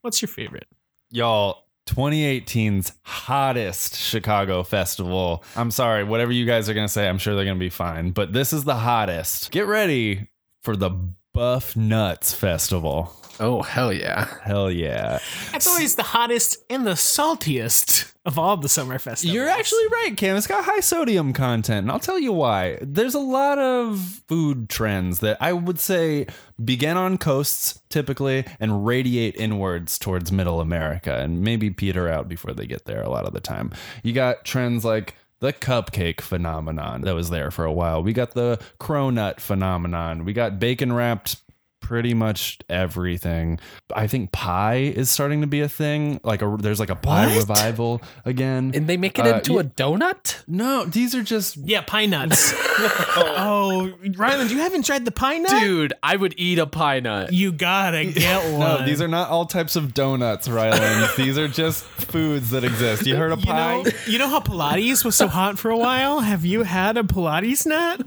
what's 0.02 0.20
your 0.20 0.28
favorite? 0.28 0.66
y'all 1.10 1.66
2018's 1.86 2.92
hottest 3.02 3.96
chicago 3.96 4.62
festival. 4.62 5.42
I'm 5.56 5.70
sorry 5.70 6.04
whatever 6.04 6.32
you 6.32 6.46
guys 6.46 6.68
are 6.68 6.74
gonna 6.74 6.88
say 6.88 7.08
i'm 7.08 7.18
sure 7.18 7.34
they're 7.34 7.44
gonna 7.44 7.58
be 7.58 7.70
fine 7.70 8.10
but 8.10 8.32
this 8.32 8.52
is 8.52 8.64
the 8.64 8.76
hottest. 8.76 9.50
Get 9.50 9.66
ready 9.66 10.28
for 10.62 10.76
the 10.76 10.90
buff 11.34 11.76
nuts 11.76 12.34
festival. 12.34 13.14
Oh 13.40 13.62
hell 13.62 13.92
yeah! 13.92 14.28
hell 14.42 14.70
yeah. 14.70 15.18
That's 15.50 15.66
always 15.66 15.96
the 15.96 16.02
hottest 16.02 16.58
and 16.70 16.86
the 16.86 16.92
saltiest 16.92 18.11
of 18.24 18.38
all 18.38 18.56
the 18.56 18.68
summer 18.68 18.98
festivals. 18.98 19.34
you're 19.34 19.48
actually 19.48 19.86
right 19.88 20.16
cam. 20.16 20.36
It's 20.36 20.46
got 20.46 20.64
high 20.64 20.80
sodium 20.80 21.32
content 21.32 21.84
and 21.84 21.90
i'll 21.90 21.98
tell 21.98 22.18
you 22.18 22.32
why. 22.32 22.78
There's 22.80 23.14
a 23.14 23.20
lot 23.20 23.58
of 23.58 24.22
food 24.28 24.68
trends 24.68 25.18
that 25.20 25.36
i 25.40 25.52
would 25.52 25.80
say 25.80 26.26
begin 26.62 26.96
on 26.96 27.18
coasts 27.18 27.80
typically 27.88 28.44
and 28.60 28.86
radiate 28.86 29.34
inwards 29.36 29.98
towards 29.98 30.30
middle 30.30 30.60
america 30.60 31.16
and 31.16 31.40
maybe 31.42 31.70
peter 31.70 32.08
out 32.08 32.28
before 32.28 32.52
they 32.52 32.66
get 32.66 32.84
there 32.84 33.02
a 33.02 33.10
lot 33.10 33.24
of 33.26 33.32
the 33.32 33.40
time. 33.40 33.72
You 34.02 34.12
got 34.12 34.44
trends 34.44 34.84
like 34.84 35.16
the 35.40 35.52
cupcake 35.52 36.20
phenomenon 36.20 37.00
that 37.00 37.16
was 37.16 37.30
there 37.30 37.50
for 37.50 37.64
a 37.64 37.72
while. 37.72 38.00
We 38.00 38.12
got 38.12 38.30
the 38.34 38.60
cronut 38.78 39.40
phenomenon. 39.40 40.24
We 40.24 40.32
got 40.32 40.60
bacon 40.60 40.92
wrapped 40.92 41.42
pretty 41.82 42.14
much 42.14 42.58
everything. 42.70 43.58
I 43.94 44.06
think 44.06 44.32
pie 44.32 44.76
is 44.96 45.10
starting 45.10 45.42
to 45.42 45.46
be 45.46 45.60
a 45.60 45.68
thing. 45.68 46.20
Like 46.24 46.40
a 46.40 46.56
there's 46.58 46.80
like 46.80 46.88
a 46.90 46.96
pie 46.96 47.26
What? 47.26 47.36
revival 47.36 48.00
again. 48.24 48.72
And 48.74 48.86
they 48.86 48.96
make 48.96 49.18
it 49.18 49.26
Uh, 49.26 49.34
into 49.36 49.54
yeah. 49.54 49.60
a 49.60 49.64
donut? 49.64 50.38
no, 50.46 50.84
these 50.86 51.14
are 51.14 51.22
just 51.22 51.56
Yeah, 51.58 51.82
pine 51.82 52.10
nuts. 52.10 52.54
oh, 53.16 53.92
Ryland, 54.16 54.50
you 54.50 54.58
haven't 54.58 54.84
tried 54.86 55.04
the 55.04 55.10
pine 55.10 55.42
nut? 55.42 55.60
Dude, 55.62 55.92
I 56.02 56.16
would 56.16 56.34
eat 56.38 56.58
a 56.58 56.66
pie 56.66 57.00
nut. 57.00 57.32
You 57.32 57.52
gotta 57.52 58.04
get 58.12 58.50
one. 58.52 58.60
no. 58.60 58.86
These 58.86 59.00
are 59.02 59.08
not 59.08 59.28
all 59.28 59.46
types 59.46 59.76
of 59.76 59.94
donuts, 59.94 60.48
Ryland. 60.48 61.10
these 61.16 61.36
are 61.38 61.48
just 61.48 61.84
foods 61.84 62.50
that 62.50 62.64
exist. 62.64 63.06
You 63.06 63.16
heard 63.16 63.32
of 63.32 63.40
You 63.40 63.46
pie? 63.46 63.82
know, 63.82 63.90
you 64.06 64.18
know 64.18 64.28
how 64.28 64.40
Pilates 64.40 65.04
was 65.04 65.16
so 65.16 65.28
hot 65.28 65.58
for 65.58 65.70
a 65.70 65.76
while? 65.78 66.20
Have 66.20 66.44
you 66.44 66.62
had 66.62 66.96
a 66.96 67.02
Pilates 67.02 67.66
nut? 67.66 68.00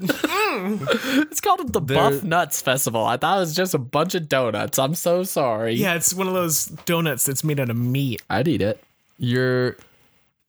It's 1.30 1.42
called 1.42 1.72
the 1.74 1.82
Buff 1.82 2.24
Nuts 2.24 2.62
Festival. 2.62 3.06
I 3.06 3.18
thought 3.18 3.38
it 3.38 3.40
was 3.42 3.56
just 3.56 3.65
a 3.74 3.80
bunch 3.80 4.16
of 4.16 4.30
donuts. 4.30 4.78
I'm 4.78 4.96
so 4.96 5.24
sorry. 5.24 5.74
Yeah, 5.74 5.96
it's 5.96 6.14
one 6.14 6.28
of 6.28 6.34
those 6.34 6.66
donuts 6.66 7.26
that's 7.26 7.44
made 7.44 7.60
out 7.60 7.70
of 7.70 7.78
meat. 7.78 8.22
I'd 8.30 8.48
eat 8.48 8.62
it. 8.62 8.84
You're 9.18 9.78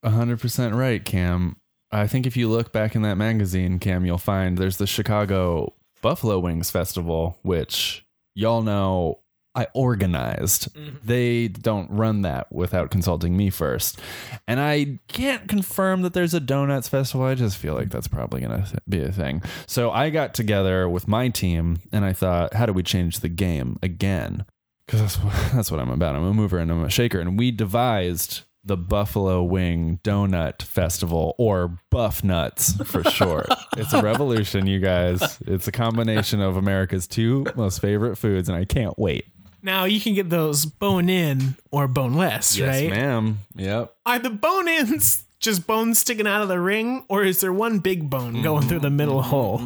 100% 0.04 0.76
right, 0.76 1.04
Cam. 1.04 1.56
I 1.90 2.06
think 2.06 2.26
if 2.26 2.36
you 2.36 2.48
look 2.48 2.72
back 2.72 2.94
in 2.94 3.02
that 3.02 3.16
magazine, 3.16 3.78
Cam, 3.78 4.04
you'll 4.04 4.18
find 4.18 4.58
there's 4.58 4.76
the 4.76 4.86
Chicago 4.86 5.72
Buffalo 6.02 6.38
Wings 6.38 6.70
Festival, 6.70 7.38
which 7.42 8.04
y'all 8.34 8.62
know 8.62 9.20
I 9.56 9.66
organized. 9.74 10.72
Mm-hmm. 10.74 10.96
They 11.02 11.48
don't 11.48 11.90
run 11.90 12.22
that 12.22 12.52
without 12.52 12.90
consulting 12.90 13.36
me 13.36 13.50
first. 13.50 13.98
And 14.46 14.60
I 14.60 14.98
can't 15.08 15.48
confirm 15.48 16.02
that 16.02 16.12
there's 16.12 16.34
a 16.34 16.40
donuts 16.40 16.88
festival. 16.88 17.26
I 17.26 17.34
just 17.34 17.56
feel 17.56 17.74
like 17.74 17.90
that's 17.90 18.08
probably 18.08 18.42
going 18.42 18.62
to 18.62 18.80
be 18.88 19.02
a 19.02 19.10
thing. 19.10 19.42
So 19.66 19.90
I 19.90 20.10
got 20.10 20.34
together 20.34 20.88
with 20.88 21.08
my 21.08 21.28
team 21.28 21.78
and 21.90 22.04
I 22.04 22.12
thought, 22.12 22.54
how 22.54 22.66
do 22.66 22.72
we 22.72 22.82
change 22.82 23.20
the 23.20 23.28
game 23.28 23.78
again? 23.82 24.44
because 24.86 25.00
that's 25.00 25.16
what, 25.16 25.32
that's 25.52 25.70
what 25.70 25.80
I'm 25.80 25.90
about. 25.90 26.14
I'm 26.14 26.24
a 26.24 26.32
mover 26.32 26.58
and 26.58 26.70
I'm 26.70 26.84
a 26.84 26.90
shaker. 26.90 27.20
And 27.20 27.38
we 27.38 27.50
devised 27.50 28.42
the 28.64 28.76
Buffalo 28.76 29.44
Wing 29.44 30.00
Donut 30.02 30.60
Festival, 30.60 31.36
or 31.38 31.78
Buff 31.90 32.24
Nuts 32.24 32.72
for 32.84 33.04
short. 33.10 33.46
it's 33.76 33.92
a 33.92 34.02
revolution, 34.02 34.66
you 34.66 34.80
guys. 34.80 35.38
It's 35.46 35.68
a 35.68 35.72
combination 35.72 36.40
of 36.40 36.56
America's 36.56 37.06
two 37.06 37.46
most 37.54 37.80
favorite 37.80 38.16
foods, 38.16 38.48
and 38.48 38.58
I 38.58 38.64
can't 38.64 38.98
wait. 38.98 39.26
Now 39.66 39.82
you 39.82 40.00
can 40.00 40.14
get 40.14 40.30
those 40.30 40.64
bone 40.64 41.08
in 41.08 41.56
or 41.72 41.88
boneless, 41.88 42.58
right? 42.60 42.84
Yes, 42.84 42.90
ma'am. 42.90 43.38
Yep. 43.56 43.92
Are 44.06 44.20
the 44.20 44.30
bone 44.30 44.68
ins 44.68 45.24
just 45.46 45.64
bones 45.64 46.00
sticking 46.00 46.26
out 46.26 46.42
of 46.42 46.48
the 46.48 46.58
ring, 46.58 47.04
or 47.08 47.22
is 47.22 47.40
there 47.40 47.52
one 47.52 47.78
big 47.78 48.10
bone 48.10 48.42
going 48.42 48.66
through 48.66 48.80
the 48.80 48.90
middle 48.90 49.22
hole? 49.22 49.62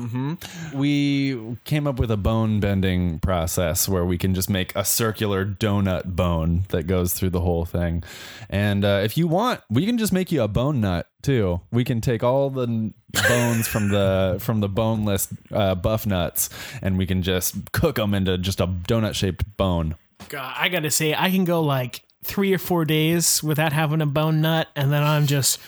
We 0.75 1.57
came 1.65 1.87
up 1.87 1.99
with 1.99 2.11
a 2.11 2.19
bone 2.19 2.61
bending 2.61 3.19
process 3.19 3.89
where 3.89 4.05
we 4.05 4.19
can 4.19 4.35
just 4.35 4.51
make 4.51 4.77
a 4.77 4.85
circular 4.85 5.47
donut 5.47 6.05
bone 6.05 6.65
that 6.69 6.83
goes 6.83 7.15
through 7.15 7.31
the 7.31 7.41
whole 7.41 7.65
thing. 7.65 8.05
And 8.51 8.85
uh, 8.85 9.01
if 9.03 9.17
you 9.17 9.27
want, 9.27 9.63
we 9.71 9.87
can 9.87 9.97
just 9.97 10.13
make 10.13 10.31
you 10.31 10.43
a 10.43 10.49
bone 10.49 10.83
nut 10.83 11.09
too. 11.23 11.63
We 11.73 11.83
can 11.83 12.03
take 12.03 12.23
all 12.23 12.51
the 12.51 12.93
bones 13.29 13.67
from 13.67 13.89
the 13.89 14.37
from 14.41 14.61
the 14.61 14.69
boneless 14.69 15.29
uh, 15.51 15.77
buff 15.77 16.05
nuts, 16.05 16.51
and 16.83 16.99
we 16.99 17.07
can 17.07 17.23
just 17.23 17.73
cook 17.73 17.97
them 17.97 18.13
into 18.13 18.37
just 18.37 18.61
a 18.61 18.67
donut 18.67 19.15
shaped 19.15 19.57
bone. 19.57 19.97
God, 20.29 20.55
I 20.59 20.69
gotta 20.69 20.91
say, 20.91 21.15
I 21.15 21.31
can 21.31 21.47
go 21.47 21.63
like 21.63 22.03
three 22.23 22.53
or 22.53 22.59
four 22.59 22.85
days 22.85 23.43
without 23.43 23.73
having 23.73 24.01
a 24.01 24.07
bone 24.07 24.41
nut, 24.41 24.69
and 24.77 24.93
then 24.93 25.03
I'm 25.03 25.27
just 25.27 25.59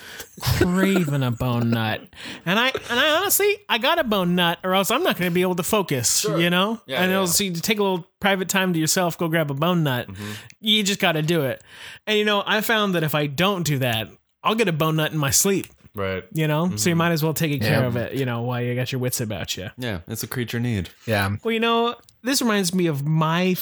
craving 0.40 1.22
a 1.22 1.30
bone 1.30 1.70
nut. 1.70 2.02
And 2.44 2.58
I 2.58 2.68
and 2.68 3.00
I 3.00 3.16
honestly, 3.16 3.56
I 3.68 3.78
got 3.78 3.98
a 3.98 4.04
bone 4.04 4.34
nut, 4.34 4.58
or 4.62 4.74
else 4.74 4.90
I'm 4.90 5.02
not 5.02 5.16
gonna 5.16 5.30
be 5.30 5.42
able 5.42 5.56
to 5.56 5.62
focus. 5.62 6.24
You 6.24 6.50
know, 6.50 6.80
Yeah, 6.86 7.02
and 7.02 7.10
yeah, 7.10 7.16
it'll 7.16 7.26
see 7.26 7.50
to 7.50 7.60
take 7.60 7.78
a 7.78 7.82
little 7.82 8.06
private 8.20 8.48
time 8.48 8.72
to 8.72 8.78
yourself, 8.78 9.18
go 9.18 9.28
grab 9.28 9.50
a 9.50 9.54
bone 9.54 9.82
nut. 9.82 10.08
Mm-hmm. 10.08 10.32
You 10.60 10.82
just 10.82 11.00
got 11.00 11.12
to 11.12 11.22
do 11.22 11.42
it. 11.42 11.62
And 12.06 12.18
you 12.18 12.24
know, 12.24 12.42
I 12.46 12.60
found 12.60 12.94
that 12.94 13.02
if 13.02 13.14
I 13.14 13.26
don't 13.26 13.64
do 13.64 13.78
that, 13.78 14.08
I'll 14.42 14.54
get 14.54 14.68
a 14.68 14.72
bone 14.72 14.96
nut 14.96 15.12
in 15.12 15.18
my 15.18 15.30
sleep. 15.30 15.66
Right. 15.94 16.24
You 16.32 16.48
know, 16.48 16.68
so 16.76 16.88
you 16.88 16.92
mm-hmm. 16.92 16.98
might 16.98 17.12
as 17.12 17.22
well 17.22 17.34
take 17.34 17.60
care 17.60 17.80
Yeah. 17.80 17.86
of 17.86 17.96
it. 17.96 18.14
You 18.14 18.24
know, 18.24 18.42
while 18.42 18.62
you 18.62 18.74
got 18.74 18.92
your 18.92 19.00
wits 19.00 19.20
about 19.20 19.56
you. 19.56 19.70
Yeah, 19.76 20.00
it's 20.06 20.22
a 20.22 20.26
creature 20.26 20.60
need. 20.60 20.90
Yeah. 21.06 21.36
Well, 21.42 21.52
you 21.52 21.60
know, 21.60 21.96
this 22.22 22.40
reminds 22.40 22.74
me 22.74 22.86
of 22.86 23.06
my 23.06 23.54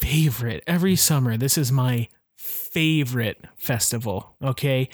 favorite 0.00 0.62
every 0.66 0.96
summer. 0.96 1.36
This 1.36 1.56
is 1.56 1.70
my 1.72 2.08
favorite 2.50 3.44
festival. 3.56 4.36
Okay. 4.42 4.88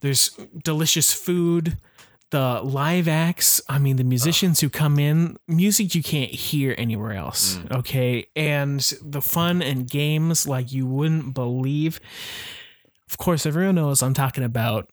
There's 0.00 0.28
delicious 0.62 1.12
food, 1.12 1.78
the 2.30 2.60
live 2.62 3.08
acts. 3.08 3.60
I 3.68 3.78
mean, 3.78 3.96
the 3.96 4.04
musicians 4.04 4.60
who 4.60 4.68
come 4.68 4.98
in, 4.98 5.36
music 5.48 5.94
you 5.94 6.02
can't 6.02 6.30
hear 6.30 6.74
anywhere 6.76 7.12
else. 7.12 7.56
Mm. 7.56 7.78
Okay. 7.78 8.26
And 8.36 8.80
the 9.02 9.22
fun 9.22 9.62
and 9.62 9.88
games 9.88 10.46
like 10.46 10.72
you 10.72 10.86
wouldn't 10.86 11.34
believe. 11.34 12.00
Of 13.10 13.18
course, 13.18 13.46
everyone 13.46 13.76
knows 13.76 14.02
I'm 14.02 14.14
talking 14.14 14.44
about 14.44 14.90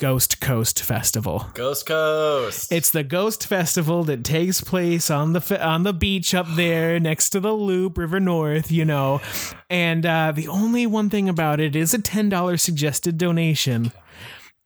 Ghost 0.00 0.40
Coast 0.40 0.82
Festival. 0.82 1.50
Ghost 1.52 1.84
Coast. 1.84 2.72
It's 2.72 2.88
the 2.88 3.04
Ghost 3.04 3.46
Festival 3.46 4.02
that 4.04 4.24
takes 4.24 4.62
place 4.62 5.10
on 5.10 5.34
the 5.34 5.42
fi- 5.42 5.58
on 5.58 5.82
the 5.82 5.92
beach 5.92 6.34
up 6.34 6.46
there 6.56 6.98
next 7.00 7.28
to 7.30 7.40
the 7.40 7.52
Loop 7.52 7.98
River 7.98 8.18
North, 8.18 8.72
you 8.72 8.86
know. 8.86 9.20
And 9.68 10.06
uh, 10.06 10.32
the 10.34 10.48
only 10.48 10.86
one 10.86 11.10
thing 11.10 11.28
about 11.28 11.60
it 11.60 11.76
is 11.76 11.92
a 11.92 12.00
ten 12.00 12.30
dollars 12.30 12.62
suggested 12.62 13.18
donation. 13.18 13.92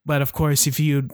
But 0.07 0.22
of 0.22 0.32
course, 0.32 0.68
if 0.68 0.78
you 0.78 1.09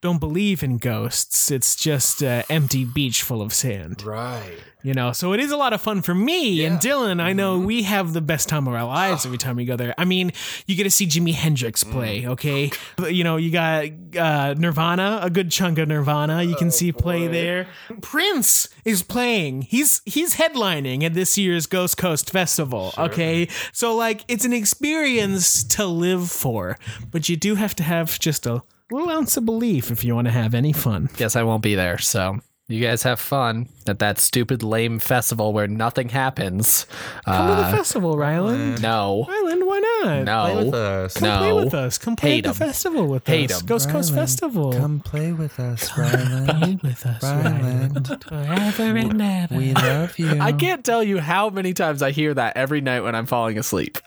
don't 0.00 0.18
believe 0.18 0.62
in 0.62 0.78
ghosts, 0.78 1.50
it's 1.50 1.76
just 1.76 2.22
an 2.22 2.44
empty 2.48 2.84
beach 2.84 3.22
full 3.22 3.42
of 3.42 3.52
sand. 3.52 4.02
right. 4.02 4.58
You 4.82 4.94
know, 4.94 5.12
so 5.12 5.34
it 5.34 5.40
is 5.40 5.50
a 5.50 5.58
lot 5.58 5.74
of 5.74 5.82
fun 5.82 6.00
for 6.00 6.14
me 6.14 6.64
and 6.64 6.78
Dylan. 6.78 7.20
I 7.20 7.34
know 7.34 7.58
we 7.58 7.82
have 7.82 8.14
the 8.14 8.22
best 8.22 8.48
time 8.48 8.66
of 8.66 8.72
our 8.72 8.84
lives 8.84 9.26
every 9.26 9.36
time 9.46 9.56
we 9.56 9.66
go 9.66 9.76
there. 9.76 9.94
I 9.98 10.06
mean, 10.06 10.32
you 10.66 10.74
get 10.74 10.84
to 10.84 10.90
see 10.90 11.06
Jimi 11.06 11.34
Hendrix 11.34 11.84
play, 11.84 12.26
okay? 12.26 12.70
You 12.98 13.22
know, 13.22 13.36
you 13.36 13.50
got 13.50 13.84
uh, 14.16 14.54
Nirvana, 14.54 15.20
a 15.22 15.28
good 15.28 15.50
chunk 15.50 15.78
of 15.78 15.88
Nirvana. 15.88 16.42
You 16.44 16.56
can 16.56 16.70
see 16.70 16.92
play 16.92 17.26
there. 17.26 17.66
Prince 18.00 18.70
is 18.86 19.02
playing. 19.02 19.62
He's 19.62 20.00
he's 20.06 20.36
headlining 20.36 21.02
at 21.02 21.12
this 21.12 21.36
year's 21.36 21.66
Ghost 21.66 21.98
Coast 21.98 22.30
Festival, 22.30 22.94
okay? 22.96 23.48
So 23.72 23.94
like 23.94 24.24
it's 24.28 24.46
an 24.46 24.54
experience 24.54 25.62
to 25.64 25.84
live 25.84 26.30
for, 26.30 26.78
but 27.10 27.28
you 27.28 27.36
do 27.36 27.56
have 27.56 27.76
to 27.76 27.82
have 27.82 28.18
just 28.18 28.46
a 28.46 28.62
little 28.90 29.10
ounce 29.10 29.36
of 29.36 29.44
belief 29.44 29.90
if 29.90 30.04
you 30.04 30.14
want 30.14 30.26
to 30.26 30.32
have 30.32 30.54
any 30.54 30.72
fun. 30.72 31.08
Guess 31.16 31.36
I 31.36 31.42
won't 31.42 31.62
be 31.62 31.74
there. 31.74 31.98
So 31.98 32.38
you 32.68 32.80
guys 32.80 33.02
have 33.02 33.18
fun 33.18 33.68
at 33.88 33.98
that 33.98 34.18
stupid 34.20 34.62
lame 34.62 35.00
festival 35.00 35.52
where 35.52 35.66
nothing 35.66 36.08
happens. 36.08 36.86
Come 37.24 37.48
to 37.48 37.54
the 37.56 37.68
Uh, 37.68 37.70
festival, 37.72 38.16
Ryland. 38.16 38.80
no. 38.80 39.26
Ryland, 39.28 39.66
why 39.66 39.78
not? 40.04 40.24
No. 40.24 40.44
Play 40.52 40.64
with 40.64 40.74
us. 40.74 41.16
Come 41.18 41.38
play 41.38 41.52
with 41.52 41.74
us. 41.74 41.98
Come 41.98 42.14
play 42.16 42.30
Hate 42.30 42.46
at 42.46 42.54
the 42.56 42.64
'em. 42.64 42.68
festival 42.68 43.06
with 43.08 43.26
Hate 43.26 43.50
us. 43.50 43.60
'em. 43.60 43.66
Ghost 43.66 43.90
Coast 43.90 44.14
Festival. 44.14 44.72
Come 44.72 45.00
play 45.00 45.32
with 45.32 45.58
us, 45.58 45.90
Ryland. 45.98 46.48
play 46.60 46.78
with 46.82 47.04
us, 47.06 47.22
Ryland. 47.24 48.22
Forever 48.28 48.96
and 48.96 49.20
ever. 49.22 49.54
We 49.56 49.72
love 49.74 50.16
you. 50.18 50.38
I 50.40 50.52
can't 50.52 50.84
tell 50.84 51.02
you 51.02 51.18
how 51.18 51.50
many 51.50 51.74
times 51.74 52.02
I 52.02 52.12
hear 52.12 52.32
that 52.34 52.56
every 52.56 52.80
night 52.80 53.00
when 53.00 53.16
I'm 53.16 53.26
falling 53.26 53.58
asleep. 53.58 53.98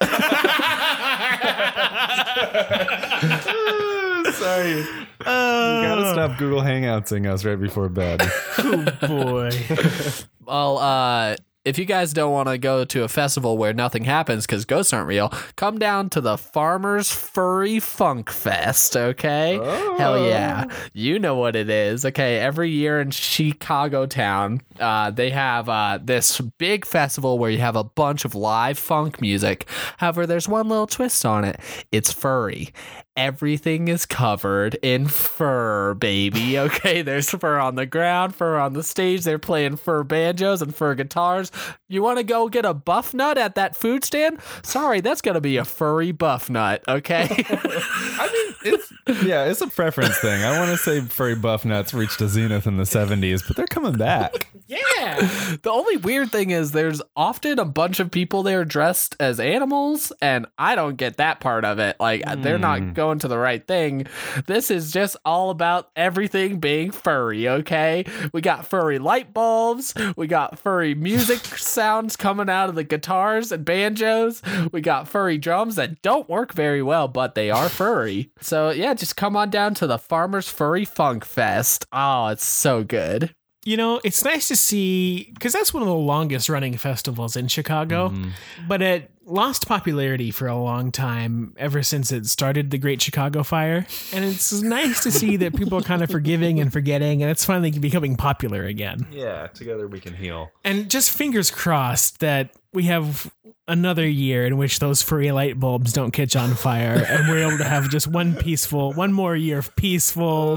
Sorry. 4.44 4.78
you 4.80 4.84
gotta 5.24 6.10
stop 6.12 6.38
Google 6.38 6.60
Hangoutsing 6.60 7.30
us 7.30 7.44
right 7.44 7.58
before 7.60 7.88
bed. 7.88 8.22
Oh 8.58 8.84
boy. 9.06 9.50
Well, 10.46 10.76
uh, 10.76 11.36
if 11.64 11.78
you 11.78 11.86
guys 11.86 12.12
don't 12.12 12.32
want 12.32 12.48
to 12.50 12.58
go 12.58 12.84
to 12.84 13.04
a 13.04 13.08
festival 13.08 13.56
where 13.56 13.72
nothing 13.72 14.04
happens 14.04 14.44
because 14.44 14.66
ghosts 14.66 14.92
aren't 14.92 15.08
real, 15.08 15.30
come 15.56 15.78
down 15.78 16.10
to 16.10 16.20
the 16.20 16.36
Farmers 16.36 17.10
Furry 17.10 17.80
Funk 17.80 18.28
Fest, 18.30 18.94
okay? 18.94 19.54
Hell 19.96 20.22
yeah. 20.26 20.66
You 20.92 21.18
know 21.18 21.36
what 21.36 21.56
it 21.56 21.70
is. 21.70 22.04
Okay, 22.04 22.38
every 22.38 22.68
year 22.68 23.00
in 23.00 23.10
Chicago 23.10 24.04
town, 24.04 24.60
uh, 24.78 25.10
they 25.10 25.30
have 25.30 25.70
uh, 25.70 25.98
this 26.02 26.38
big 26.58 26.84
festival 26.84 27.38
where 27.38 27.50
you 27.50 27.58
have 27.60 27.76
a 27.76 27.84
bunch 27.84 28.26
of 28.26 28.34
live 28.34 28.78
funk 28.78 29.22
music. 29.22 29.66
However, 29.96 30.26
there's 30.26 30.46
one 30.46 30.68
little 30.68 30.86
twist 30.86 31.24
on 31.24 31.44
it 31.44 31.58
it's 31.90 32.12
furry. 32.12 32.74
Everything 33.16 33.86
is 33.86 34.06
covered 34.06 34.74
in 34.82 35.06
fur, 35.06 35.94
baby. 35.94 36.58
Okay, 36.64 37.02
there's 37.02 37.30
fur 37.30 37.58
on 37.58 37.74
the 37.74 37.84
ground, 37.84 38.34
fur 38.34 38.56
on 38.58 38.72
the 38.72 38.82
stage. 38.82 39.22
They're 39.22 39.38
playing 39.38 39.76
fur 39.76 40.02
banjos 40.02 40.62
and 40.62 40.74
fur 40.74 40.94
guitars. 40.94 41.52
You 41.88 42.02
want 42.02 42.18
to 42.18 42.24
go 42.24 42.48
get 42.48 42.64
a 42.64 42.72
buff 42.72 43.12
nut 43.12 43.36
at 43.36 43.54
that 43.56 43.76
food 43.76 44.02
stand? 44.04 44.40
Sorry, 44.62 45.00
that's 45.00 45.20
going 45.20 45.34
to 45.34 45.40
be 45.40 45.56
a 45.58 45.64
furry 45.64 46.10
buff 46.12 46.48
nut, 46.48 46.82
okay? 46.88 47.28
I 47.48 48.30
mean, 48.32 48.72
it's 48.74 48.92
yeah, 49.22 49.44
it's 49.44 49.60
a 49.60 49.66
preference 49.66 50.18
thing. 50.18 50.42
I 50.42 50.58
want 50.58 50.70
to 50.70 50.76
say 50.76 51.00
furry 51.00 51.34
buff 51.34 51.64
nuts 51.64 51.92
reached 51.92 52.20
a 52.20 52.28
zenith 52.28 52.66
in 52.66 52.76
the 52.76 52.84
'70s, 52.84 53.46
but 53.46 53.56
they're 53.56 53.66
coming 53.66 53.94
back. 53.94 54.48
Yeah. 54.66 55.16
The 55.62 55.70
only 55.70 55.98
weird 55.98 56.32
thing 56.32 56.50
is 56.50 56.72
there's 56.72 57.02
often 57.16 57.58
a 57.58 57.64
bunch 57.64 58.00
of 58.00 58.10
people 58.10 58.42
there 58.42 58.64
dressed 58.64 59.14
as 59.20 59.38
animals, 59.38 60.12
and 60.22 60.46
I 60.58 60.74
don't 60.74 60.96
get 60.96 61.18
that 61.18 61.40
part 61.40 61.64
of 61.64 61.78
it. 61.78 61.96
Like 62.00 62.22
uh, 62.26 62.36
they're 62.36 62.58
not 62.58 62.80
hmm. 62.80 62.92
going 62.92 63.18
to 63.20 63.28
the 63.28 63.38
right 63.38 63.64
thing. 63.66 64.06
This 64.46 64.70
is 64.70 64.90
just 64.90 65.16
all 65.24 65.50
about 65.50 65.90
everything 65.96 66.60
being 66.60 66.90
furry, 66.90 67.48
okay? 67.48 68.04
We 68.32 68.40
got 68.40 68.66
furry 68.66 68.98
light 68.98 69.34
bulbs, 69.34 69.94
we 70.16 70.26
got 70.26 70.58
furry 70.58 70.94
music 70.94 71.44
sounds 71.58 72.16
coming 72.16 72.48
out 72.48 72.68
of 72.68 72.74
the 72.74 72.84
guitars 72.84 73.52
and 73.52 73.64
banjos, 73.64 74.42
we 74.72 74.80
got 74.80 75.08
furry 75.08 75.38
drums 75.38 75.76
that 75.76 76.00
don't 76.02 76.28
work 76.28 76.54
very 76.54 76.82
well, 76.82 77.08
but 77.08 77.34
they 77.34 77.50
are 77.50 77.68
furry. 77.68 78.30
So 78.40 78.70
yeah, 78.70 78.93
just 78.98 79.16
come 79.16 79.36
on 79.36 79.50
down 79.50 79.74
to 79.74 79.86
the 79.86 79.98
Farmers 79.98 80.48
Furry 80.48 80.84
Funk 80.84 81.24
Fest. 81.24 81.86
Oh, 81.92 82.28
it's 82.28 82.44
so 82.44 82.84
good. 82.84 83.34
You 83.64 83.78
know, 83.78 83.98
it's 84.04 84.22
nice 84.24 84.48
to 84.48 84.56
see 84.56 85.30
because 85.32 85.54
that's 85.54 85.72
one 85.72 85.82
of 85.82 85.88
the 85.88 85.94
longest 85.94 86.50
running 86.50 86.76
festivals 86.76 87.34
in 87.34 87.48
Chicago, 87.48 88.10
mm-hmm. 88.10 88.30
but 88.68 88.82
it 88.82 89.10
lost 89.24 89.66
popularity 89.66 90.30
for 90.30 90.46
a 90.46 90.56
long 90.56 90.92
time 90.92 91.54
ever 91.56 91.82
since 91.82 92.12
it 92.12 92.26
started 92.26 92.70
the 92.70 92.76
Great 92.76 93.00
Chicago 93.00 93.42
Fire. 93.42 93.86
And 94.12 94.22
it's 94.22 94.60
nice 94.60 95.02
to 95.04 95.10
see 95.10 95.38
that 95.38 95.56
people 95.56 95.78
are 95.78 95.82
kind 95.82 96.02
of 96.02 96.10
forgiving 96.10 96.60
and 96.60 96.70
forgetting, 96.70 97.22
and 97.22 97.30
it's 97.30 97.46
finally 97.46 97.70
becoming 97.70 98.16
popular 98.16 98.64
again. 98.64 99.06
Yeah, 99.10 99.46
together 99.46 99.88
we 99.88 99.98
can 99.98 100.14
heal. 100.14 100.50
And 100.62 100.90
just 100.90 101.10
fingers 101.10 101.50
crossed 101.50 102.20
that 102.20 102.50
we 102.74 102.82
have 102.84 103.32
another 103.66 104.06
year 104.06 104.46
in 104.46 104.56
which 104.56 104.78
those 104.78 105.02
furry 105.02 105.32
light 105.32 105.58
bulbs 105.58 105.92
don't 105.92 106.10
catch 106.10 106.36
on 106.36 106.54
fire 106.54 107.04
and 107.08 107.28
we're 107.28 107.46
able 107.46 107.58
to 107.58 107.64
have 107.64 107.88
just 107.90 108.06
one 108.06 108.34
peaceful, 108.34 108.92
one 108.92 109.12
more 109.12 109.34
year 109.34 109.58
of 109.58 109.74
peaceful, 109.76 110.56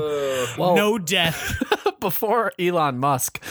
no 0.57 0.97
death. 0.97 1.55
before 1.99 2.51
Elon 2.59 2.99
Musk 2.99 3.43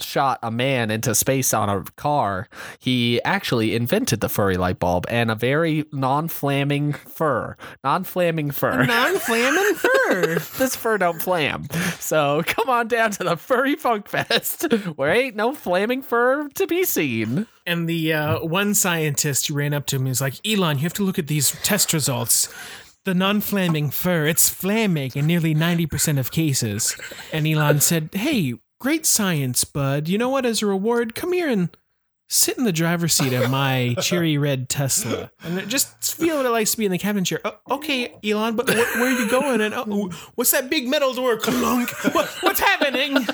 shot 0.00 0.38
a 0.42 0.50
man 0.50 0.90
into 0.90 1.14
space 1.14 1.54
on 1.54 1.68
a 1.68 1.84
car, 1.96 2.48
he 2.78 3.22
actually 3.22 3.74
invented 3.74 4.20
the 4.20 4.28
furry 4.28 4.56
light 4.56 4.78
bulb 4.78 5.06
and 5.08 5.30
a 5.30 5.34
very 5.34 5.84
non-flamming 5.92 6.96
fur. 6.96 7.56
Non-flamming 7.82 8.52
fur. 8.52 8.84
Non 8.84 9.14
flamming 9.16 9.74
fur. 9.74 10.34
this 10.58 10.76
fur 10.76 10.98
don't 10.98 11.20
flam. 11.20 11.66
So 11.98 12.42
come 12.46 12.68
on 12.68 12.88
down 12.88 13.12
to 13.12 13.24
the 13.24 13.36
Furry 13.36 13.76
Funk 13.76 14.08
Fest, 14.08 14.72
where 14.96 15.12
ain't 15.12 15.36
no 15.36 15.54
flaming 15.54 16.02
fur 16.02 16.48
to 16.48 16.66
be 16.66 16.84
seen. 16.84 17.46
And 17.66 17.88
the 17.88 18.12
uh, 18.12 18.44
one 18.44 18.74
scientist 18.74 19.48
ran 19.48 19.72
up 19.72 19.86
to 19.86 19.96
him 19.96 20.02
and 20.02 20.10
was 20.10 20.20
like, 20.20 20.34
Elon, 20.46 20.76
you 20.76 20.82
have 20.82 20.92
to 20.94 21.02
look 21.02 21.18
at 21.18 21.28
these 21.28 21.52
test 21.62 21.92
results. 21.92 22.52
The 23.04 23.14
non 23.14 23.40
flaming 23.40 23.90
fur, 23.90 24.26
it's 24.26 24.48
flamming 24.48 25.14
in 25.14 25.26
nearly 25.26 25.54
90% 25.54 26.18
of 26.18 26.30
cases. 26.30 26.96
And 27.32 27.46
Elon 27.46 27.80
said, 27.80 28.10
Hey, 28.14 28.54
great 28.80 29.04
science, 29.06 29.64
bud. 29.64 30.08
You 30.08 30.16
know 30.18 30.30
what? 30.30 30.46
As 30.46 30.62
a 30.62 30.66
reward, 30.66 31.14
come 31.14 31.32
here 31.32 31.48
and 31.48 31.68
sit 32.30 32.56
in 32.56 32.64
the 32.64 32.72
driver's 32.72 33.12
seat 33.12 33.34
of 33.34 33.50
my 33.50 33.94
cherry 34.00 34.38
red 34.38 34.68
Tesla 34.70 35.30
and 35.42 35.68
just 35.68 36.14
feel 36.16 36.38
what 36.38 36.46
it 36.46 36.50
likes 36.50 36.70
to 36.72 36.78
be 36.78 36.86
in 36.86 36.90
the 36.90 36.98
cabin 36.98 37.22
chair. 37.24 37.40
"Oh, 37.44 37.56
okay, 37.72 38.14
Elon, 38.24 38.56
but 38.56 38.68
wh- 38.68 38.72
where 38.96 39.14
are 39.14 39.20
you 39.20 39.30
going? 39.30 39.60
And 39.60 39.74
oh, 39.74 40.10
what's 40.34 40.50
that 40.52 40.70
big 40.70 40.88
metal 40.88 41.12
door? 41.12 41.36
Clunk. 41.36 41.90
What, 42.14 42.26
what's 42.40 42.60
happening? 42.60 43.26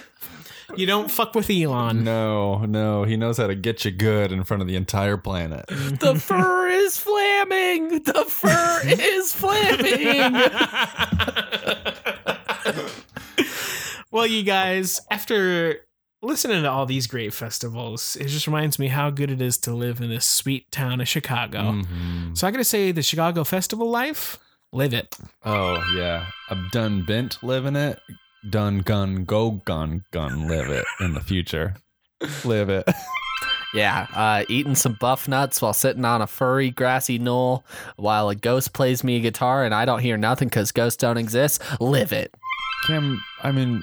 You 0.76 0.86
don't 0.86 1.10
fuck 1.10 1.34
with 1.34 1.50
Elon. 1.50 2.04
No, 2.04 2.64
no, 2.64 3.02
he 3.04 3.16
knows 3.16 3.38
how 3.38 3.46
to 3.48 3.56
get 3.56 3.84
you 3.84 3.90
good 3.90 4.30
in 4.32 4.44
front 4.44 4.60
of 4.60 4.68
the 4.68 4.76
entire 4.76 5.16
planet. 5.16 5.66
The 5.68 6.14
fur 6.14 6.68
is 6.68 6.96
flamming. 7.46 8.02
The 8.02 8.24
fur 8.26 8.80
is 8.84 9.32
flamming. 9.32 10.50
Well, 14.12 14.26
you 14.26 14.42
guys, 14.42 15.00
after 15.08 15.86
listening 16.20 16.64
to 16.64 16.68
all 16.68 16.84
these 16.84 17.06
great 17.06 17.32
festivals, 17.32 18.16
it 18.16 18.26
just 18.26 18.48
reminds 18.48 18.76
me 18.76 18.88
how 18.88 19.10
good 19.10 19.30
it 19.30 19.40
is 19.40 19.56
to 19.58 19.72
live 19.72 20.00
in 20.00 20.10
this 20.10 20.26
sweet 20.26 20.68
town 20.72 21.00
of 21.00 21.06
Chicago. 21.06 21.60
Mm-hmm. 21.60 22.34
So 22.34 22.48
I 22.48 22.50
gotta 22.50 22.64
say, 22.64 22.90
the 22.90 23.02
Chicago 23.02 23.44
festival 23.44 23.88
life, 23.88 24.36
live 24.72 24.94
it. 24.94 25.16
Oh 25.44 25.80
yeah, 25.96 26.26
I've 26.50 26.72
done 26.72 27.04
bent 27.04 27.40
living 27.40 27.76
it, 27.76 28.00
done 28.50 28.80
gun 28.80 29.24
go 29.24 29.52
gun 29.64 30.04
gun 30.10 30.48
live 30.48 30.70
it 30.70 30.86
in 30.98 31.14
the 31.14 31.20
future. 31.20 31.76
Live 32.44 32.68
it. 32.68 32.88
Yeah, 33.72 34.06
uh, 34.14 34.44
eating 34.48 34.74
some 34.74 34.94
buff 34.94 35.28
nuts 35.28 35.62
while 35.62 35.72
sitting 35.72 36.04
on 36.04 36.22
a 36.22 36.26
furry 36.26 36.70
grassy 36.70 37.18
knoll 37.18 37.64
while 37.96 38.28
a 38.28 38.34
ghost 38.34 38.72
plays 38.72 39.04
me 39.04 39.16
a 39.16 39.20
guitar 39.20 39.64
and 39.64 39.72
I 39.74 39.84
don't 39.84 40.00
hear 40.00 40.16
nothing 40.16 40.48
because 40.48 40.72
ghosts 40.72 40.96
don't 40.96 41.16
exist. 41.18 41.62
Live 41.80 42.12
it. 42.12 42.34
Cam, 42.86 43.22
I 43.42 43.52
mean, 43.52 43.82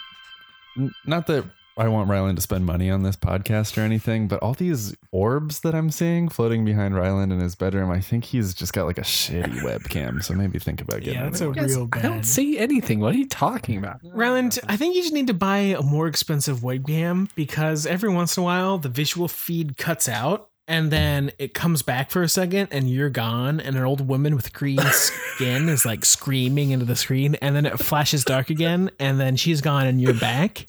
n- 0.78 0.92
not 1.06 1.28
that 1.28 1.46
I 1.78 1.88
want 1.90 2.10
Ryland 2.10 2.38
to 2.38 2.42
spend 2.42 2.66
money 2.66 2.90
on 2.90 3.04
this 3.04 3.16
podcast 3.16 3.78
or 3.78 3.82
anything, 3.82 4.28
but 4.28 4.40
all 4.42 4.54
these 4.54 4.96
orbs 5.12 5.60
that 5.60 5.76
I'm 5.76 5.92
seeing 5.92 6.28
floating 6.28 6.66
behind 6.66 6.96
Ryland 6.96 7.32
in 7.32 7.40
his 7.40 7.56
bedroom, 7.56 7.92
I 7.92 8.02
think 8.02 8.26
he's 8.26 8.54
just 8.54 8.74
got 8.74 8.86
like 8.86 8.98
a 8.98 9.02
shitty 9.02 9.60
webcam. 9.62 10.24
So 10.24 10.34
maybe 10.34 10.58
think 10.60 10.82
about 10.82 11.02
getting 11.02 11.14
Yeah, 11.16 11.24
that's 11.26 11.42
rid 11.42 11.48
a 11.48 11.50
of 11.52 11.58
it. 11.58 11.76
real 11.76 11.90
I 11.94 12.02
don't 12.02 12.24
see 12.24 12.58
anything. 12.58 13.00
What 13.00 13.14
are 13.14 13.18
you 13.18 13.28
talking 13.28 13.78
about? 13.78 14.00
Ryland, 14.04 14.58
I 14.68 14.76
think 14.78 14.96
you 14.96 15.02
just 15.02 15.14
need 15.14 15.28
to 15.28 15.34
buy 15.34 15.58
a 15.58 15.82
more 15.84 16.08
expensive 16.08 16.60
webcam 16.60 17.30
because 17.36 17.86
every 17.86 18.10
once 18.10 18.38
in 18.38 18.42
a 18.42 18.44
while 18.44 18.78
the 18.80 18.90
visual 18.90 19.28
feed 19.28 19.78
cuts 19.78 20.10
out 20.10 20.50
and 20.68 20.92
then 20.92 21.32
it 21.40 21.54
comes 21.54 21.82
back 21.82 22.12
for 22.12 22.22
a 22.22 22.30
second 22.30 22.68
and 22.72 22.90
you're 22.90 23.10
gone 23.10 23.60
and 23.60 23.76
an 23.76 23.84
old 23.84 24.08
woman 24.08 24.36
with 24.36 24.54
green 24.54 24.80
skin 24.92 25.70
is 25.70 25.86
like 25.86 26.04
screaming 26.06 26.72
into 26.72 26.86
the 26.86 26.96
screen 26.96 27.36
and 27.36 27.56
then 27.56 27.66
it 27.66 27.80
flashes 27.80 28.24
dark 28.24 28.50
again 28.50 28.92
and 29.00 29.20
then 29.20 29.36
she's 29.36 29.62
gone 29.62 29.88
and 29.88 30.02
you're 30.02 30.14
back 30.14 30.66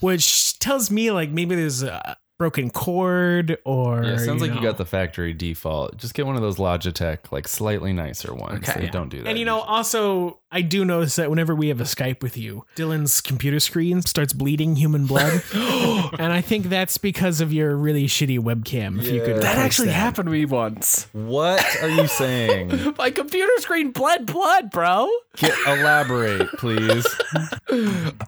which 0.00 0.58
tells 0.58 0.90
me 0.90 1.10
like 1.10 1.30
maybe 1.30 1.54
there's 1.54 1.82
a 1.82 2.16
broken 2.38 2.70
cord 2.70 3.58
or 3.64 4.04
Yeah, 4.04 4.12
it 4.12 4.18
sounds 4.20 4.40
like 4.40 4.50
know. 4.52 4.56
you 4.58 4.62
got 4.62 4.78
the 4.78 4.84
factory 4.86 5.32
default. 5.34 5.96
Just 5.96 6.14
get 6.14 6.24
one 6.24 6.36
of 6.36 6.40
those 6.42 6.56
Logitech, 6.56 7.32
like 7.32 7.48
slightly 7.48 7.92
nicer 7.92 8.32
ones. 8.32 8.68
Okay. 8.68 8.82
They 8.82 8.86
don't 8.88 9.08
do 9.08 9.22
that. 9.22 9.28
And 9.28 9.38
you 9.38 9.44
know, 9.44 9.60
also, 9.60 10.38
I 10.52 10.62
do 10.62 10.84
notice 10.84 11.16
that 11.16 11.30
whenever 11.30 11.54
we 11.54 11.68
have 11.68 11.80
a 11.80 11.84
Skype 11.84 12.22
with 12.22 12.36
you, 12.38 12.64
Dylan's 12.76 13.20
computer 13.20 13.58
screen 13.58 14.02
starts 14.02 14.32
bleeding 14.32 14.76
human 14.76 15.06
blood, 15.06 15.42
and 16.18 16.32
I 16.32 16.40
think 16.40 16.66
that's 16.66 16.96
because 16.96 17.40
of 17.40 17.52
your 17.52 17.76
really 17.76 18.06
shitty 18.06 18.38
webcam. 18.38 19.00
If 19.00 19.08
you 19.10 19.20
could, 19.22 19.42
That 19.42 19.58
actually 19.58 19.88
that. 19.88 19.94
happened 19.94 20.26
to 20.26 20.32
me 20.32 20.44
once. 20.44 21.08
what 21.12 21.64
are 21.82 21.88
you 21.88 22.06
saying? 22.06 22.94
My 22.98 23.10
computer 23.10 23.52
screen 23.58 23.90
bled 23.90 24.26
blood, 24.26 24.70
bro. 24.70 25.10
Get, 25.36 25.54
elaborate, 25.66 26.48
please. 26.52 27.04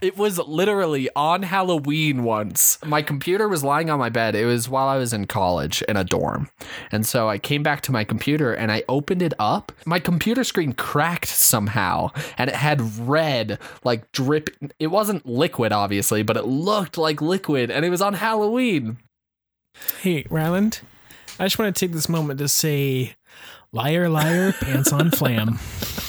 It 0.03 0.17
was 0.17 0.39
literally 0.39 1.09
on 1.17 1.43
Halloween 1.43 2.25
once. 2.25 2.79
My 2.85 3.03
computer 3.03 3.49
was 3.49 3.63
lying 3.65 3.91
on 3.91 3.99
my 4.01 4.09
bed. 4.09 4.35
It 4.35 4.47
was 4.47 4.69
while 4.69 4.89
I 4.89 4.97
was 4.97 5.13
in 5.13 5.27
college 5.27 5.83
in 5.83 5.97
a 5.97 6.05
dorm. 6.05 6.51
And 6.91 7.07
so 7.07 7.29
I 7.29 7.39
came 7.39 7.63
back 7.63 7.83
to 7.83 7.93
my 7.93 8.03
computer 8.03 8.53
and 8.53 8.73
I 8.73 8.83
opened 8.89 9.23
it 9.23 9.35
up. 9.39 9.71
My 9.87 10.01
computer 10.01 10.43
screen 10.43 10.73
cracked 10.73 11.29
somehow 11.29 12.11
and 12.37 12.51
it 12.51 12.57
had 12.57 12.81
red, 12.99 13.59
like 13.85 14.11
drip. 14.11 14.51
It 14.79 14.89
wasn't 14.89 15.25
liquid, 15.27 15.73
obviously, 15.73 16.23
but 16.23 16.37
it 16.37 16.47
looked 16.47 16.99
like 16.99 17.23
liquid 17.23 17.71
and 17.71 17.85
it 17.85 17.91
was 17.91 18.03
on 18.03 18.15
Halloween. 18.15 18.99
Hey, 20.01 20.27
Ryland, 20.29 20.81
I 21.39 21.45
just 21.45 21.59
want 21.59 21.75
to 21.75 21.79
take 21.79 21.93
this 21.93 22.09
moment 22.09 22.39
to 22.41 22.49
say, 22.49 23.15
liar, 23.73 24.09
liar, 24.09 24.53
pants 24.53 24.93
on 24.93 25.11
flam. 25.11 25.59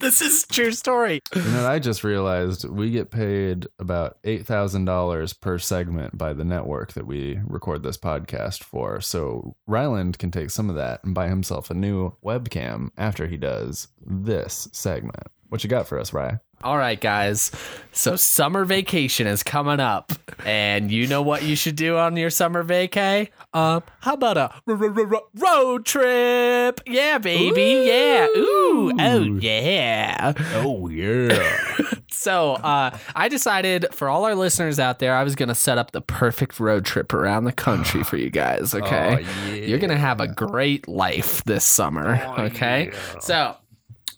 This 0.00 0.22
is 0.22 0.46
true 0.46 0.72
story. 0.72 1.20
Know, 1.36 1.68
I 1.68 1.78
just 1.78 2.02
realized 2.04 2.66
we 2.66 2.90
get 2.90 3.10
paid 3.10 3.66
about 3.78 4.16
eight 4.24 4.46
thousand 4.46 4.86
dollars 4.86 5.34
per 5.34 5.58
segment 5.58 6.16
by 6.16 6.32
the 6.32 6.44
network 6.44 6.94
that 6.94 7.06
we 7.06 7.38
record 7.44 7.82
this 7.82 7.98
podcast 7.98 8.62
for. 8.62 9.02
So 9.02 9.56
Ryland 9.66 10.18
can 10.18 10.30
take 10.30 10.48
some 10.50 10.70
of 10.70 10.76
that 10.76 11.04
and 11.04 11.14
buy 11.14 11.28
himself 11.28 11.70
a 11.70 11.74
new 11.74 12.14
webcam 12.24 12.90
after 12.96 13.26
he 13.26 13.36
does 13.36 13.88
this 14.00 14.68
segment. 14.72 15.26
What 15.48 15.62
you 15.64 15.68
got 15.68 15.86
for 15.86 15.98
us, 16.00 16.14
Rye? 16.14 16.38
All 16.62 16.76
right, 16.76 17.00
guys. 17.00 17.50
So 17.92 18.16
summer 18.16 18.64
vacation 18.66 19.26
is 19.26 19.42
coming 19.42 19.80
up, 19.80 20.12
and 20.44 20.90
you 20.90 21.06
know 21.06 21.22
what 21.22 21.42
you 21.42 21.56
should 21.56 21.74
do 21.74 21.96
on 21.96 22.16
your 22.16 22.28
summer 22.30 22.62
vacay? 22.62 23.28
Um, 23.54 23.82
how 24.00 24.14
about 24.14 24.36
a 24.36 24.52
r- 24.66 24.74
r- 24.84 25.14
r- 25.14 25.22
road 25.34 25.86
trip? 25.86 26.80
Yeah, 26.86 27.16
baby. 27.18 27.86
Yeah. 27.88 28.26
Ooh. 28.36 28.92
Oh, 29.00 29.38
yeah. 29.40 30.32
Oh 30.56 30.88
yeah. 30.88 31.56
So, 32.12 32.52
uh, 32.54 32.98
I 33.16 33.28
decided 33.28 33.86
for 33.92 34.10
all 34.10 34.26
our 34.26 34.34
listeners 34.34 34.78
out 34.78 34.98
there, 34.98 35.14
I 35.16 35.22
was 35.24 35.34
gonna 35.34 35.54
set 35.54 35.78
up 35.78 35.92
the 35.92 36.02
perfect 36.02 36.60
road 36.60 36.84
trip 36.84 37.14
around 37.14 37.44
the 37.44 37.52
country 37.52 38.02
for 38.04 38.18
you 38.18 38.28
guys. 38.28 38.74
Okay, 38.80 39.24
Oh, 39.24 39.48
yeah. 39.48 39.54
you're 39.54 39.78
gonna 39.78 39.96
have 39.96 40.20
a 40.20 40.28
great 40.28 40.86
life 40.86 41.42
this 41.44 41.64
summer. 41.64 42.22
okay, 42.40 42.92
so. 43.20 43.56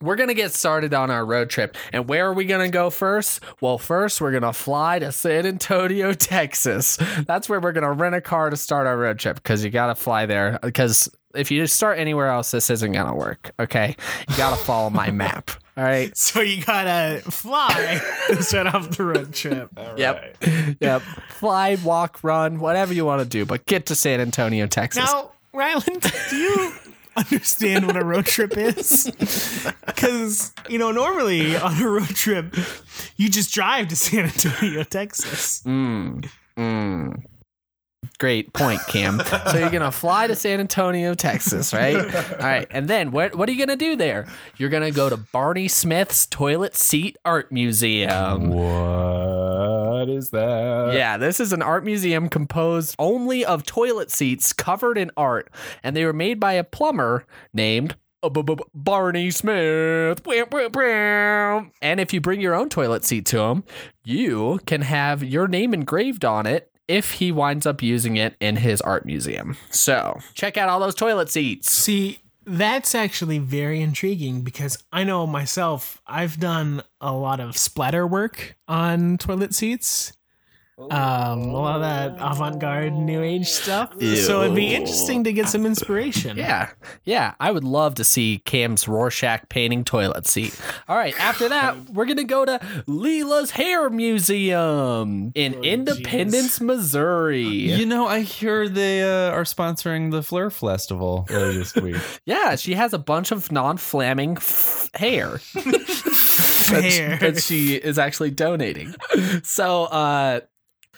We're 0.02 0.16
going 0.16 0.28
to 0.28 0.34
get 0.34 0.52
started 0.52 0.92
on 0.92 1.10
our 1.10 1.24
road 1.24 1.48
trip. 1.48 1.76
And 1.92 2.08
where 2.08 2.26
are 2.26 2.34
we 2.34 2.44
going 2.44 2.66
to 2.66 2.72
go 2.72 2.90
first? 2.90 3.40
Well, 3.60 3.78
first, 3.78 4.20
we're 4.20 4.32
going 4.32 4.42
to 4.42 4.52
fly 4.52 4.98
to 4.98 5.12
San 5.12 5.46
Antonio, 5.46 6.12
Texas. 6.12 6.98
That's 7.26 7.48
where 7.48 7.60
we're 7.60 7.72
going 7.72 7.84
to 7.84 7.92
rent 7.92 8.14
a 8.14 8.20
car 8.20 8.50
to 8.50 8.56
start 8.56 8.86
our 8.86 8.98
road 8.98 9.18
trip 9.18 9.36
because 9.36 9.64
you 9.64 9.70
got 9.70 9.86
to 9.86 9.94
fly 9.94 10.26
there 10.26 10.58
because 10.62 11.08
if 11.34 11.50
you 11.50 11.62
just 11.62 11.76
start 11.76 11.98
anywhere 11.98 12.28
else, 12.28 12.50
this 12.50 12.70
isn't 12.70 12.92
gonna 12.92 13.14
work. 13.14 13.52
Okay, 13.58 13.96
you 14.28 14.36
gotta 14.36 14.62
follow 14.62 14.90
my 14.90 15.10
map. 15.12 15.50
All 15.76 15.84
right. 15.84 16.14
So 16.16 16.40
you 16.40 16.62
gotta 16.62 17.22
fly 17.30 18.00
to 18.28 18.42
start 18.42 18.66
off 18.66 18.96
the 18.96 19.04
road 19.04 19.32
trip. 19.32 19.70
Yep. 19.96 20.44
Yep. 20.80 21.02
Fly, 21.30 21.78
walk, 21.82 22.22
run, 22.22 22.58
whatever 22.58 22.92
you 22.92 23.06
want 23.06 23.22
to 23.22 23.26
do, 23.26 23.46
but 23.46 23.64
get 23.66 23.86
to 23.86 23.94
San 23.94 24.20
Antonio, 24.20 24.66
Texas. 24.66 25.04
Now, 25.04 25.32
Ryland, 25.54 26.02
do 26.30 26.36
you 26.36 26.72
understand 27.16 27.86
what 27.86 27.96
a 27.96 28.04
road 28.04 28.26
trip 28.26 28.56
is? 28.56 29.10
Because, 29.86 30.52
you 30.68 30.78
know, 30.78 30.90
normally 30.90 31.54
on 31.56 31.80
a 31.80 31.88
road 31.88 32.08
trip, 32.08 32.56
you 33.16 33.28
just 33.28 33.54
drive 33.54 33.88
to 33.88 33.96
San 33.96 34.24
Antonio, 34.24 34.82
Texas. 34.90 35.62
Mm, 35.64 36.28
mm. 36.56 37.22
Great 38.18 38.52
point, 38.52 38.80
Cam. 38.88 39.20
so 39.50 39.58
you're 39.58 39.70
gonna 39.70 39.92
fly 39.92 40.26
to 40.26 40.34
San 40.34 40.58
Antonio, 40.60 41.14
Texas, 41.14 41.72
right? 41.72 41.96
All 41.96 42.36
right, 42.40 42.66
and 42.70 42.88
then 42.88 43.12
what? 43.12 43.36
What 43.36 43.48
are 43.48 43.52
you 43.52 43.64
gonna 43.64 43.76
do 43.76 43.94
there? 43.96 44.26
You're 44.56 44.70
gonna 44.70 44.90
go 44.90 45.08
to 45.08 45.16
Barney 45.16 45.68
Smith's 45.68 46.26
Toilet 46.26 46.74
Seat 46.74 47.16
Art 47.24 47.52
Museum. 47.52 48.50
What 48.50 49.81
is 50.08 50.30
that? 50.30 50.94
Yeah, 50.94 51.16
this 51.16 51.40
is 51.40 51.52
an 51.52 51.62
art 51.62 51.84
museum 51.84 52.28
composed 52.28 52.94
only 52.98 53.44
of 53.44 53.64
toilet 53.64 54.10
seats 54.10 54.52
covered 54.52 54.98
in 54.98 55.10
art, 55.16 55.50
and 55.82 55.96
they 55.96 56.04
were 56.04 56.12
made 56.12 56.40
by 56.40 56.54
a 56.54 56.64
plumber 56.64 57.26
named 57.52 57.96
uh, 58.22 58.30
Barney 58.74 59.30
Smith. 59.30 60.22
And 61.82 62.00
if 62.00 62.12
you 62.12 62.20
bring 62.20 62.40
your 62.40 62.54
own 62.54 62.68
toilet 62.68 63.04
seat 63.04 63.26
to 63.26 63.38
him, 63.40 63.64
you 64.04 64.60
can 64.66 64.82
have 64.82 65.22
your 65.22 65.48
name 65.48 65.74
engraved 65.74 66.24
on 66.24 66.46
it 66.46 66.70
if 66.88 67.12
he 67.12 67.32
winds 67.32 67.66
up 67.66 67.82
using 67.82 68.16
it 68.16 68.36
in 68.40 68.56
his 68.56 68.80
art 68.80 69.06
museum. 69.06 69.56
So 69.70 70.18
check 70.34 70.56
out 70.56 70.68
all 70.68 70.80
those 70.80 70.94
toilet 70.94 71.30
seats. 71.30 71.70
See, 71.70 72.18
that's 72.44 72.94
actually 72.94 73.38
very 73.38 73.80
intriguing 73.80 74.42
because 74.42 74.82
I 74.92 75.04
know 75.04 75.26
myself, 75.26 76.00
I've 76.06 76.38
done 76.38 76.82
a 77.00 77.12
lot 77.12 77.40
of 77.40 77.56
splatter 77.56 78.06
work 78.06 78.56
on 78.68 79.18
toilet 79.18 79.54
seats. 79.54 80.12
Um, 80.78 80.90
a 80.90 81.52
lot 81.52 81.76
of 81.76 81.82
that 81.82 82.16
avant-garde 82.18 82.94
new 82.94 83.22
age 83.22 83.46
stuff. 83.46 83.92
So 84.00 84.42
it'd 84.42 84.56
be 84.56 84.74
interesting 84.74 85.22
to 85.24 85.32
get 85.32 85.48
some 85.48 85.64
inspiration. 85.66 86.36
Yeah, 86.36 86.70
yeah. 87.04 87.34
I 87.38 87.52
would 87.52 87.62
love 87.62 87.94
to 87.96 88.04
see 88.04 88.40
Cam's 88.44 88.88
Rorschach 88.88 89.48
painting 89.48 89.84
toilet 89.84 90.26
seat. 90.26 90.58
All 90.88 90.96
right, 90.96 91.14
after 91.20 91.48
that, 91.50 91.90
we're 91.90 92.06
gonna 92.06 92.24
go 92.24 92.44
to 92.44 92.58
Leila's 92.88 93.50
Hair 93.52 93.90
Museum 93.90 95.30
in 95.34 95.62
Independence, 95.62 96.60
Missouri. 96.60 97.42
You 97.46 97.86
know, 97.86 98.06
I 98.06 98.20
hear 98.22 98.68
they 98.68 99.02
uh, 99.02 99.30
are 99.30 99.44
sponsoring 99.44 100.10
the 100.10 100.22
Fleur 100.22 100.50
Festival 100.50 101.26
early 101.30 101.58
this 101.58 101.74
week. 101.74 101.96
Yeah, 102.24 102.56
she 102.56 102.74
has 102.74 102.92
a 102.92 102.98
bunch 102.98 103.30
of 103.32 103.50
non-flamming 103.52 104.36
f- 104.36 104.90
hair 104.94 105.38
Fair. 106.02 107.18
that 107.18 107.42
she 107.42 107.74
is 107.74 107.98
actually 107.98 108.30
donating. 108.30 108.94
So, 109.42 109.84
uh, 109.84 110.40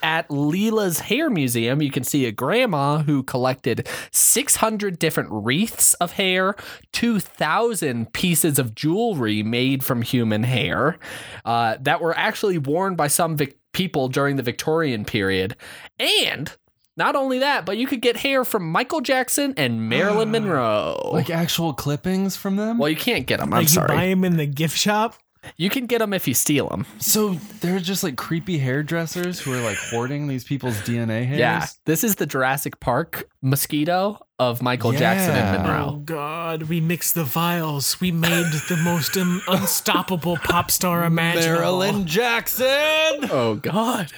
at 0.05 0.29
Leila's 0.29 1.01
Hair 1.01 1.31
Museum, 1.31 1.81
you 1.81 1.91
can 1.91 2.05
see 2.05 2.27
a 2.27 2.31
grandma 2.31 2.99
who 2.99 3.23
collected 3.23 3.89
600 4.11 4.99
different 4.99 5.31
wreaths 5.33 5.95
of 5.95 6.13
hair, 6.13 6.55
2,000 6.93 8.13
pieces 8.13 8.59
of 8.59 8.75
jewelry 8.75 9.43
made 9.43 9.83
from 9.83 10.03
human 10.03 10.43
hair 10.43 10.99
uh, 11.47 11.79
that 11.81 12.03
were 12.03 12.17
actually 12.17 12.59
worn 12.59 12.97
by 12.97 13.07
some 13.09 13.37
vic- 13.39 13.57
people 13.73 14.09
during 14.09 14.37
the 14.37 14.43
Victorian 14.43 15.07
period. 15.07 15.57
And 15.99 16.53
not 16.99 17.17
only 17.17 17.39
that, 17.39 17.65
but 17.65 17.79
you 17.79 17.87
could 17.87 18.03
get 18.03 18.19
hair 18.19 18.45
from 18.45 18.71
Michael 18.71 19.01
Jackson 19.01 19.55
and 19.57 19.89
Marilyn 19.89 20.31
Monroe. 20.33 21.11
like 21.15 21.31
actual 21.31 21.73
clippings 21.73 22.37
from 22.37 22.57
them? 22.57 22.77
well, 22.77 22.91
you 22.91 22.97
can't 22.97 23.27
get 23.27 23.41
them. 23.41 23.55
I'm 23.55 23.65
like 23.65 23.75
you 23.75 23.81
buy 23.81 24.07
them 24.09 24.23
in 24.23 24.37
the 24.37 24.47
gift 24.47 24.77
shop. 24.77 25.17
You 25.57 25.71
can 25.71 25.87
get 25.87 25.99
them 25.99 26.13
if 26.13 26.27
you 26.29 26.35
steal 26.35 26.69
them. 26.69 26.87
so 26.99 27.35
they're 27.61 27.79
just 27.79 28.03
like 28.03 28.17
creepy 28.17 28.59
hairdressers 28.59 29.41
who 29.41 29.53
are 29.53 29.61
like 29.61 29.77
hoarding 29.77 30.27
these 30.29 30.45
people's 30.45 30.77
DNA 30.83 31.27
hairs? 31.27 31.39
Yeah, 31.39 31.67
this 31.85 32.05
is 32.05 32.17
the 32.17 32.27
Jurassic 32.27 32.81
Park 32.81 33.29
mosquito 33.43 34.19
of 34.39 34.63
Michael 34.63 34.93
Jackson 34.93 35.35
and 35.37 35.63
Monroe. 35.63 35.91
Oh 35.95 35.97
God, 35.99 36.65
we 36.65 36.81
mixed 36.81 37.15
the 37.15 37.25
vials. 37.25 38.01
We 38.01 38.11
made 38.11 38.47
the 38.69 38.81
most 38.83 39.17
um, 39.17 39.41
unstoppable 39.49 40.37
pop 40.39 40.71
star 40.71 41.05
imaginable. 41.05 41.61
Marilyn 41.61 42.07
Jackson! 42.07 43.29
Oh 43.31 43.59
God, 43.63 44.11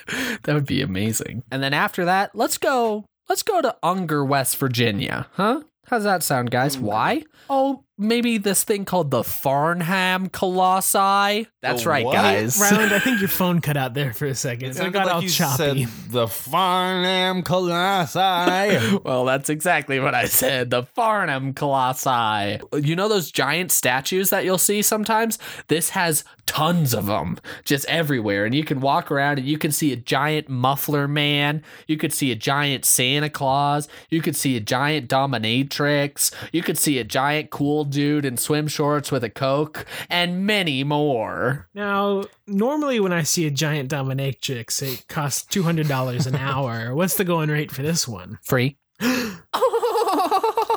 that 0.45 0.55
would 0.55 0.67
be 0.67 0.81
amazing. 0.83 1.43
And 1.51 1.63
then 1.63 1.75
after 1.75 2.05
that, 2.05 2.35
let's 2.35 2.59
go. 2.59 3.05
Let's 3.29 3.43
go 3.43 3.61
to 3.61 3.77
Unger, 3.83 4.25
West 4.25 4.57
Virginia, 4.57 5.27
huh? 5.33 5.63
How's 5.87 6.05
that 6.05 6.23
sound, 6.23 6.51
guys? 6.51 6.79
Why? 6.79 7.23
Oh, 7.51 7.85
maybe 7.99 8.39
this 8.39 8.65
thing 8.65 8.85
called 8.85 9.11
the 9.11 9.25
Farnham 9.25 10.29
Colossi. 10.29 11.47
That's 11.63 11.83
The 11.85 11.89
right, 11.89 12.05
what? 12.05 12.13
guys. 12.15 12.59
Ryland, 12.61 12.93
I 12.93 12.99
think 12.99 13.21
your 13.21 13.29
phone 13.29 13.61
cut 13.61 13.77
out 13.77 13.95
there 13.95 14.13
for 14.13 14.27
a 14.27 14.35
second. 14.35 14.71
It 14.71 14.77
Sounded 14.77 14.93
got 14.93 15.07
like 15.07 15.15
all 15.17 15.23
you 15.23 15.29
choppy. 15.29 15.85
said 15.87 16.11
the 16.11 16.29
Farnham 16.29 17.43
Colossi. 17.43 18.97
Well, 19.07 19.25
that's 19.25 19.49
exactly 19.51 20.01
what 20.01 20.15
I 20.15 20.27
said. 20.27 20.71
The 20.71 20.83
Farnham 20.85 21.55
Colossi. 21.55 22.61
You 22.75 22.97
know 22.97 23.09
those 23.09 23.31
giant 23.31 23.71
statues 23.73 24.31
that 24.31 24.45
you'll 24.45 24.59
see 24.59 24.83
sometimes? 24.83 25.39
This 25.69 25.91
has 25.91 26.25
tons 26.47 26.95
of 26.95 27.07
them 27.07 27.39
just 27.65 27.85
everywhere. 27.87 28.45
And 28.45 28.55
you 28.55 28.65
can 28.65 28.81
walk 28.81 29.11
around 29.11 29.39
and 29.39 29.47
you 29.49 29.59
can 29.59 29.73
see 29.73 29.93
a 29.93 29.97
giant 29.97 30.49
muffler 30.49 31.09
man. 31.09 31.63
You 31.87 31.97
could 31.97 32.13
see 32.13 32.31
a 32.31 32.37
giant 32.37 32.85
Santa 32.85 33.29
Claus. 33.31 33.89
You 34.11 34.23
could 34.23 34.37
see 34.37 34.57
a 34.57 34.61
giant 34.61 35.09
dominatrix. 35.09 36.33
You 36.53 36.63
could 36.63 36.79
see 36.79 36.99
a 36.99 37.05
giant 37.05 37.51
cool 37.51 37.85
dude 37.91 38.25
in 38.25 38.37
swim 38.37 38.69
shorts 38.69 39.11
with 39.11 39.25
a 39.25 39.31
Coke 39.31 39.87
and 40.09 40.47
many 40.47 40.85
more. 40.85 41.69
Now, 41.75 42.25
normally 42.47 43.01
when 43.01 43.13
I 43.13 43.23
see 43.23 43.47
a 43.47 43.51
giant 43.51 43.91
dominatrix, 43.91 44.83
it 44.83 45.09
costs 45.09 45.45
two 45.45 45.63
hundred 45.63 45.89
dollars 45.89 46.27
an 46.27 46.37
hour. 46.37 46.95
What's 46.95 47.17
the 47.17 47.25
going 47.25 47.51
rate 47.51 47.71
for 47.71 47.83
this 47.83 48.07
one? 48.07 48.39
Free. 48.45 48.77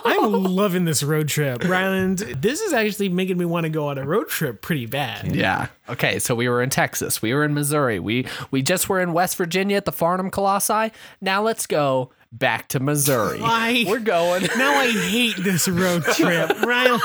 I'm 0.06 0.32
loving 0.32 0.86
this 0.86 1.04
road 1.04 1.28
trip, 1.28 1.64
Ryland. 1.64 2.20
This 2.20 2.62
is 2.62 2.74
actually 2.74 3.10
making 3.10 3.38
me 3.38 3.46
want 3.46 3.66
to 3.66 3.70
go 3.70 3.88
on 3.88 3.98
a 3.98 4.06
road 4.06 4.28
trip 4.30 4.62
pretty 4.62 4.86
bad. 4.86 5.36
Yeah. 5.36 5.68
Okay, 5.88 6.20
so 6.20 6.36
we 6.36 6.50
were 6.50 6.62
in 6.62 6.70
Texas. 6.70 7.22
We 7.22 7.34
were 7.34 7.44
in 7.44 7.54
Missouri. 7.54 8.00
We 8.00 8.26
we 8.52 8.62
just 8.62 8.90
were 8.90 9.00
in 9.00 9.14
West 9.14 9.38
Virginia 9.38 9.78
at 9.78 9.86
the 9.86 9.92
Farnham 9.92 10.30
Colossi. 10.32 10.92
Now 11.22 11.42
let's 11.42 11.66
go 11.66 12.12
back 12.32 12.68
to 12.70 12.80
Missouri. 12.80 13.40
Why? 13.42 13.86
We're 13.88 14.00
going. 14.00 14.48
Now 14.60 14.74
I 14.78 14.88
hate 14.92 15.38
this 15.38 15.68
road 15.70 16.04
trip, 16.16 16.50
Ryland. 16.64 17.02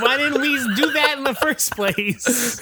Why 0.00 0.16
didn't 0.18 0.40
we 0.40 0.56
do 0.76 0.92
that 0.92 1.16
in 1.18 1.24
the 1.24 1.34
first 1.34 1.72
place? 1.72 2.60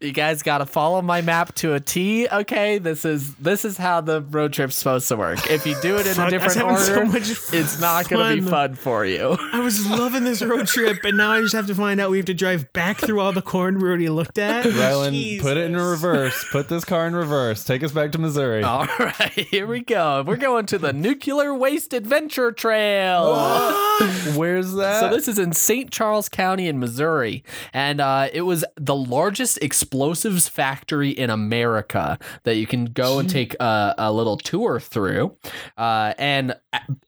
You 0.00 0.10
guys 0.12 0.42
got 0.42 0.58
to 0.58 0.66
follow 0.66 1.02
my 1.02 1.20
map 1.20 1.54
to 1.56 1.74
a 1.74 1.80
T. 1.80 2.26
Okay, 2.28 2.78
this 2.78 3.04
is 3.04 3.34
this 3.36 3.64
is 3.64 3.76
how 3.76 4.00
the 4.00 4.22
road 4.22 4.52
trip's 4.52 4.74
supposed 4.74 5.06
to 5.08 5.16
work. 5.16 5.48
If 5.50 5.66
you 5.66 5.76
do 5.82 5.96
it 5.98 6.06
in 6.06 6.14
Fuck, 6.14 6.32
a 6.32 6.36
I 6.36 6.44
was 6.44 6.54
different 6.54 6.56
having 6.56 6.76
so 6.84 6.96
order, 6.98 7.06
much 7.12 7.30
it's 7.52 7.80
not 7.80 8.08
going 8.08 8.36
to 8.38 8.42
be 8.42 8.50
fun. 8.50 8.70
fun 8.70 8.74
for 8.74 9.04
you. 9.06 9.36
I 9.52 9.60
was 9.60 9.88
loving 9.88 10.24
this 10.24 10.42
road 10.42 10.66
trip, 10.66 11.04
and 11.04 11.16
now 11.16 11.30
I 11.30 11.40
just 11.42 11.54
have 11.54 11.68
to 11.68 11.74
find 11.74 12.00
out 12.00 12.10
we 12.10 12.16
have 12.16 12.26
to 12.26 12.34
drive 12.34 12.72
back 12.72 12.98
through 12.98 13.20
all 13.20 13.32
the 13.32 13.42
corn 13.42 13.78
we 13.78 13.86
already 13.88 14.08
looked 14.08 14.38
at. 14.38 14.64
Ryland, 14.64 15.16
put 15.40 15.56
it 15.56 15.64
in 15.66 15.76
reverse. 15.76 16.44
Put 16.50 16.68
this 16.68 16.84
car 16.84 17.06
in 17.06 17.14
reverse. 17.14 17.62
Take 17.62 17.84
us 17.84 17.92
back 17.92 18.10
to 18.12 18.18
Missouri. 18.18 18.64
All 18.64 18.86
right, 18.98 19.30
here 19.50 19.66
we 19.68 19.80
go. 19.80 20.24
We're 20.26 20.36
going 20.36 20.66
to 20.66 20.78
the 20.78 20.92
Nuclear 20.92 21.45
Waste 21.54 21.92
Adventure 21.92 22.52
Trail. 22.52 23.34
Where's 24.34 24.72
that? 24.74 25.00
So 25.00 25.10
this 25.10 25.28
is 25.28 25.38
in 25.38 25.52
St. 25.52 25.90
Charles 25.90 26.28
County 26.28 26.68
in 26.68 26.78
Missouri, 26.78 27.44
and 27.72 28.00
uh, 28.00 28.28
it 28.32 28.42
was 28.42 28.64
the 28.76 28.94
largest 28.94 29.58
explosives 29.62 30.48
factory 30.48 31.10
in 31.10 31.30
America 31.30 32.18
that 32.44 32.56
you 32.56 32.66
can 32.66 32.86
go 32.86 33.18
and 33.18 33.28
take 33.28 33.54
a, 33.60 33.94
a 33.98 34.12
little 34.12 34.36
tour 34.36 34.80
through. 34.80 35.36
Uh, 35.76 36.14
and 36.18 36.56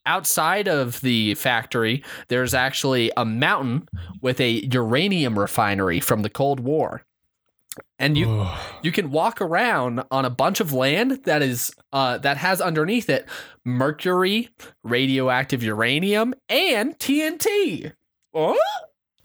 outside 0.06 0.68
of 0.68 1.00
the 1.00 1.34
factory, 1.34 2.02
there's 2.28 2.54
actually 2.54 3.10
a 3.16 3.24
mountain 3.24 3.88
with 4.20 4.40
a 4.40 4.66
uranium 4.66 5.38
refinery 5.38 6.00
from 6.00 6.22
the 6.22 6.30
Cold 6.30 6.60
War. 6.60 7.04
And 7.98 8.16
you 8.16 8.46
you 8.82 8.92
can 8.92 9.10
walk 9.10 9.40
around 9.40 10.02
on 10.10 10.24
a 10.24 10.30
bunch 10.30 10.60
of 10.60 10.72
land 10.72 11.20
that 11.24 11.42
is 11.42 11.72
uh, 11.92 12.18
that 12.18 12.36
has 12.36 12.60
underneath 12.60 13.08
it 13.10 13.28
mercury, 13.64 14.48
radioactive 14.82 15.62
uranium, 15.62 16.34
and 16.48 16.98
TNT. 16.98 17.92
Oh? 18.34 18.58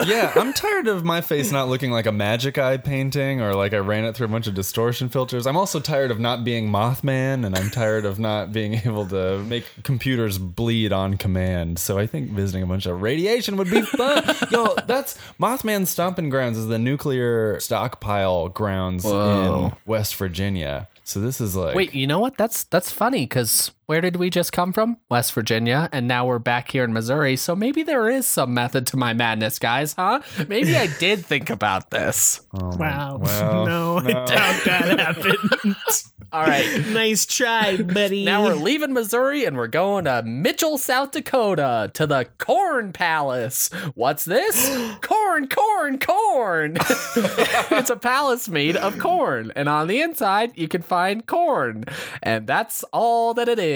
Yeah, 0.08 0.32
I'm 0.36 0.54
tired 0.54 0.88
of 0.88 1.04
my 1.04 1.22
face 1.22 1.52
not 1.52 1.70
looking 1.70 1.92
like 1.92 2.06
a 2.06 2.12
magic 2.12 2.58
eye 2.58 2.78
painting 2.78 3.42
or 3.42 3.54
like 3.56 3.74
I 3.74 3.78
ran 3.78 4.06
it 4.06 4.16
through 4.16 4.26
a 4.26 4.30
bunch 4.30 4.48
of 4.48 4.54
distortion 4.54 5.10
filters. 5.10 5.48
I'm 5.48 5.58
also 5.58 5.80
tired 5.80 6.12
of 6.12 6.20
not 6.20 6.44
being 6.44 6.70
Mothman 6.70 7.46
and 7.46 7.58
I'm 7.58 7.70
tired 7.70 8.06
of 8.06 8.20
not 8.20 8.52
being 8.52 8.74
able 8.86 9.06
to 9.08 9.40
make 9.40 9.66
computers 9.84 10.38
bleed 10.38 10.92
on 10.92 11.18
command. 11.18 11.80
So 11.80 11.98
I 11.98 12.08
think 12.08 12.32
visiting 12.32 12.64
a 12.64 12.68
bunch 12.68 12.86
of 12.86 13.02
radiation 13.02 13.58
would 13.58 13.70
be 13.70 13.82
fun. 13.82 14.24
Yo, 14.52 14.76
that's 14.88 15.18
Mothman's 15.40 15.90
stomping 15.90 16.30
grounds 16.30 16.58
is 16.58 16.68
the 16.68 16.80
nuclear 16.80 17.60
stockpile 17.60 18.50
grounds 18.50 19.04
Whoa. 19.04 19.68
in 19.68 19.78
West 19.86 20.16
Virginia. 20.16 20.88
So 21.06 21.20
this 21.20 21.42
is 21.42 21.56
like 21.56 21.76
Wait, 21.76 21.94
you 21.94 22.08
know 22.08 22.20
what? 22.20 22.38
That's 22.38 22.64
that's 22.66 22.92
funny 22.92 23.26
because 23.26 23.72
where 23.86 24.02
did 24.02 24.16
we 24.16 24.30
just 24.30 24.54
come 24.54 24.72
from? 24.72 24.98
West 25.10 25.34
Virginia, 25.34 25.90
and 25.92 26.08
now 26.08 26.26
we're 26.26 26.40
back 26.40 26.72
here 26.72 26.84
in 26.84 26.94
Missouri. 26.94 27.36
So 27.36 27.56
maybe 27.56 27.84
there 27.84 28.10
is 28.10 28.26
some 28.26 28.54
method 28.54 28.88
to 28.88 28.98
my 28.98 29.14
madness, 29.14 29.60
guys, 29.60 29.94
huh? 29.94 30.22
Maybe 30.48 30.76
I 30.76 30.88
did 31.00 31.26
think 31.26 31.50
about 31.50 31.90
this. 31.90 32.42
Oh 32.54 32.76
wow. 32.78 33.18
well, 33.22 33.66
no, 33.66 33.98
I 33.98 34.12
doubt 34.12 34.64
that 34.66 35.00
happened. 35.00 35.76
All 36.32 36.44
right. 36.44 36.88
nice 36.88 37.28
try, 37.28 37.78
buddy. 37.78 38.26
Now 38.26 38.44
we're 38.44 38.56
leaving 38.56 38.92
Missouri 38.92 39.46
and 39.46 39.56
we're 39.56 39.68
going 39.68 40.06
to 40.06 40.24
Mitchell, 40.24 40.80
South 40.80 41.12
Dakota 41.12 41.92
to 41.94 42.08
the 42.08 42.28
Corn 42.40 42.92
Palace. 42.92 43.70
What's 43.94 44.26
this? 44.26 44.68
corn, 45.02 45.48
corn, 45.48 46.00
corn. 46.00 46.78
it's 46.80 47.92
a 47.92 47.96
palace 47.96 48.50
made 48.50 48.76
of 48.78 48.98
corn. 48.98 49.52
And 49.56 49.70
on 49.70 49.88
the 49.88 50.02
inside, 50.02 50.54
you 50.58 50.68
can 50.68 50.82
find 50.82 51.24
corn. 51.28 51.86
And 52.24 52.48
that's 52.48 52.84
all 52.86 53.36
that 53.36 53.48
it 53.48 53.60
is. 53.60 53.73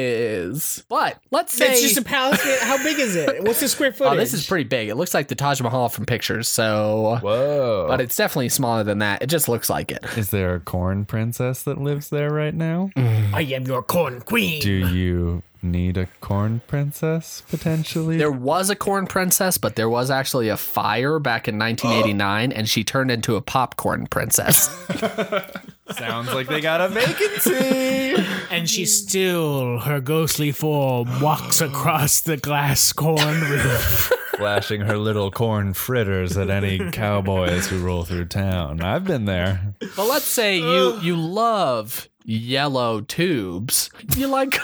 But 0.90 1.20
let's 1.32 1.54
say. 1.54 1.72
It's 1.72 1.82
just 1.82 1.98
a 1.98 2.02
palace. 2.04 2.42
How 2.62 2.82
big 2.84 3.00
is 3.00 3.16
it? 3.16 3.44
What's 3.44 3.60
the 3.60 3.68
square 3.68 3.92
footage? 3.94 4.08
Oh, 4.08 4.16
this 4.16 4.34
is 4.34 4.48
pretty 4.48 4.64
big. 4.64 4.88
It 4.88 4.96
looks 4.96 5.14
like 5.14 5.28
the 5.28 5.36
Taj 5.36 5.60
Mahal 5.60 5.90
from 5.90 6.06
pictures. 6.06 6.48
So. 6.48 7.20
Whoa. 7.22 7.86
But 7.90 8.00
it's 8.00 8.16
definitely 8.16 8.50
smaller 8.50 8.84
than 8.84 9.00
that. 9.00 9.22
It 9.22 9.28
just 9.28 9.50
looks 9.50 9.70
like 9.70 9.92
it. 9.92 10.04
Is 10.16 10.30
there 10.30 10.56
a 10.56 10.60
corn 10.62 11.04
princess 11.06 11.64
that 11.64 11.78
lives 11.80 12.10
there 12.10 12.30
right 12.32 12.54
now? 12.54 12.90
I 12.96 13.46
am 13.54 13.66
your 13.66 13.84
corn 13.84 14.22
queen. 14.22 14.62
Do 14.62 14.72
you 14.72 15.44
need 15.62 15.98
a 15.98 16.08
corn 16.22 16.62
princess 16.68 17.44
potentially? 17.50 18.18
There 18.18 18.32
was 18.32 18.70
a 18.70 18.76
corn 18.76 19.08
princess, 19.08 19.58
but 19.58 19.76
there 19.76 19.90
was 19.90 20.10
actually 20.10 20.50
a 20.50 20.58
fire 20.58 21.20
back 21.20 21.48
in 21.48 21.58
1989, 21.58 22.52
and 22.52 22.68
she 22.70 22.84
turned 22.84 23.12
into 23.12 23.36
a 23.36 23.42
popcorn 23.42 24.08
princess. 24.08 24.68
Sounds 25.92 26.34
like 26.34 26.48
they 26.48 26.62
got 26.62 26.82
a 26.82 26.90
vacancy. 26.90 28.16
And 28.50 28.70
she 28.70 28.86
still, 28.86 29.80
her 29.80 30.00
ghostly 30.00 30.52
form, 30.52 31.22
walks 31.22 31.62
across 31.62 32.20
the 32.22 32.38
glass 32.38 32.92
corn 32.92 33.42
roof. 33.42 34.12
Flashing 34.38 34.82
her 34.82 34.98
little 34.98 35.32
corn 35.32 35.74
fritters 35.74 36.38
at 36.38 36.50
any 36.50 36.92
cowboys 36.92 37.68
who 37.68 37.84
roll 37.84 38.04
through 38.04 38.26
town. 38.26 38.82
I've 38.82 39.04
been 39.04 39.26
there. 39.26 39.74
but 39.96 40.06
let's 40.08 40.26
say 40.26 40.58
you 40.60 41.00
you 41.02 41.16
love 41.16 42.08
yellow 42.24 43.02
tubes. 43.02 43.90
You 44.16 44.28
like 44.28 44.56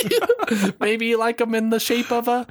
maybe 0.80 1.06
you 1.06 1.18
like 1.18 1.38
them 1.38 1.54
in 1.54 1.70
the 1.70 1.80
shape 1.80 2.12
of 2.12 2.28
a 2.28 2.46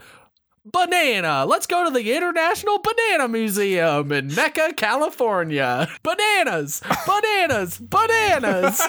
banana. 0.66 1.46
Let's 1.46 1.68
go 1.68 1.84
to 1.86 1.92
the 1.92 2.16
International 2.16 2.80
Banana 2.80 3.28
Museum 3.28 4.12
in 4.12 4.34
Mecca, 4.34 4.74
California. 4.76 5.88
Bananas, 6.04 6.82
bananas, 7.06 7.78
bananas. 7.78 8.82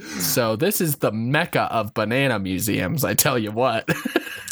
So 0.00 0.56
this 0.56 0.80
is 0.80 0.96
the 0.96 1.12
mecca 1.12 1.62
of 1.72 1.94
banana 1.94 2.38
museums, 2.38 3.04
I 3.04 3.14
tell 3.14 3.38
you 3.38 3.52
what. 3.52 3.88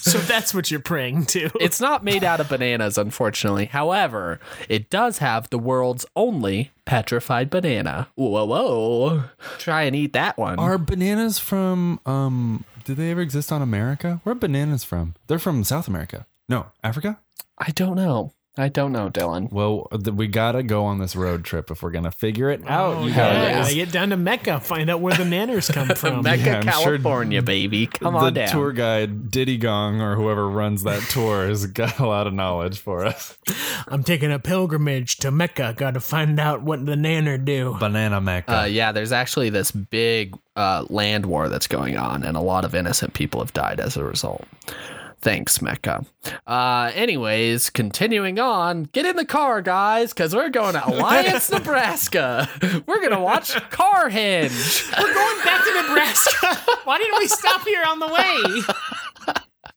So 0.01 0.19
that's 0.19 0.55
what 0.55 0.71
you're 0.71 0.81
praying 0.81 1.27
to. 1.27 1.51
It's 1.61 1.81
not 1.81 2.05
made 2.05 2.25
out 2.25 2.41
of 2.41 2.49
bananas, 2.49 2.97
unfortunately. 2.97 3.67
However, 3.67 4.41
it 4.69 4.91
does 4.91 5.19
have 5.19 5.51
the 5.51 5.59
world's 5.59 6.07
only 6.17 6.71
petrified 6.85 7.51
banana. 7.51 8.09
Whoa, 8.15 8.45
whoa. 8.45 9.25
Try 9.59 9.83
and 9.83 9.95
eat 9.95 10.13
that 10.15 10.39
one. 10.39 10.59
Are 10.59 10.79
bananas 10.79 11.39
from 11.39 12.01
um 12.07 12.65
do 12.85 12.95
they 12.95 13.11
ever 13.11 13.21
exist 13.21 13.53
on 13.53 13.61
America? 13.61 14.21
Where 14.23 14.33
are 14.33 14.39
bananas 14.39 14.83
from? 14.83 15.15
They're 15.27 15.39
from 15.39 15.63
South 15.65 15.89
America. 15.89 16.27
No, 16.49 16.69
Africa? 16.83 17.19
I 17.59 17.71
don't 17.73 17.97
know. 17.97 18.33
I 18.59 18.69
don't 18.69 18.91
know, 18.91 19.09
Dylan. 19.09 19.53
Well, 19.53 19.87
th- 19.93 20.15
we 20.17 20.27
gotta 20.27 20.65
go 20.65 20.85
on 20.85 20.99
this 20.99 21.15
road 21.15 21.45
trip 21.45 21.71
if 21.71 21.81
we're 21.81 21.93
gonna 21.93 22.11
figure 22.11 22.51
it 22.51 22.69
out. 22.69 22.97
Oh, 22.97 23.03
you 23.05 23.11
yeah. 23.11 23.53
guys. 23.53 23.65
Gotta 23.67 23.75
get 23.77 23.93
down 23.93 24.09
to 24.11 24.17
Mecca, 24.17 24.59
find 24.59 24.91
out 24.91 25.01
where 25.01 25.15
the 25.15 25.23
nanners 25.23 25.73
come 25.73 25.89
from. 25.97 26.23
Mecca, 26.25 26.43
yeah, 26.43 26.57
I'm 26.57 26.63
sure 26.83 26.99
California, 26.99 27.41
baby. 27.41 27.87
Come 27.87 28.15
the 28.15 28.19
on 28.19 28.35
down. 28.35 28.49
tour 28.49 28.73
guide 28.73 29.31
Diddy 29.31 29.61
Kong 29.61 30.01
or 30.01 30.17
whoever 30.17 30.49
runs 30.49 30.83
that 30.83 31.01
tour 31.05 31.47
has 31.47 31.67
got 31.67 32.01
a 32.01 32.07
lot 32.07 32.27
of 32.27 32.35
knowledge 32.35 32.81
for 32.81 33.07
us. 33.07 33.39
I'm 33.87 34.03
taking 34.03 34.33
a 34.33 34.41
pilgrimage 34.41 35.19
to 35.19 35.31
Mecca. 35.31 35.75
Gotta 35.77 36.01
find 36.01 36.41
out 36.41 36.63
what 36.63 36.85
the 36.85 36.97
nanner 36.97 37.43
do. 37.43 37.77
Banana 37.79 38.21
Mecca. 38.21 38.63
Uh, 38.63 38.65
yeah, 38.65 38.91
there's 38.91 39.13
actually 39.13 39.51
this 39.51 39.71
big 39.71 40.37
uh, 40.57 40.85
land 40.91 41.27
war 41.27 41.49
that's 41.49 41.69
going 41.69 41.97
on, 41.97 42.25
and 42.25 42.37
a 42.37 42.41
lot 42.41 42.65
of 42.65 42.75
innocent 42.75 43.15
people 43.15 43.39
have 43.41 43.53
died 43.53 43.79
as 43.79 43.97
a 43.97 44.03
result. 44.03 44.45
Thanks, 45.21 45.61
Mecca. 45.61 46.05
Uh, 46.47 46.93
anyways, 46.95 47.71
continuing 47.71 48.39
on, 48.39 48.85
get 48.85 49.05
in 49.05 49.17
the 49.17 49.25
car, 49.25 49.61
guys, 49.63 50.13
because 50.13 50.33
we're 50.35 50.49
going 50.51 50.75
to 50.75 50.89
Alliance, 50.89 51.51
Nebraska. 51.53 52.49
We're 52.87 52.99
going 53.01 53.11
to 53.11 53.19
watch 53.21 53.51
Carhenge. 53.71 54.97
We're 54.97 55.15
going 55.15 55.45
back 55.45 55.65
to 55.65 55.83
Nebraska. 55.83 56.57
Why 56.85 56.99
didn't 56.99 57.19
we 57.19 57.27
stop 57.27 57.63
here 57.63 57.83
on 57.85 57.99
the 57.99 58.07
way? 58.07 58.63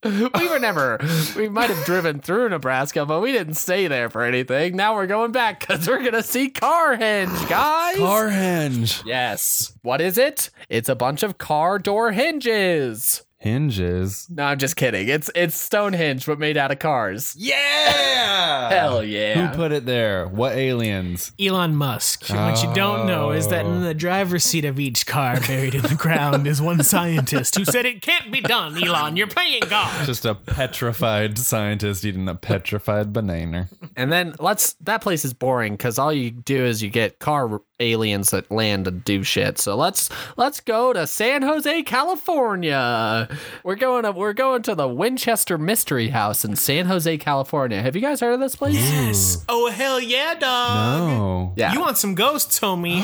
We 0.03 0.47
were 0.49 0.57
never, 0.57 0.99
we 1.35 1.47
might 1.47 1.69
have 1.69 1.85
driven 1.85 2.21
through 2.21 2.49
Nebraska, 2.49 3.05
but 3.05 3.19
we 3.21 3.31
didn't 3.31 3.53
stay 3.53 3.87
there 3.87 4.09
for 4.09 4.23
anything. 4.23 4.75
Now 4.75 4.95
we're 4.95 5.05
going 5.05 5.31
back 5.31 5.59
because 5.59 5.87
we're 5.87 5.99
going 5.99 6.13
to 6.13 6.23
see 6.23 6.49
Carhenge, 6.49 7.47
guys. 7.47 7.97
Carhenge. 7.97 9.03
yes. 9.05 9.77
What 9.83 10.01
is 10.01 10.17
it? 10.17 10.49
It's 10.69 10.89
a 10.89 10.95
bunch 10.95 11.21
of 11.21 11.37
car 11.37 11.77
door 11.77 12.11
hinges. 12.13 13.23
Hinges. 13.41 14.27
No, 14.29 14.43
I'm 14.43 14.59
just 14.59 14.75
kidding. 14.75 15.09
It's 15.09 15.31
it's 15.33 15.59
Stonehenge, 15.59 16.27
but 16.27 16.37
made 16.37 16.57
out 16.57 16.69
of 16.69 16.77
cars. 16.77 17.35
Yeah. 17.35 18.69
Hell 18.69 19.03
yeah! 19.03 19.47
Who 19.47 19.55
put 19.55 19.71
it 19.71 19.87
there? 19.87 20.27
What 20.27 20.55
aliens? 20.55 21.31
Elon 21.39 21.75
Musk. 21.75 22.29
What 22.29 22.61
you 22.61 22.71
don't 22.75 23.07
know 23.07 23.31
is 23.31 23.47
that 23.47 23.65
in 23.65 23.81
the 23.81 23.95
driver's 23.95 24.43
seat 24.43 24.63
of 24.63 24.79
each 24.79 25.07
car, 25.07 25.39
buried 25.39 25.73
in 25.73 25.81
the 25.81 25.95
ground, 25.95 26.45
is 26.45 26.61
one 26.61 26.83
scientist 26.83 27.55
who 27.55 27.65
said 27.65 27.87
it 27.87 28.03
can't 28.03 28.31
be 28.31 28.41
done. 28.41 28.81
Elon, 28.81 29.17
you're 29.17 29.25
playing 29.25 29.63
God. 29.67 30.05
Just 30.05 30.23
a 30.23 30.35
petrified 30.35 31.39
scientist 31.39 32.05
eating 32.05 32.29
a 32.29 32.35
petrified 32.35 33.11
banana. 33.11 33.69
And 33.95 34.11
then 34.11 34.35
let's. 34.37 34.73
That 34.81 35.01
place 35.01 35.25
is 35.25 35.33
boring 35.33 35.73
because 35.73 35.97
all 35.97 36.13
you 36.13 36.29
do 36.29 36.63
is 36.63 36.83
you 36.83 36.91
get 36.91 37.17
car 37.17 37.59
aliens 37.81 38.29
that 38.29 38.49
land 38.51 38.87
and 38.87 39.03
do 39.03 39.23
shit. 39.23 39.57
So 39.57 39.75
let's 39.75 40.09
let's 40.37 40.59
go 40.59 40.93
to 40.93 41.05
San 41.07 41.41
Jose, 41.41 41.83
California. 41.83 43.27
We're 43.63 43.75
going 43.75 44.03
to 44.03 44.11
we're 44.11 44.33
going 44.33 44.61
to 44.63 44.75
the 44.75 44.87
Winchester 44.87 45.57
Mystery 45.57 46.09
House 46.09 46.45
in 46.45 46.55
San 46.55 46.85
Jose, 46.85 47.17
California. 47.17 47.81
Have 47.81 47.95
you 47.95 48.01
guys 48.01 48.19
heard 48.21 48.33
of 48.33 48.39
this 48.39 48.55
place? 48.55 48.75
Yes. 48.75 49.43
Oh, 49.49 49.69
hell 49.71 49.99
yeah, 49.99 50.35
dog. 50.35 51.01
Oh. 51.01 51.53
Yeah, 51.55 51.73
You 51.73 51.81
want 51.81 51.97
some 51.97 52.15
ghosts, 52.15 52.59
homie? 52.59 53.01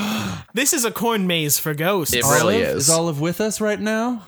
this 0.53 0.73
is 0.73 0.85
a 0.85 0.91
corn 0.91 1.27
maze 1.27 1.57
for 1.59 1.73
ghosts. 1.73 2.13
It 2.13 2.23
really 2.23 2.63
Olive? 2.63 2.77
is. 2.77 2.83
Is 2.83 2.89
Olive 2.89 3.19
with 3.19 3.41
us 3.41 3.59
right 3.59 3.79
now? 3.79 4.23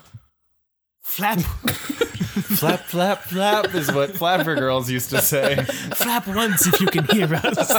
Flap, 1.10 1.40
flap, 1.40 2.80
flap, 2.84 3.22
flap 3.24 3.74
is 3.74 3.92
what 3.92 4.10
flapper 4.16 4.54
girls 4.54 4.88
used 4.88 5.10
to 5.10 5.20
say. 5.20 5.56
flap 5.94 6.28
once 6.28 6.66
if 6.68 6.80
you 6.80 6.86
can 6.86 7.04
hear 7.06 7.34
us. 7.34 7.70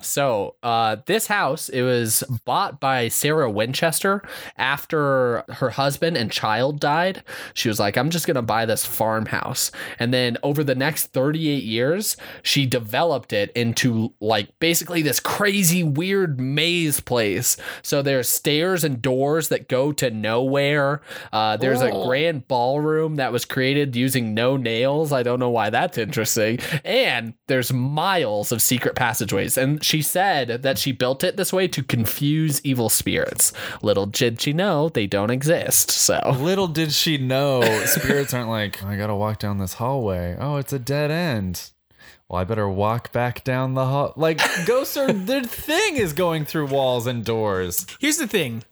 So, 0.00 0.56
uh, 0.62 0.96
this 1.06 1.28
house 1.28 1.68
it 1.68 1.82
was 1.82 2.24
bought 2.44 2.80
by 2.80 3.08
Sarah 3.08 3.50
Winchester 3.50 4.22
after 4.58 5.44
her 5.48 5.70
husband 5.70 6.16
and 6.16 6.30
child 6.30 6.80
died. 6.80 7.22
She 7.54 7.68
was 7.68 7.78
like, 7.78 7.96
"I'm 7.96 8.10
just 8.10 8.26
gonna 8.26 8.42
buy 8.42 8.66
this 8.66 8.84
farmhouse," 8.84 9.70
and 9.98 10.12
then 10.12 10.38
over 10.42 10.64
the 10.64 10.74
next 10.74 11.06
38 11.12 11.62
years, 11.62 12.16
she 12.42 12.66
developed 12.66 13.32
it 13.32 13.52
into 13.54 14.12
like 14.20 14.48
basically 14.58 15.02
this 15.02 15.20
crazy, 15.20 15.84
weird 15.84 16.40
maze 16.40 17.00
place. 17.00 17.56
So 17.82 18.02
there's 18.02 18.28
stairs 18.28 18.82
and 18.84 19.00
doors 19.00 19.48
that 19.48 19.68
go 19.68 19.92
to 19.92 20.10
nowhere. 20.10 21.00
Uh, 21.32 21.51
Uh, 21.52 21.56
there's 21.58 21.82
a 21.82 21.90
oh. 21.90 22.06
grand 22.06 22.48
ballroom 22.48 23.16
that 23.16 23.30
was 23.30 23.44
created 23.44 23.94
using 23.94 24.32
no 24.32 24.56
nails. 24.56 25.12
I 25.12 25.22
don't 25.22 25.38
know 25.38 25.50
why 25.50 25.68
that's 25.68 25.98
interesting. 25.98 26.60
And 26.82 27.34
there's 27.46 27.72
miles 27.72 28.52
of 28.52 28.62
secret 28.62 28.94
passageways. 28.94 29.58
And 29.58 29.84
she 29.84 30.00
said 30.00 30.62
that 30.62 30.78
she 30.78 30.92
built 30.92 31.22
it 31.22 31.36
this 31.36 31.52
way 31.52 31.68
to 31.68 31.82
confuse 31.82 32.64
evil 32.64 32.88
spirits. 32.88 33.52
Little 33.82 34.06
did 34.06 34.40
she 34.40 34.54
know 34.54 34.88
they 34.88 35.06
don't 35.06 35.30
exist. 35.30 35.90
So 35.90 36.36
Little 36.40 36.68
did 36.68 36.92
she 36.92 37.18
know, 37.18 37.60
spirits 37.84 38.32
aren't 38.32 38.48
like, 38.48 38.82
I 38.82 38.96
gotta 38.96 39.14
walk 39.14 39.38
down 39.38 39.58
this 39.58 39.74
hallway. 39.74 40.36
Oh, 40.40 40.56
it's 40.56 40.72
a 40.72 40.78
dead 40.78 41.10
end. 41.10 41.70
Well, 42.28 42.40
I 42.40 42.44
better 42.44 42.66
walk 42.66 43.12
back 43.12 43.44
down 43.44 43.74
the 43.74 43.84
hall. 43.84 44.14
Like, 44.16 44.40
ghosts 44.64 44.96
are, 44.96 45.12
their 45.12 45.44
thing 45.44 45.96
is 45.96 46.14
going 46.14 46.46
through 46.46 46.68
walls 46.68 47.06
and 47.06 47.22
doors. 47.22 47.86
Here's 48.00 48.16
the 48.16 48.26
thing. 48.26 48.64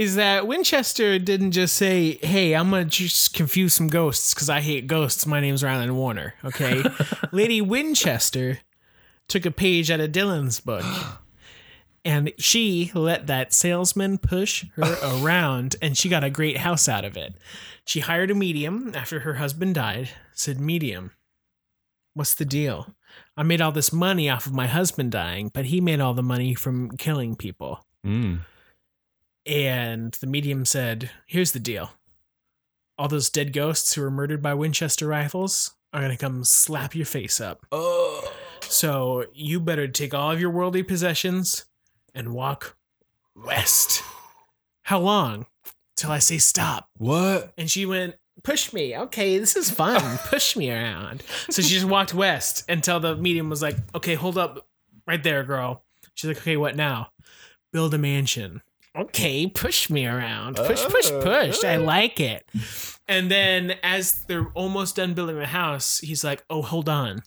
Is 0.00 0.14
that 0.14 0.46
Winchester 0.46 1.18
didn't 1.18 1.50
just 1.50 1.76
say, 1.76 2.18
"Hey, 2.22 2.54
I'm 2.54 2.70
gonna 2.70 2.86
just 2.86 3.34
confuse 3.34 3.74
some 3.74 3.88
ghosts 3.88 4.32
because 4.32 4.48
I 4.48 4.62
hate 4.62 4.86
ghosts. 4.86 5.26
My 5.26 5.40
name's 5.40 5.62
Ryland 5.62 5.94
Warner." 5.94 6.32
Okay, 6.42 6.82
Lady 7.32 7.60
Winchester 7.60 8.60
took 9.28 9.44
a 9.44 9.50
page 9.50 9.90
out 9.90 10.00
of 10.00 10.10
Dylan's 10.10 10.58
book, 10.58 10.86
and 12.02 12.32
she 12.38 12.90
let 12.94 13.26
that 13.26 13.52
salesman 13.52 14.16
push 14.16 14.64
her 14.76 14.96
around, 15.22 15.76
and 15.82 15.98
she 15.98 16.08
got 16.08 16.24
a 16.24 16.30
great 16.30 16.56
house 16.56 16.88
out 16.88 17.04
of 17.04 17.18
it. 17.18 17.34
She 17.84 18.00
hired 18.00 18.30
a 18.30 18.34
medium 18.34 18.92
after 18.94 19.20
her 19.20 19.34
husband 19.34 19.74
died. 19.74 20.08
Said, 20.32 20.58
"Medium, 20.58 21.10
what's 22.14 22.32
the 22.32 22.46
deal? 22.46 22.94
I 23.36 23.42
made 23.42 23.60
all 23.60 23.72
this 23.72 23.92
money 23.92 24.30
off 24.30 24.46
of 24.46 24.54
my 24.54 24.66
husband 24.66 25.12
dying, 25.12 25.50
but 25.52 25.66
he 25.66 25.78
made 25.78 26.00
all 26.00 26.14
the 26.14 26.22
money 26.22 26.54
from 26.54 26.96
killing 26.96 27.36
people." 27.36 27.84
Mm. 28.02 28.46
And 29.46 30.12
the 30.20 30.26
medium 30.26 30.64
said, 30.64 31.10
Here's 31.26 31.52
the 31.52 31.60
deal 31.60 31.92
all 32.98 33.08
those 33.08 33.30
dead 33.30 33.54
ghosts 33.54 33.94
who 33.94 34.02
were 34.02 34.10
murdered 34.10 34.42
by 34.42 34.52
Winchester 34.52 35.06
rifles 35.06 35.74
are 35.92 36.02
gonna 36.02 36.16
come 36.18 36.44
slap 36.44 36.94
your 36.94 37.06
face 37.06 37.40
up. 37.40 37.64
Oh. 37.72 38.30
So 38.60 39.24
you 39.32 39.58
better 39.58 39.88
take 39.88 40.12
all 40.12 40.30
of 40.30 40.40
your 40.40 40.50
worldly 40.50 40.82
possessions 40.82 41.64
and 42.14 42.34
walk 42.34 42.76
west. 43.34 44.02
How 44.82 44.98
long? 44.98 45.46
Till 45.96 46.10
I 46.10 46.18
say 46.18 46.38
stop. 46.38 46.88
What? 46.98 47.52
And 47.56 47.70
she 47.70 47.86
went, 47.86 48.16
Push 48.42 48.72
me. 48.72 48.96
Okay, 48.96 49.38
this 49.38 49.56
is 49.56 49.70
fun. 49.70 50.18
Push 50.28 50.56
me 50.56 50.70
around. 50.70 51.22
So 51.50 51.62
she 51.62 51.74
just 51.74 51.86
walked 51.86 52.14
west 52.14 52.64
until 52.68 53.00
the 53.00 53.16
medium 53.16 53.50
was 53.50 53.62
like, 53.62 53.76
Okay, 53.94 54.14
hold 54.14 54.38
up 54.38 54.66
right 55.06 55.22
there, 55.22 55.42
girl. 55.44 55.84
She's 56.14 56.28
like, 56.28 56.38
Okay, 56.38 56.56
what 56.56 56.76
now? 56.76 57.08
Build 57.72 57.94
a 57.94 57.98
mansion. 57.98 58.62
Okay, 58.98 59.46
push 59.46 59.88
me 59.88 60.06
around. 60.06 60.56
Push, 60.56 60.84
push, 60.86 61.10
push. 61.20 61.64
I 61.64 61.76
like 61.76 62.18
it. 62.18 62.44
And 63.06 63.30
then 63.30 63.74
as 63.82 64.24
they're 64.26 64.48
almost 64.54 64.96
done 64.96 65.14
building 65.14 65.38
the 65.38 65.46
house, 65.46 65.98
he's 65.98 66.24
like, 66.24 66.44
Oh, 66.50 66.62
hold 66.62 66.88
on. 66.88 67.22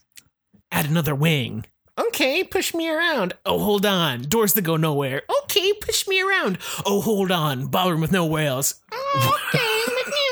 Add 0.70 0.86
another 0.90 1.14
wing. 1.14 1.64
Okay, 1.98 2.42
push 2.42 2.74
me 2.74 2.90
around. 2.90 3.34
Oh, 3.46 3.60
hold 3.60 3.86
on. 3.86 4.22
Doors 4.22 4.54
that 4.54 4.62
go 4.62 4.76
nowhere. 4.76 5.22
Okay, 5.44 5.72
push 5.74 6.08
me 6.08 6.20
around. 6.20 6.58
Oh, 6.84 7.00
hold 7.00 7.30
on. 7.30 7.66
Ballroom 7.68 8.00
with 8.00 8.12
no 8.12 8.26
whales. 8.26 8.80
Okay, 9.16 9.80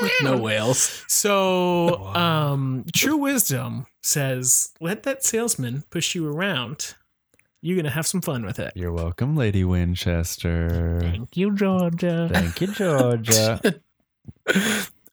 around. 0.03 0.11
No 0.23 0.37
whales. 0.37 1.05
So, 1.07 2.05
um, 2.17 2.85
true 2.93 3.17
wisdom 3.17 3.87
says, 4.03 4.73
let 4.81 5.05
that 5.05 5.23
salesman 5.25 5.85
push 5.91 6.17
you 6.17 6.27
around. 6.29 6.97
You're 7.65 7.77
gonna 7.77 7.91
have 7.91 8.07
some 8.09 8.21
fun 8.21 8.45
with 8.45 8.59
it. 8.59 8.73
You're 8.75 8.93
welcome, 8.93 9.37
Lady 9.37 9.63
Winchester. 9.63 10.99
Thank 11.01 11.37
you, 11.37 11.55
Georgia. 11.55 12.29
Thank 12.33 12.61
you, 12.61 12.67
Georgia. 12.67 13.61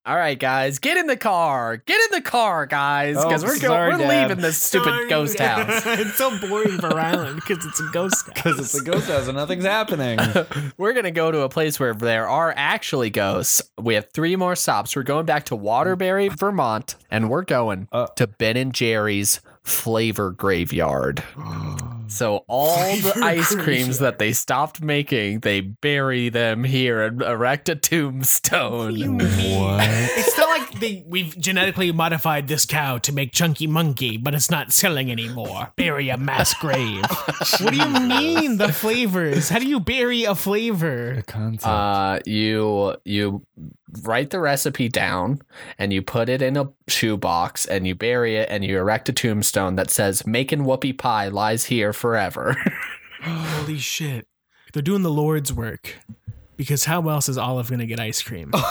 All 0.05 0.15
right, 0.15 0.39
guys, 0.39 0.79
get 0.79 0.97
in 0.97 1.05
the 1.05 1.17
car. 1.17 1.77
Get 1.77 1.99
in 2.09 2.15
the 2.17 2.21
car, 2.27 2.65
guys, 2.65 3.15
because 3.15 3.43
Oh, 3.43 3.47
we're 3.47 3.57
sorry, 3.57 3.91
going. 3.91 4.01
We're 4.01 4.07
Dad. 4.07 4.27
leaving 4.29 4.41
this 4.41 4.57
stupid 4.57 5.07
ghost 5.09 5.37
house. 5.37 5.83
it's 5.85 6.15
so 6.15 6.35
boring 6.39 6.79
for 6.79 6.87
Ryland 6.89 7.35
because 7.35 7.63
it's 7.63 7.79
a 7.79 7.87
ghost 7.93 8.25
house. 8.25 8.33
Because 8.33 8.59
it's 8.59 8.73
a 8.73 8.83
ghost 8.83 9.07
house 9.07 9.27
and 9.27 9.37
nothing's 9.37 9.65
happening. 9.65 10.17
We're 10.77 10.93
gonna 10.93 11.11
go 11.11 11.31
to 11.31 11.41
a 11.41 11.49
place 11.49 11.79
where 11.79 11.93
there 11.93 12.27
are 12.27 12.51
actually 12.57 13.11
ghosts. 13.11 13.61
We 13.79 13.93
have 13.93 14.07
three 14.11 14.35
more 14.35 14.55
stops. 14.55 14.95
We're 14.95 15.03
going 15.03 15.27
back 15.27 15.45
to 15.47 15.55
Waterbury, 15.55 16.29
Vermont, 16.29 16.95
and 17.11 17.29
we're 17.29 17.43
going 17.43 17.87
Uh. 17.91 18.07
to 18.15 18.25
Ben 18.25 18.57
and 18.57 18.73
Jerry's 18.73 19.41
Flavor 19.61 20.31
Graveyard. 20.31 21.23
So 22.09 22.43
all 22.47 22.75
the 22.95 23.21
ice 23.23 23.55
creams 23.55 23.99
that 23.99 24.19
they 24.19 24.33
stopped 24.33 24.81
making, 24.81 25.41
they 25.41 25.61
bury 25.61 26.29
them 26.29 26.63
here 26.63 27.03
and 27.03 27.21
erect 27.21 27.69
a 27.69 27.75
tombstone. 27.75 29.19
What? 29.19 29.87
It's 30.17 30.37
not 30.37 30.49
like 30.49 30.79
they 30.79 31.03
we've 31.07 31.37
genetically 31.37 31.91
modified 31.91 32.47
this 32.47 32.65
cow 32.65 32.97
to 32.99 33.13
make 33.13 33.31
chunky 33.31 33.67
monkey, 33.67 34.17
but 34.17 34.33
it's 34.33 34.49
not 34.49 34.71
selling 34.71 35.11
anymore. 35.11 35.71
Bury 35.75 36.09
a 36.09 36.17
mass 36.17 36.53
grave. 36.53 37.03
what 37.59 37.71
do 37.71 37.77
you 37.77 37.99
mean 38.07 38.57
the 38.57 38.73
flavors? 38.73 39.49
How 39.49 39.59
do 39.59 39.67
you 39.67 39.79
bury 39.79 40.23
a 40.23 40.35
flavor? 40.35 41.15
The 41.15 41.23
Concept. 41.23 41.65
Uh, 41.65 42.19
you 42.25 42.95
you 43.05 43.45
write 44.03 44.29
the 44.29 44.39
recipe 44.39 44.89
down 44.89 45.41
and 45.77 45.91
you 45.91 46.01
put 46.01 46.29
it 46.29 46.41
in 46.41 46.57
a 46.57 46.69
shoebox 46.87 47.65
and 47.65 47.87
you 47.87 47.95
bury 47.95 48.35
it 48.35 48.49
and 48.49 48.63
you 48.63 48.77
erect 48.77 49.09
a 49.09 49.13
tombstone 49.13 49.75
that 49.75 49.89
says 49.89 50.25
"Making 50.25 50.59
whoopie 50.59 50.97
pie 50.97 51.27
lies 51.27 51.65
here 51.65 51.93
forever." 51.93 52.55
Holy 53.21 53.77
shit. 53.77 54.27
They're 54.73 54.81
doing 54.81 55.03
the 55.03 55.11
Lord's 55.11 55.51
work. 55.51 55.95
Because 56.55 56.85
how 56.85 57.07
else 57.07 57.29
is 57.29 57.37
Olive 57.37 57.69
gonna 57.69 57.85
get 57.85 57.99
ice 57.99 58.21
cream? 58.21 58.51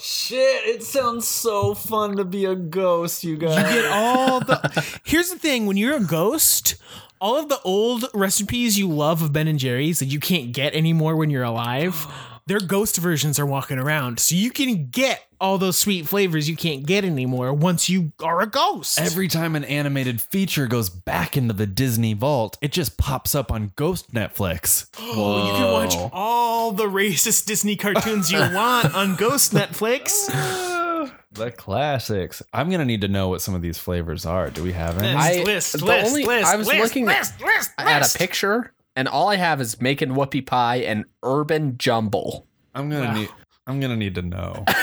Shit, 0.00 0.66
it 0.66 0.82
sounds 0.82 1.26
so 1.26 1.74
fun 1.74 2.16
to 2.18 2.24
be 2.24 2.44
a 2.44 2.54
ghost, 2.54 3.24
you 3.24 3.36
guys. 3.36 3.56
You 3.74 3.82
get 3.82 3.90
all 3.90 4.40
the. 4.40 4.98
Here's 5.04 5.30
the 5.30 5.38
thing: 5.38 5.66
when 5.66 5.76
you're 5.76 5.96
a 5.96 6.04
ghost, 6.04 6.76
all 7.20 7.38
of 7.38 7.48
the 7.48 7.60
old 7.62 8.04
recipes 8.14 8.78
you 8.78 8.88
love 8.88 9.22
of 9.22 9.32
Ben 9.32 9.48
and 9.48 9.58
Jerry's 9.58 9.98
that 10.00 10.06
you 10.06 10.20
can't 10.20 10.52
get 10.52 10.74
anymore 10.74 11.16
when 11.16 11.30
you're 11.30 11.42
alive, 11.42 12.06
their 12.46 12.60
ghost 12.60 12.96
versions 12.98 13.38
are 13.38 13.46
walking 13.46 13.78
around, 13.78 14.20
so 14.20 14.34
you 14.34 14.50
can 14.50 14.86
get 14.90 15.22
all 15.40 15.58
those 15.58 15.76
sweet 15.76 16.06
flavors 16.08 16.48
you 16.48 16.56
can't 16.56 16.86
get 16.86 17.04
anymore 17.04 17.52
once 17.52 17.88
you 17.90 18.12
are 18.22 18.40
a 18.40 18.46
ghost. 18.46 18.98
Every 19.00 19.28
time 19.28 19.54
an 19.56 19.64
animated 19.64 20.20
feature 20.20 20.66
goes 20.66 20.88
back 20.88 21.36
into 21.36 21.52
the 21.52 21.66
Disney 21.66 22.14
vault, 22.14 22.56
it 22.62 22.72
just 22.72 22.96
pops 22.96 23.34
up 23.34 23.50
on 23.52 23.72
Ghost 23.76 24.14
Netflix. 24.14 24.86
Oh, 24.98 25.46
you 25.46 25.52
can 25.52 25.72
watch 25.72 26.10
all 26.12 26.72
the 26.72 26.84
racist 26.86 27.46
Disney 27.46 27.76
cartoons 27.76 28.30
you 28.32 28.38
want 28.54 28.94
on 28.94 29.16
Ghost 29.16 29.52
Netflix. 29.52 30.30
The 31.32 31.50
classics. 31.50 32.42
I'm 32.54 32.70
gonna 32.70 32.86
need 32.86 33.02
to 33.02 33.08
know 33.08 33.28
what 33.28 33.42
some 33.42 33.54
of 33.54 33.60
these 33.60 33.76
flavors 33.76 34.24
are. 34.24 34.48
Do 34.48 34.62
we 34.62 34.72
have 34.72 34.98
any? 34.98 35.08
I- 35.08 35.42
list, 35.44 35.78
the 35.78 35.84
list, 35.84 36.06
only- 36.08 36.24
list, 36.24 36.46
I 36.46 36.56
was 36.56 36.66
list, 36.66 36.80
looking 36.82 37.08
at- 37.08 37.18
list, 37.18 37.40
list, 37.42 37.70
at 37.76 37.98
list. 38.00 38.16
a 38.16 38.18
picture, 38.18 38.72
and 38.96 39.06
all 39.06 39.28
I 39.28 39.36
have 39.36 39.60
is 39.60 39.80
making 39.80 40.10
whoopie 40.10 40.44
pie 40.44 40.76
and 40.76 41.04
urban 41.22 41.76
jumble. 41.78 42.46
I'm 42.74 42.90
gonna 42.90 43.04
Wow. 43.06 43.14
need. 43.14 43.28
I'm 43.66 43.78
gonna 43.80 43.96
need 43.96 44.14
to 44.16 44.22
know. 44.22 44.64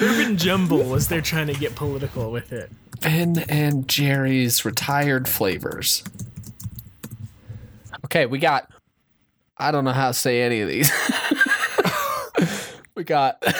Urban 0.00 0.36
Jumble 0.36 0.94
as 0.94 1.08
they're 1.08 1.20
trying 1.20 1.48
to 1.48 1.54
get 1.54 1.74
political 1.74 2.30
with 2.30 2.52
it. 2.52 2.70
Ben 3.00 3.38
and 3.48 3.88
Jerry's 3.88 4.64
retired 4.64 5.26
flavors. 5.28 6.04
Okay, 8.04 8.26
we 8.26 8.38
got. 8.38 8.70
I 9.56 9.72
don't 9.72 9.84
know 9.84 9.90
how 9.92 10.08
to 10.08 10.14
say 10.14 10.42
any 10.42 10.60
of 10.60 10.68
these. 10.68 10.90
we 12.94 13.04
got. 13.04 13.42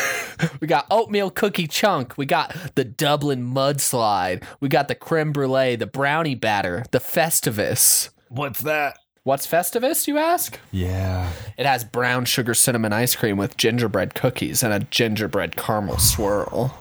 We 0.60 0.68
got 0.68 0.86
oatmeal 0.88 1.30
cookie 1.30 1.66
chunk. 1.66 2.16
We 2.16 2.24
got 2.24 2.54
the 2.76 2.84
Dublin 2.84 3.42
mudslide. 3.44 4.44
We 4.60 4.68
got 4.68 4.86
the 4.86 4.94
creme 4.94 5.32
brulee, 5.32 5.74
the 5.74 5.86
brownie 5.88 6.36
batter, 6.36 6.84
the 6.92 7.00
Festivus. 7.00 8.10
What's 8.28 8.60
that? 8.60 8.98
What's 9.28 9.46
Festivus, 9.46 10.06
you 10.06 10.16
ask? 10.16 10.58
Yeah. 10.72 11.30
It 11.58 11.66
has 11.66 11.84
brown 11.84 12.24
sugar 12.24 12.54
cinnamon 12.54 12.94
ice 12.94 13.14
cream 13.14 13.36
with 13.36 13.58
gingerbread 13.58 14.14
cookies 14.14 14.62
and 14.62 14.72
a 14.72 14.78
gingerbread 14.78 15.54
caramel 15.54 15.98
swirl. 15.98 16.78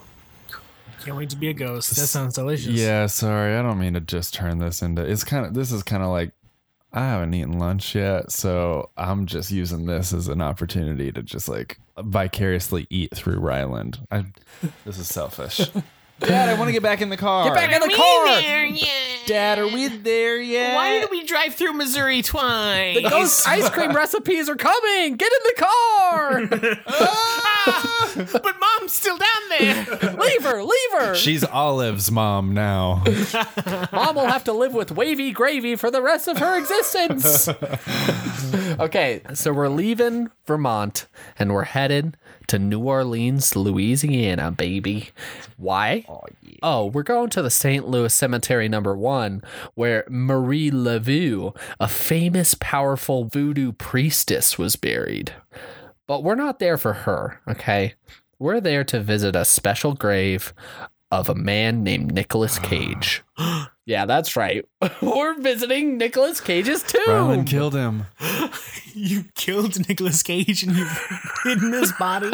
Can't 1.04 1.18
wait 1.18 1.30
to 1.32 1.36
be 1.36 1.50
a 1.50 1.54
ghost. 1.54 1.90
That 1.98 2.08
sounds 2.08 2.36
delicious. 2.36 2.68
Yeah. 2.68 3.08
Sorry, 3.08 3.58
I 3.58 3.62
don't 3.62 3.78
mean 3.78 3.96
to 3.96 4.00
just 4.00 4.34
turn 4.34 4.60
this 4.60 4.82
into. 4.82 5.02
It's 5.02 5.26
kind 5.26 5.46
of. 5.46 5.56
This 5.56 5.74
is 5.74 5.84
kind 5.84 6.02
of 6.02 6.08
like. 6.08 6.32
I 6.94 7.02
haven't 7.02 7.34
eaten 7.34 7.60
lunch 7.60 7.94
yet, 7.94 8.32
so 8.32 8.92
I'm 8.96 9.26
just 9.26 9.52
using 9.52 9.86
this 9.86 10.14
as 10.14 10.30
an 10.30 10.42
opportunity 10.42 11.12
to 11.12 11.22
just 11.22 11.50
like 11.50 11.82
vicariously 11.98 12.88
eat 12.90 13.14
through 13.14 13.40
Ryland. 13.40 14.00
I, 14.10 14.24
this 14.86 14.98
is 14.98 15.10
selfish. 15.10 15.70
Dad, 16.20 16.50
I 16.50 16.56
want 16.56 16.68
to 16.70 16.72
get 16.72 16.82
back 16.84 17.02
in 17.02 17.10
the 17.10 17.18
car. 17.18 17.46
Get 17.46 17.54
back 17.56 17.72
in 17.74 17.80
the 17.82 17.88
We 17.88 17.94
car! 17.96 18.26
there 18.42 18.66
yet? 18.66 18.88
Dad, 19.28 19.60
are 19.60 19.68
we 19.68 19.88
there 19.88 20.40
yet? 20.42 20.74
Why 20.74 21.00
did 21.00 21.12
we 21.12 21.24
drive 21.26 21.54
through 21.54 21.74
Missouri 21.74 22.22
twice? 22.22 22.96
The 22.96 23.10
ghost 23.10 23.48
ice 23.48 23.70
cream 23.70 23.92
recipes 23.96 24.50
are 24.50 24.56
coming! 24.56 25.16
Get 25.16 25.32
in 25.32 25.40
the 25.44 25.66
car! 25.66 26.84
Ah, 27.70 28.14
but 28.16 28.56
mom's 28.62 28.94
still 28.94 29.18
down 29.18 29.28
there. 29.60 29.86
leave 30.18 30.44
her! 30.44 30.64
Leave 30.64 30.92
her! 30.94 31.16
She's 31.16 31.44
Olive's 31.44 32.10
mom 32.10 32.54
now. 32.54 33.04
Mom 33.92 34.16
will 34.16 34.28
have 34.28 34.46
to 34.46 34.54
live 34.54 34.74
with 34.74 34.94
wavy 34.94 35.32
gravy 35.34 35.76
for 35.76 35.92
the 35.92 36.02
rest 36.02 36.30
of 36.30 36.38
her 36.38 36.58
existence. 36.58 37.50
okay, 38.80 39.22
so 39.34 39.52
we're 39.52 39.68
leaving 39.68 40.30
Vermont 40.46 41.08
and 41.38 41.54
we're 41.54 41.66
headed 41.66 42.16
to 42.48 42.60
New 42.60 42.80
Orleans, 42.80 43.56
Louisiana, 43.56 44.52
baby. 44.52 45.10
Why? 45.58 46.06
Oh, 46.08 46.24
oh 46.64 46.86
we're 46.86 47.04
going 47.04 47.30
to 47.32 47.42
the 47.42 47.50
St. 47.50 47.88
Louis 47.88 48.14
Cemetery 48.14 48.68
number 48.68 48.96
one, 48.96 49.44
where 49.76 50.06
Marie 50.10 50.72
Laveau, 50.72 51.56
a 51.80 51.88
famous, 51.88 52.56
powerful 52.60 53.26
voodoo 53.26 53.72
priestess, 53.72 54.58
was 54.58 54.76
buried. 54.76 55.34
But 56.08 56.24
we're 56.24 56.36
not 56.36 56.60
there 56.60 56.78
for 56.78 56.94
her, 56.94 57.42
okay? 57.48 57.96
We're 58.40 58.62
there 58.62 58.84
to 58.86 59.00
visit 59.00 59.36
a 59.36 59.46
special 59.46 59.94
grave 59.94 60.54
of 61.12 61.30
a 61.30 61.36
man 61.36 61.84
named 61.84 62.14
Nicolas 62.14 62.60
Cage. 62.64 63.24
yeah, 63.88 64.06
that's 64.06 64.36
right. 64.36 64.66
We're 65.02 65.40
visiting 65.40 65.98
Nicolas 65.98 66.42
Cage's 66.42 66.84
tomb. 66.84 67.02
Ryland 67.08 67.48
killed 67.48 67.74
him. 67.74 68.06
you 68.94 69.24
killed 69.34 69.88
Nicolas 69.88 70.22
Cage 70.22 70.64
and 70.64 70.76
you've 70.76 71.08
hidden 71.46 71.72
his 71.72 71.94
body, 71.94 72.30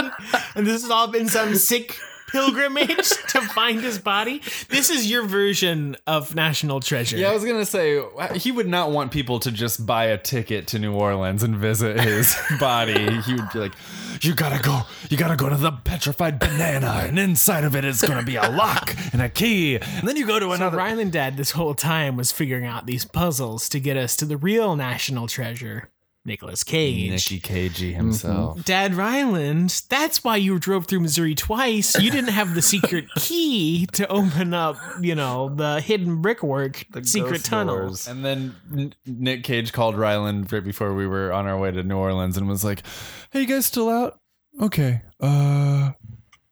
and 0.56 0.66
this 0.66 0.82
has 0.82 0.89
all 0.89 1.08
been 1.08 1.30
some 1.30 1.54
sick 1.54 1.99
pilgrimage 2.34 3.10
to 3.30 3.40
find 3.42 3.80
his 3.80 3.98
body. 4.00 4.42
This 4.68 4.90
is 4.90 5.10
your 5.10 5.24
version 5.26 5.96
of 6.06 6.36
National 6.36 6.82
Treasure. 6.82 7.16
Yeah, 7.16 7.30
I 7.30 7.34
was 7.34 7.46
gonna 7.46 7.66
say 7.66 8.04
he 8.36 8.52
would 8.52 8.68
not 8.68 8.92
want 8.92 9.12
people 9.12 9.40
to 9.40 9.52
just 9.52 9.86
buy 9.86 10.06
a 10.06 10.18
ticket 10.18 10.68
to 10.68 10.80
New 10.80 10.94
Orleans 10.94 11.44
and 11.44 11.56
visit 11.56 12.00
his 12.00 12.36
body. 12.60 13.22
He 13.22 13.36
would 13.36 13.50
be 13.54 13.60
like, 13.60 13.74
"You 14.22 14.34
gotta 14.34 14.62
go. 14.62 14.82
You 15.10 15.16
gotta 15.18 15.38
go 15.38 15.48
to 15.48 15.56
the 15.56 15.72
petrified 15.72 16.40
banana, 16.40 17.04
and 17.06 17.18
inside 17.18 17.64
of 17.64 17.76
it 17.76 17.86
is 17.86 18.02
gonna 18.02 18.24
be 18.24 18.36
a 18.36 18.50
lock 18.50 18.94
and 19.14 19.22
a 19.22 19.30
key, 19.30 19.76
and 19.78 20.08
then 20.08 20.18
you 20.18 20.26
go 20.26 20.40
to 20.40 20.46
So 20.48 20.52
another." 20.52 20.78
Ryland 20.78 21.12
Dad 21.14 21.38
this 21.38 21.52
whole 21.52 21.76
time 21.76 22.18
was 22.18 22.32
figuring 22.32 22.66
out 22.66 22.86
these 22.88 23.06
puzzles 23.06 23.70
to 23.70 23.80
get 23.80 23.96
us 23.96 24.16
to 24.18 24.26
the 24.26 24.36
real 24.38 24.76
National 24.76 25.28
Treasure. 25.28 25.90
Nicolas 26.26 26.64
Cage. 26.64 27.10
Nicky 27.10 27.40
Cagey 27.40 27.94
himself. 27.94 28.64
Dad 28.64 28.94
Ryland, 28.96 29.84
that's 29.90 30.24
why 30.24 30.38
you 30.38 30.58
drove 30.58 30.88
through 30.88 31.02
Missouri 31.02 31.36
twice. 31.36 32.00
You 32.00 32.12
didn't 32.12 32.32
have 32.32 32.56
the 32.56 32.62
secret 32.62 33.06
key 33.16 33.88
to 33.94 34.08
open 34.08 34.54
up, 34.54 34.78
you 35.02 35.16
know, 35.16 35.50
the 35.54 35.82
hidden 35.82 36.22
brickwork 36.22 36.86
secret 37.04 37.44
tunnels. 37.44 38.06
doors. 38.06 38.08
And 38.08 38.24
then 38.24 38.94
Nick 39.06 39.44
Cage 39.44 39.74
called 39.74 39.98
Ryland 39.98 40.52
right 40.52 40.64
before 40.64 40.94
we 40.94 41.08
were 41.08 41.34
on 41.34 41.46
our 41.46 41.58
way 41.58 41.72
to 41.72 41.84
New 41.84 41.98
Orleans 41.98 42.38
and 42.38 42.48
was 42.48 42.64
like, 42.64 42.84
"Hey, 43.32 43.42
you 43.42 43.48
guys 43.48 43.66
still 43.66 43.90
out? 43.90 44.20
Okay. 44.62 45.02
Uh, 45.20 45.92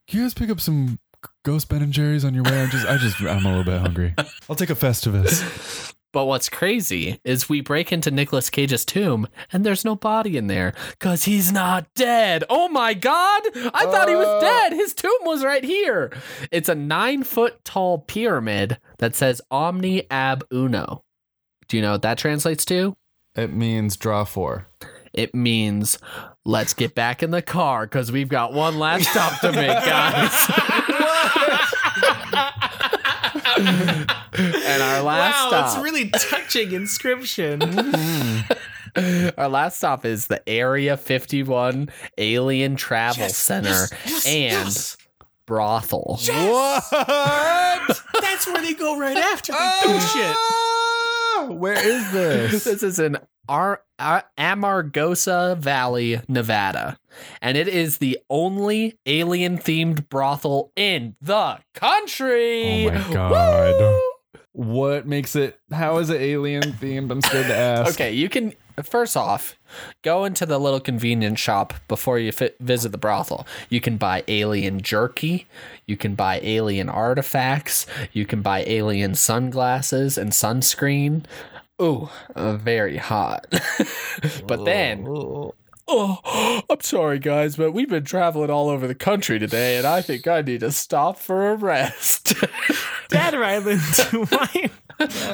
can 0.08 0.20
you 0.20 0.22
guys 0.26 0.34
pick 0.34 0.50
up 0.50 0.60
some 0.60 1.00
Ghost 1.44 1.70
Ben 1.70 1.82
and 1.82 1.94
Jerry's 1.94 2.26
on 2.26 2.34
your 2.34 2.44
way? 2.44 2.62
I 2.62 2.66
just, 2.68 2.86
I 2.88 2.98
just, 2.98 3.22
I'm 3.22 3.46
a 3.46 3.50
little 3.50 3.64
bit 3.64 3.80
hungry. 3.80 4.14
I'll 4.50 4.56
take 4.56 4.70
a 4.70 4.76
Festivus. 4.76 5.94
But 6.14 6.26
what's 6.26 6.50
crazy 6.50 7.20
is 7.24 7.48
we 7.48 7.62
break 7.62 7.92
into 7.92 8.12
Nicolas 8.12 8.50
Cage's 8.50 8.84
tomb 8.84 9.28
and 9.52 9.66
there's 9.66 9.86
no 9.86 9.96
body 9.96 10.36
in 10.36 10.48
there 10.48 10.74
because 10.92 11.24
he's 11.24 11.52
not 11.52 11.88
dead. 11.96 12.44
Oh 12.50 12.68
my 12.68 12.94
God. 12.94 13.42
I 13.74 13.86
thought 13.86 14.10
he 14.10 14.16
was 14.16 14.28
uh. 14.28 14.42
dead. 14.42 14.74
His 14.74 14.94
tomb 14.94 15.12
was 15.22 15.44
right 15.44 15.64
here. 15.64 16.12
It's 16.52 16.70
a 16.70 16.76
nine 16.76 17.24
foot 17.24 17.64
tall 17.64 18.00
pyramid 18.00 18.78
that 18.98 19.16
says 19.16 19.42
Omnia 19.50 20.04
Ab 20.12 20.46
Uno. 20.52 21.04
Do 21.70 21.78
you 21.78 21.84
know 21.84 21.94
what 21.94 22.02
that 22.02 22.18
translates 22.18 22.66
to? 22.66 22.98
It 23.36 23.54
means 23.54 23.96
draw 23.96 24.26
four. 24.26 24.68
It 25.14 25.34
means 25.34 25.98
let's 26.46 26.74
get 26.74 26.96
back 26.96 27.24
in 27.24 27.32
the 27.32 27.42
car 27.42 27.86
because 27.86 28.12
we've 28.12 28.28
got 28.28 28.54
one 28.54 28.80
last 28.80 29.10
stop 29.10 29.40
to 29.42 29.52
make, 29.54 29.68
guys. 29.68 30.52
and 33.58 34.84
our 34.84 35.02
last 35.02 35.36
Wow, 35.36 35.48
stop. 35.50 35.66
it's 35.68 35.84
really 35.84 36.10
touching 36.10 36.72
inscription. 36.74 37.62
Our 39.38 39.48
last 39.48 39.78
stop 39.78 40.04
is 40.04 40.28
the 40.28 40.48
Area 40.50 40.98
51 40.98 41.90
Alien 42.18 42.76
Travel 42.76 43.30
Center 43.30 43.88
and 44.28 44.96
brothel. 45.46 46.20
What? 46.28 46.84
That's 48.22 48.48
where 48.48 48.62
they 48.62 48.74
go 48.74 49.00
right 49.00 49.16
after 49.16 49.54
they 49.54 49.58
ah! 49.60 49.82
do 51.40 51.48
shit. 51.50 51.58
Where 51.58 51.88
is 51.88 52.12
this? 52.12 52.64
This 52.72 52.84
is 52.84 53.00
in 53.00 53.18
Ar- 53.50 53.82
Ar- 54.00 54.26
Amargosa 54.38 55.58
Valley, 55.58 56.22
Nevada, 56.28 56.98
and 57.42 57.58
it 57.58 57.68
is 57.68 57.98
the 57.98 58.20
only 58.30 58.98
alien 59.06 59.58
themed 59.58 60.08
brothel 60.10 60.72
in 60.76 61.16
the 61.22 61.60
country. 61.74 62.88
Oh 62.88 62.92
my 62.92 63.14
God. 63.14 64.02
What 64.54 65.08
makes 65.08 65.36
it? 65.36 65.60
How 65.72 65.98
is 66.00 66.10
it 66.10 66.22
alien 66.22 66.64
themed? 66.74 67.10
I'm 67.12 67.22
scared 67.22 67.48
to 67.48 67.56
ask. 67.56 67.94
Okay, 67.96 68.12
you 68.12 68.28
can 68.28 68.54
first 68.84 69.16
off 69.16 69.58
go 70.02 70.26
into 70.26 70.46
the 70.46 70.60
little 70.60 70.80
convenience 70.80 71.40
shop 71.40 71.74
before 71.88 72.20
you 72.20 72.32
fi- 72.32 72.52
visit 72.60 72.92
the 72.92 72.98
brothel. 72.98 73.48
You 73.70 73.80
can 73.80 73.96
buy 73.98 74.24
alien 74.28 74.82
jerky, 74.82 75.48
you 75.88 75.96
can 75.96 76.16
buy 76.16 76.40
alien 76.44 76.90
artifacts, 76.90 77.86
you 78.12 78.26
can 78.26 78.42
buy 78.42 78.64
alien 78.68 79.16
sunglasses 79.16 80.18
and 80.18 80.32
sunscreen. 80.32 81.24
Ooh, 81.82 82.10
uh, 82.36 82.58
very 82.58 82.98
hot. 82.98 83.48
but 84.48 84.66
then 84.66 85.08
Oh, 85.88 86.62
I'm 86.70 86.82
sorry, 86.82 87.20
guys, 87.20 87.58
but 87.58 87.72
we've 87.72 87.90
been 87.90 88.06
traveling 88.06 88.50
all 88.50 88.70
over 88.70 88.88
the 88.88 88.96
country 88.96 89.40
today, 89.40 89.78
and 89.78 89.86
I 89.86 90.02
think 90.02 90.28
I 90.28 90.42
need 90.42 90.62
to 90.62 90.72
stop 90.72 91.18
for 91.18 91.52
a 91.52 91.56
rest. 91.56 92.34
Dad 93.10 93.34
Ryland, 93.34 93.82
why? 94.30 94.70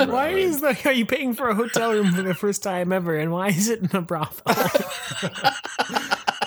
Why 0.05 0.29
is 0.29 0.61
the, 0.61 0.77
are 0.85 0.93
you 0.93 1.05
paying 1.05 1.33
for 1.33 1.49
a 1.49 1.55
hotel 1.55 1.91
room 1.91 2.11
for 2.11 2.23
the 2.23 2.33
first 2.33 2.63
time 2.63 2.91
ever, 2.91 3.15
and 3.15 3.31
why 3.31 3.49
is 3.49 3.69
it 3.69 3.81
in 3.81 3.95
a 3.95 4.01
brothel? 4.01 4.55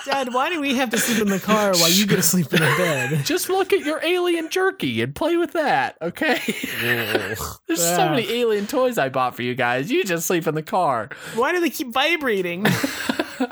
Dad, 0.05 0.33
why 0.33 0.49
do 0.49 0.59
we 0.59 0.75
have 0.75 0.89
to 0.91 0.97
sleep 0.97 1.21
in 1.21 1.29
the 1.29 1.39
car 1.39 1.73
while 1.73 1.89
you 1.89 2.07
get 2.07 2.15
to 2.17 2.23
sleep 2.23 2.51
in 2.53 2.59
the 2.59 2.75
bed? 2.77 3.21
Just 3.25 3.49
look 3.49 3.71
at 3.73 3.81
your 3.81 4.03
alien 4.03 4.49
jerky 4.49 5.01
and 5.01 5.13
play 5.13 5.37
with 5.37 5.53
that, 5.53 5.97
okay? 6.01 6.39
There's 6.81 7.39
so 7.77 8.09
many 8.09 8.29
alien 8.31 8.67
toys 8.67 8.97
I 8.97 9.09
bought 9.09 9.35
for 9.35 9.43
you 9.43 9.55
guys. 9.55 9.91
You 9.91 10.03
just 10.03 10.27
sleep 10.27 10.47
in 10.47 10.55
the 10.55 10.63
car. 10.63 11.09
Why 11.35 11.51
do 11.51 11.59
they 11.59 11.69
keep 11.69 11.93
vibrating? 11.93 12.65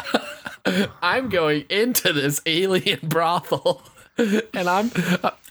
I'm 1.01 1.29
going 1.29 1.65
into 1.69 2.13
this 2.13 2.41
alien 2.45 2.99
brothel. 3.03 3.83
And 4.17 4.67
I'm 4.69 4.91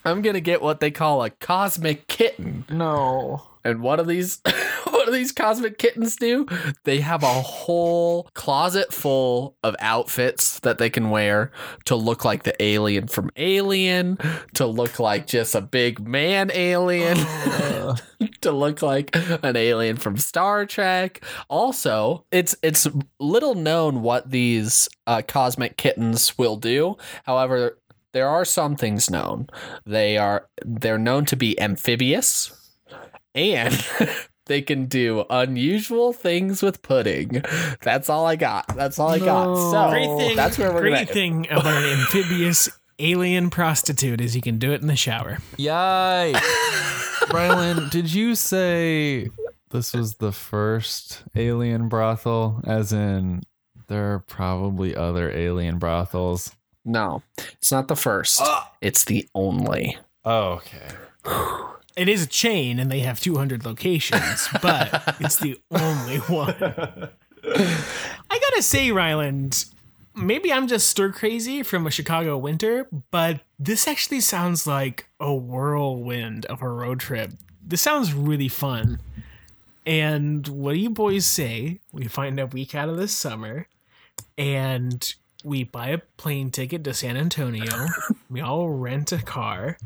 I'm 0.05 0.21
gonna 0.21 0.41
get 0.41 0.61
what 0.61 0.79
they 0.79 0.91
call 0.91 1.23
a 1.23 1.31
cosmic 1.31 2.07
kitten. 2.07 2.65
No. 2.69 3.48
And 3.63 3.81
what 3.81 3.97
do 3.97 4.03
these 4.03 4.41
what 4.85 5.05
do 5.05 5.11
these 5.11 5.31
cosmic 5.31 5.77
kittens 5.77 6.15
do? 6.15 6.45
They 6.83 6.99
have 6.99 7.23
a 7.23 7.27
whole 7.27 8.29
closet 8.33 8.93
full 8.93 9.57
of 9.63 9.75
outfits 9.79 10.59
that 10.61 10.77
they 10.77 10.89
can 10.89 11.09
wear 11.09 11.51
to 11.85 11.95
look 11.95 12.25
like 12.25 12.43
the 12.43 12.61
alien 12.61 13.07
from 13.07 13.29
Alien, 13.35 14.17
to 14.55 14.65
look 14.65 14.99
like 14.99 15.27
just 15.27 15.55
a 15.55 15.61
big 15.61 16.05
man 16.05 16.51
alien, 16.53 17.17
to 18.41 18.51
look 18.51 18.81
like 18.81 19.15
an 19.43 19.55
alien 19.55 19.97
from 19.97 20.17
Star 20.17 20.65
Trek. 20.65 21.23
Also, 21.49 22.25
it's 22.31 22.55
it's 22.61 22.87
little 23.19 23.55
known 23.55 24.01
what 24.01 24.31
these 24.31 24.89
uh, 25.07 25.21
cosmic 25.27 25.77
kittens 25.77 26.37
will 26.37 26.57
do. 26.57 26.97
However, 27.23 27.79
there 28.13 28.27
are 28.27 28.45
some 28.45 28.75
things 28.75 29.09
known. 29.09 29.47
They 29.85 30.17
are 30.17 30.47
they're 30.65 30.97
known 30.97 31.25
to 31.25 31.35
be 31.35 31.59
amphibious 31.59 32.51
and 33.35 33.73
they 34.47 34.61
can 34.61 34.85
do 34.85 35.25
unusual 35.29 36.13
things 36.13 36.61
with 36.63 36.81
pudding. 36.81 37.43
That's 37.81 38.09
all 38.09 38.25
I 38.25 38.35
got. 38.35 38.67
That's 38.75 38.97
all 38.99 39.09
I 39.09 39.19
got. 39.19 39.55
So 39.71 39.89
Great 39.91 40.17
thing. 40.17 40.35
that's 40.35 40.57
where 40.57 40.71
we're 40.73 40.81
great 40.81 40.91
gonna. 40.93 41.05
thing 41.07 41.47
about 41.51 41.83
an 41.83 41.99
amphibious 41.99 42.69
alien 42.99 43.49
prostitute 43.49 44.19
is 44.21 44.35
you 44.35 44.41
can 44.41 44.57
do 44.57 44.71
it 44.73 44.81
in 44.81 44.87
the 44.87 44.95
shower. 44.95 45.37
Yikes. 45.57 46.39
Ryland, 47.33 47.91
did 47.91 48.11
you 48.13 48.35
say 48.35 49.29
this 49.69 49.93
was 49.93 50.15
the 50.15 50.31
first 50.31 51.23
alien 51.35 51.87
brothel? 51.89 52.61
As 52.65 52.91
in, 52.91 53.43
there 53.87 54.13
are 54.15 54.19
probably 54.19 54.95
other 54.95 55.31
alien 55.31 55.77
brothels. 55.77 56.51
No, 56.85 57.21
it's 57.37 57.71
not 57.71 57.87
the 57.87 57.95
first. 57.95 58.39
Ah! 58.41 58.71
It's 58.81 59.05
the 59.05 59.27
only. 59.35 59.97
Oh, 60.25 60.59
okay. 60.61 60.87
It 61.95 62.07
is 62.07 62.23
a 62.23 62.27
chain 62.27 62.79
and 62.79 62.91
they 62.91 62.99
have 62.99 63.19
200 63.19 63.65
locations, 63.65 64.47
but 64.61 65.15
it's 65.19 65.37
the 65.37 65.59
only 65.71 66.17
one. 66.19 66.55
I 67.43 68.39
gotta 68.39 68.61
say, 68.61 68.91
Ryland, 68.91 69.65
maybe 70.15 70.51
I'm 70.51 70.67
just 70.67 70.87
stir 70.87 71.11
crazy 71.11 71.63
from 71.63 71.87
a 71.87 71.91
Chicago 71.91 72.37
winter, 72.37 72.87
but 73.11 73.41
this 73.57 73.87
actually 73.87 74.21
sounds 74.21 74.67
like 74.67 75.07
a 75.19 75.33
whirlwind 75.33 76.45
of 76.47 76.61
a 76.61 76.69
road 76.69 76.99
trip. 76.99 77.31
This 77.65 77.81
sounds 77.81 78.13
really 78.13 78.49
fun. 78.49 79.01
And 79.85 80.47
what 80.47 80.73
do 80.73 80.79
you 80.79 80.89
boys 80.89 81.25
say? 81.25 81.79
We 81.91 82.05
find 82.05 82.39
a 82.39 82.45
week 82.45 82.75
out 82.75 82.89
of 82.89 82.97
this 82.97 83.15
summer 83.15 83.67
and 84.37 85.13
we 85.43 85.63
buy 85.63 85.87
a 85.87 85.97
plane 85.97 86.51
ticket 86.51 86.83
to 86.83 86.93
San 86.93 87.17
Antonio. 87.17 87.87
we 88.29 88.41
all 88.41 88.69
rent 88.69 89.11
a 89.11 89.19
car 89.19 89.77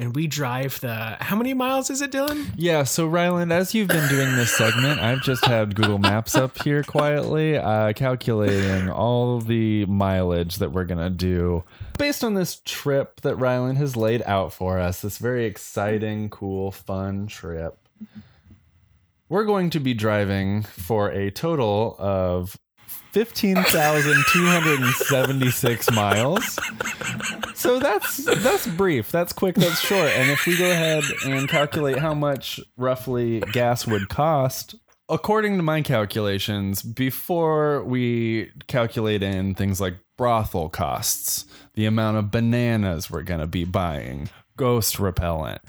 and 0.00 0.16
we 0.16 0.26
drive 0.26 0.80
the. 0.80 1.16
How 1.20 1.36
many 1.36 1.54
miles 1.54 1.90
is 1.90 2.00
it, 2.00 2.10
Dylan? 2.10 2.46
Yeah, 2.56 2.84
so 2.84 3.06
Ryland, 3.06 3.52
as 3.52 3.74
you've 3.74 3.88
been 3.88 4.08
doing 4.08 4.34
this 4.34 4.50
segment, 4.56 4.98
I've 4.98 5.22
just 5.22 5.44
had 5.44 5.74
Google 5.74 5.98
Maps 5.98 6.34
up 6.34 6.60
here 6.62 6.82
quietly, 6.82 7.58
uh, 7.58 7.92
calculating 7.92 8.88
all 8.88 9.40
the 9.40 9.84
mileage 9.86 10.56
that 10.56 10.72
we're 10.72 10.84
gonna 10.84 11.10
do 11.10 11.64
based 11.98 12.24
on 12.24 12.34
this 12.34 12.60
trip 12.64 13.20
that 13.20 13.36
Ryland 13.36 13.76
has 13.78 13.94
laid 13.94 14.22
out 14.24 14.52
for 14.52 14.78
us. 14.78 15.02
This 15.02 15.18
very 15.18 15.44
exciting, 15.44 16.30
cool, 16.30 16.72
fun 16.72 17.26
trip. 17.26 17.76
We're 19.28 19.44
going 19.44 19.70
to 19.70 19.80
be 19.80 19.94
driving 19.94 20.62
for 20.62 21.10
a 21.10 21.30
total 21.30 21.94
of 21.98 22.58
15,276 23.12 25.90
miles. 25.90 26.58
So 27.54 27.78
that's 27.78 28.24
that's 28.42 28.66
brief, 28.66 29.10
that's 29.10 29.32
quick, 29.32 29.54
that's 29.56 29.80
short. 29.80 30.10
And 30.10 30.30
if 30.30 30.46
we 30.46 30.56
go 30.56 30.70
ahead 30.70 31.04
and 31.24 31.48
calculate 31.48 31.98
how 31.98 32.14
much 32.14 32.60
roughly 32.76 33.40
gas 33.52 33.86
would 33.86 34.08
cost, 34.08 34.74
according 35.08 35.56
to 35.56 35.62
my 35.62 35.82
calculations, 35.82 36.82
before 36.82 37.84
we 37.84 38.50
calculate 38.68 39.22
in 39.22 39.54
things 39.54 39.80
like 39.80 39.94
brothel 40.16 40.68
costs, 40.68 41.46
the 41.74 41.86
amount 41.86 42.16
of 42.16 42.30
bananas 42.30 43.10
we're 43.10 43.22
going 43.22 43.40
to 43.40 43.46
be 43.46 43.64
buying, 43.64 44.30
ghost 44.56 44.98
repellent, 44.98 45.60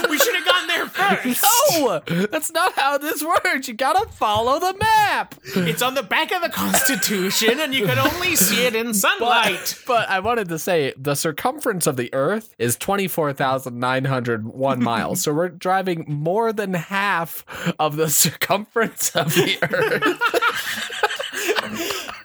We 0.09 0.17
should 0.17 0.35
have 0.35 0.45
gotten 0.45 0.67
there 0.67 0.85
first. 0.87 1.45
No, 1.73 2.01
that's 2.27 2.51
not 2.51 2.73
how 2.73 2.97
this 2.97 3.23
works. 3.23 3.67
You 3.67 3.73
gotta 3.73 4.07
follow 4.09 4.59
the 4.59 4.73
map. 4.77 5.35
It's 5.55 5.81
on 5.81 5.93
the 5.95 6.03
back 6.03 6.31
of 6.31 6.41
the 6.41 6.49
Constitution, 6.49 7.59
and 7.59 7.73
you 7.73 7.85
can 7.85 7.97
only 7.99 8.35
see 8.35 8.65
it 8.65 8.75
in 8.75 8.93
sunlight. 8.93 9.77
But 9.87 10.09
I 10.09 10.19
wanted 10.19 10.49
to 10.49 10.59
say 10.59 10.93
the 10.97 11.15
circumference 11.15 11.87
of 11.87 11.97
the 11.97 12.13
Earth 12.13 12.53
is 12.59 12.75
24,901 12.77 14.83
miles. 14.83 15.21
So 15.21 15.33
we're 15.33 15.49
driving 15.49 16.05
more 16.07 16.53
than 16.53 16.73
half 16.73 17.45
of 17.79 17.95
the 17.95 18.09
circumference 18.25 19.15
of 19.15 19.33
the 19.33 19.57
Earth. 19.61 20.91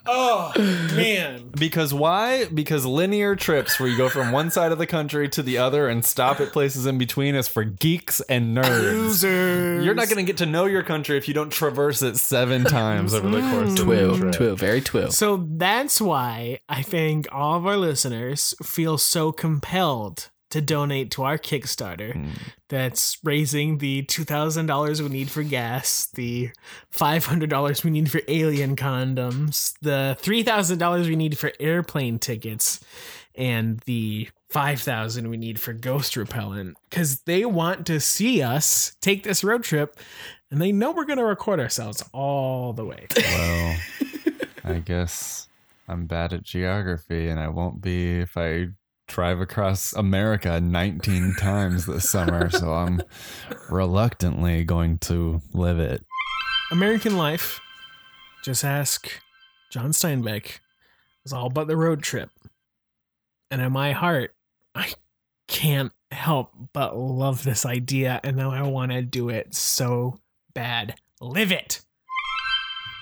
Oh 0.06 0.52
man! 0.94 1.50
Because 1.56 1.92
why? 1.92 2.46
Because 2.46 2.86
linear 2.86 3.36
trips 3.36 3.78
where 3.78 3.88
you 3.88 3.96
go 3.96 4.08
from 4.08 4.32
one 4.32 4.50
side 4.50 4.72
of 4.72 4.78
the 4.78 4.86
country 4.86 5.28
to 5.30 5.42
the 5.42 5.58
other 5.58 5.88
and 5.88 6.04
stop 6.04 6.40
at 6.40 6.52
places 6.52 6.86
in 6.86 6.98
between 6.98 7.34
is 7.34 7.48
for 7.48 7.64
geeks 7.64 8.20
and 8.22 8.56
nerds. 8.56 8.92
Losers. 8.92 9.84
You're 9.84 9.94
not 9.94 10.06
going 10.08 10.16
to 10.16 10.22
get 10.22 10.38
to 10.38 10.46
know 10.46 10.66
your 10.66 10.82
country 10.82 11.16
if 11.18 11.28
you 11.28 11.34
don't 11.34 11.50
traverse 11.50 12.02
it 12.02 12.16
seven 12.16 12.64
times 12.64 13.14
over 13.14 13.28
the 13.28 13.40
course 13.40 13.70
of 13.70 13.76
the 13.76 13.82
Twoo, 13.84 14.18
trip. 14.18 14.34
twoo, 14.34 14.56
very 14.58 14.80
twoo. 14.80 15.12
So 15.12 15.46
that's 15.50 16.00
why 16.00 16.60
I 16.68 16.82
think 16.82 17.28
all 17.32 17.56
of 17.56 17.66
our 17.66 17.76
listeners 17.76 18.54
feel 18.62 18.96
so 18.98 19.32
compelled 19.32 20.30
to 20.50 20.60
donate 20.60 21.10
to 21.12 21.22
our 21.22 21.38
Kickstarter 21.38 22.14
hmm. 22.14 22.30
that's 22.68 23.18
raising 23.24 23.78
the 23.78 24.02
$2,000 24.04 25.00
we 25.00 25.08
need 25.08 25.30
for 25.30 25.42
gas, 25.42 26.08
the 26.14 26.50
$500 26.94 27.84
we 27.84 27.90
need 27.90 28.10
for 28.10 28.20
alien 28.28 28.76
condoms, 28.76 29.74
the 29.80 30.16
$3,000 30.20 31.08
we 31.08 31.16
need 31.16 31.38
for 31.38 31.52
airplane 31.58 32.18
tickets, 32.18 32.80
and 33.34 33.78
the 33.80 34.28
5000 34.50 35.30
we 35.30 35.36
need 35.36 35.60
for 35.60 35.72
ghost 35.72 36.16
repellent 36.16 36.76
cuz 36.90 37.20
they 37.20 37.44
want 37.44 37.86
to 37.86 38.00
see 38.00 38.42
us 38.42 38.96
take 39.00 39.22
this 39.22 39.44
road 39.44 39.62
trip 39.62 39.96
and 40.50 40.60
they 40.60 40.72
know 40.72 40.90
we're 40.90 41.04
going 41.04 41.18
to 41.18 41.24
record 41.24 41.60
ourselves 41.60 42.04
all 42.12 42.72
the 42.72 42.84
way. 42.84 43.06
Well, 43.16 44.74
I 44.74 44.78
guess 44.80 45.48
I'm 45.88 46.06
bad 46.06 46.32
at 46.32 46.42
geography, 46.42 47.28
and 47.28 47.40
I 47.40 47.48
won't 47.48 47.80
be 47.80 48.20
if 48.20 48.36
I 48.36 48.68
drive 49.10 49.40
across 49.40 49.92
America 49.92 50.60
19 50.60 51.34
times 51.38 51.86
this 51.86 52.08
summer. 52.08 52.48
So 52.48 52.72
I'm 52.72 53.02
reluctantly 53.68 54.64
going 54.64 54.98
to 54.98 55.42
live 55.52 55.78
it. 55.78 56.04
American 56.70 57.16
life, 57.16 57.60
just 58.44 58.64
ask 58.64 59.10
John 59.70 59.90
Steinbeck, 59.90 60.60
was 61.24 61.32
all 61.32 61.46
about 61.48 61.66
the 61.66 61.76
road 61.76 62.02
trip. 62.02 62.30
And 63.50 63.60
in 63.60 63.72
my 63.72 63.92
heart, 63.92 64.34
I 64.74 64.92
can't 65.48 65.92
help 66.12 66.52
but 66.72 66.96
love 66.96 67.42
this 67.42 67.66
idea. 67.66 68.20
And 68.22 68.36
now 68.36 68.52
I 68.52 68.62
want 68.62 68.92
to 68.92 69.02
do 69.02 69.28
it 69.28 69.54
so 69.54 70.20
bad. 70.54 70.94
Live 71.20 71.50
it. 71.50 71.80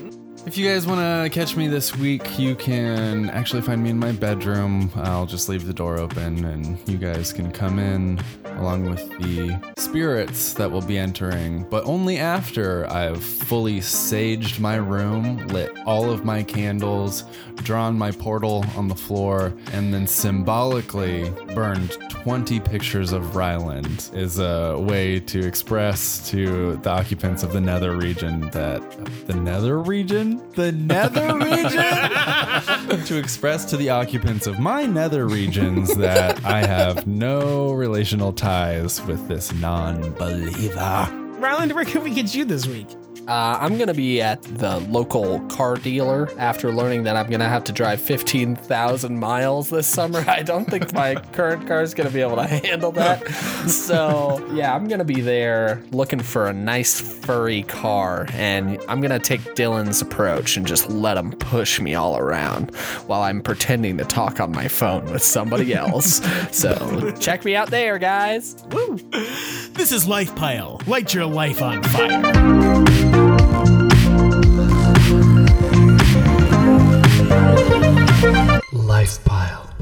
If 0.46 0.60
you 0.60 0.70
guys 0.70 0.86
want 0.86 1.00
to 1.00 1.28
catch 1.34 1.56
me 1.56 1.68
this 1.68 1.98
week, 1.98 2.38
you 2.38 2.54
can 2.54 3.32
actually 3.32 3.64
find 3.64 3.82
me 3.82 3.90
in 3.90 3.98
my 3.98 4.12
bedroom. 4.12 4.92
I'll 4.96 5.26
just 5.26 5.50
leave 5.50 5.66
the 5.66 5.74
door 5.74 5.98
open 5.98 6.46
and 6.46 6.78
you 6.88 7.00
guys 7.00 7.34
can 7.34 7.52
come 7.52 7.80
in 7.80 8.20
along 8.58 8.90
with 8.90 9.10
the 9.18 9.60
spirits 9.78 10.54
that 10.54 10.72
will 10.72 10.82
be 10.82 10.98
entering, 10.98 11.64
but 11.70 11.84
only 11.86 12.18
after 12.20 12.90
I've 12.92 13.24
fully 13.24 13.80
saged 13.80 14.60
my 14.60 14.76
room, 14.76 15.48
lit 15.48 15.76
all 15.86 16.10
of 16.10 16.24
my 16.24 16.44
candles, 16.44 17.24
drawn 17.56 17.98
my 17.98 18.12
portal 18.12 18.64
on 18.78 18.88
the 18.88 18.96
floor, 18.96 19.54
and 19.74 19.94
then 19.94 20.08
symbolically 20.08 21.30
burned 21.54 21.98
20 22.10 22.60
pictures 22.62 23.12
of 23.12 23.36
Ryland 23.36 24.10
is 24.14 24.40
a 24.40 24.78
way 24.80 25.20
to 25.20 25.46
express 25.46 26.30
to 26.30 26.78
the 26.78 26.90
occupants 26.90 27.44
of 27.44 27.52
the 27.52 27.62
nether 27.62 27.98
region 27.98 28.50
that 28.52 28.82
the 29.28 29.34
nether 29.34 29.80
region? 29.82 30.35
The 30.54 30.72
nether 30.72 31.38
region? 31.38 33.06
to 33.06 33.18
express 33.18 33.66
to 33.66 33.78
the 33.78 33.90
occupants 33.90 34.48
of 34.48 34.60
my 34.60 34.86
nether 34.86 35.28
regions 35.28 35.96
that 35.96 36.44
I 36.46 36.66
have 36.66 37.06
no 37.08 37.74
relational 37.74 38.34
ties 38.34 39.02
with 39.02 39.28
this 39.28 39.54
non 39.54 40.12
believer. 40.14 41.25
Ryland, 41.46 41.74
where 41.74 41.86
can 41.86 42.04
we 42.04 42.10
get 42.10 42.34
you 42.34 42.44
this 42.44 42.66
week? 42.66 42.88
Uh, 43.28 43.58
I'm 43.60 43.78
going 43.78 43.88
to 43.88 43.94
be 43.94 44.22
at 44.22 44.44
the 44.44 44.80
local 44.82 45.40
car 45.48 45.78
dealer 45.78 46.30
after 46.38 46.72
learning 46.72 47.04
that 47.04 47.16
I'm 47.16 47.28
going 47.28 47.40
to 47.40 47.50
have 47.50 47.64
to 47.66 47.72
drive 47.72 48.00
15,000 48.00 49.20
miles 49.20 49.70
this 49.72 49.88
summer. 49.88 50.24
I 50.28 50.44
don't 50.44 50.66
think 50.66 50.94
my 50.94 51.16
current 51.16 51.68
car 51.68 51.82
is 51.82 51.96
going 51.96 52.08
to 52.08 52.14
be 52.14 52.22
able 52.22 52.36
to 52.36 52.46
handle 52.46 52.92
that. 52.94 53.28
So, 53.68 54.48
yeah, 54.54 54.76
I'm 54.76 54.88
going 54.88 55.00
to 55.00 55.06
be 55.06 55.22
there 55.22 55.84
looking 55.92 56.20
for 56.20 56.48
a 56.48 56.54
nice 56.54 57.00
furry 57.00 57.64
car. 57.64 58.28
And 58.34 58.80
I'm 58.88 59.02
going 59.02 59.12
to 59.12 59.20
take 59.20 59.42
Dylan's 59.56 60.04
approach 60.04 60.56
and 60.58 60.68
just 60.68 60.90
let 60.90 61.18
him 61.18 61.32
push 61.32 61.80
me 61.80 61.96
all 61.96 62.18
around 62.18 62.76
while 63.08 63.24
I'm 63.24 63.42
pretending 63.42 63.98
to 63.98 64.06
talk 64.06 64.40
on 64.40 64.52
my 64.52 64.68
phone 64.68 65.06
with 65.12 65.24
somebody 65.24 65.74
else. 65.74 66.22
so, 66.56 67.12
check 67.20 67.44
me 67.44 67.56
out 67.56 67.72
there, 67.72 67.98
guys. 67.98 68.56
Woo! 68.70 69.00
This 69.74 69.92
is 69.92 70.08
Life 70.08 70.36
Pile. 70.36 70.80
Light 70.86 71.14
your 71.14 71.26
life 71.36 71.62
on 71.62 71.84
fire. 71.84 72.22
Life 78.72 79.22
pile. 79.26 79.75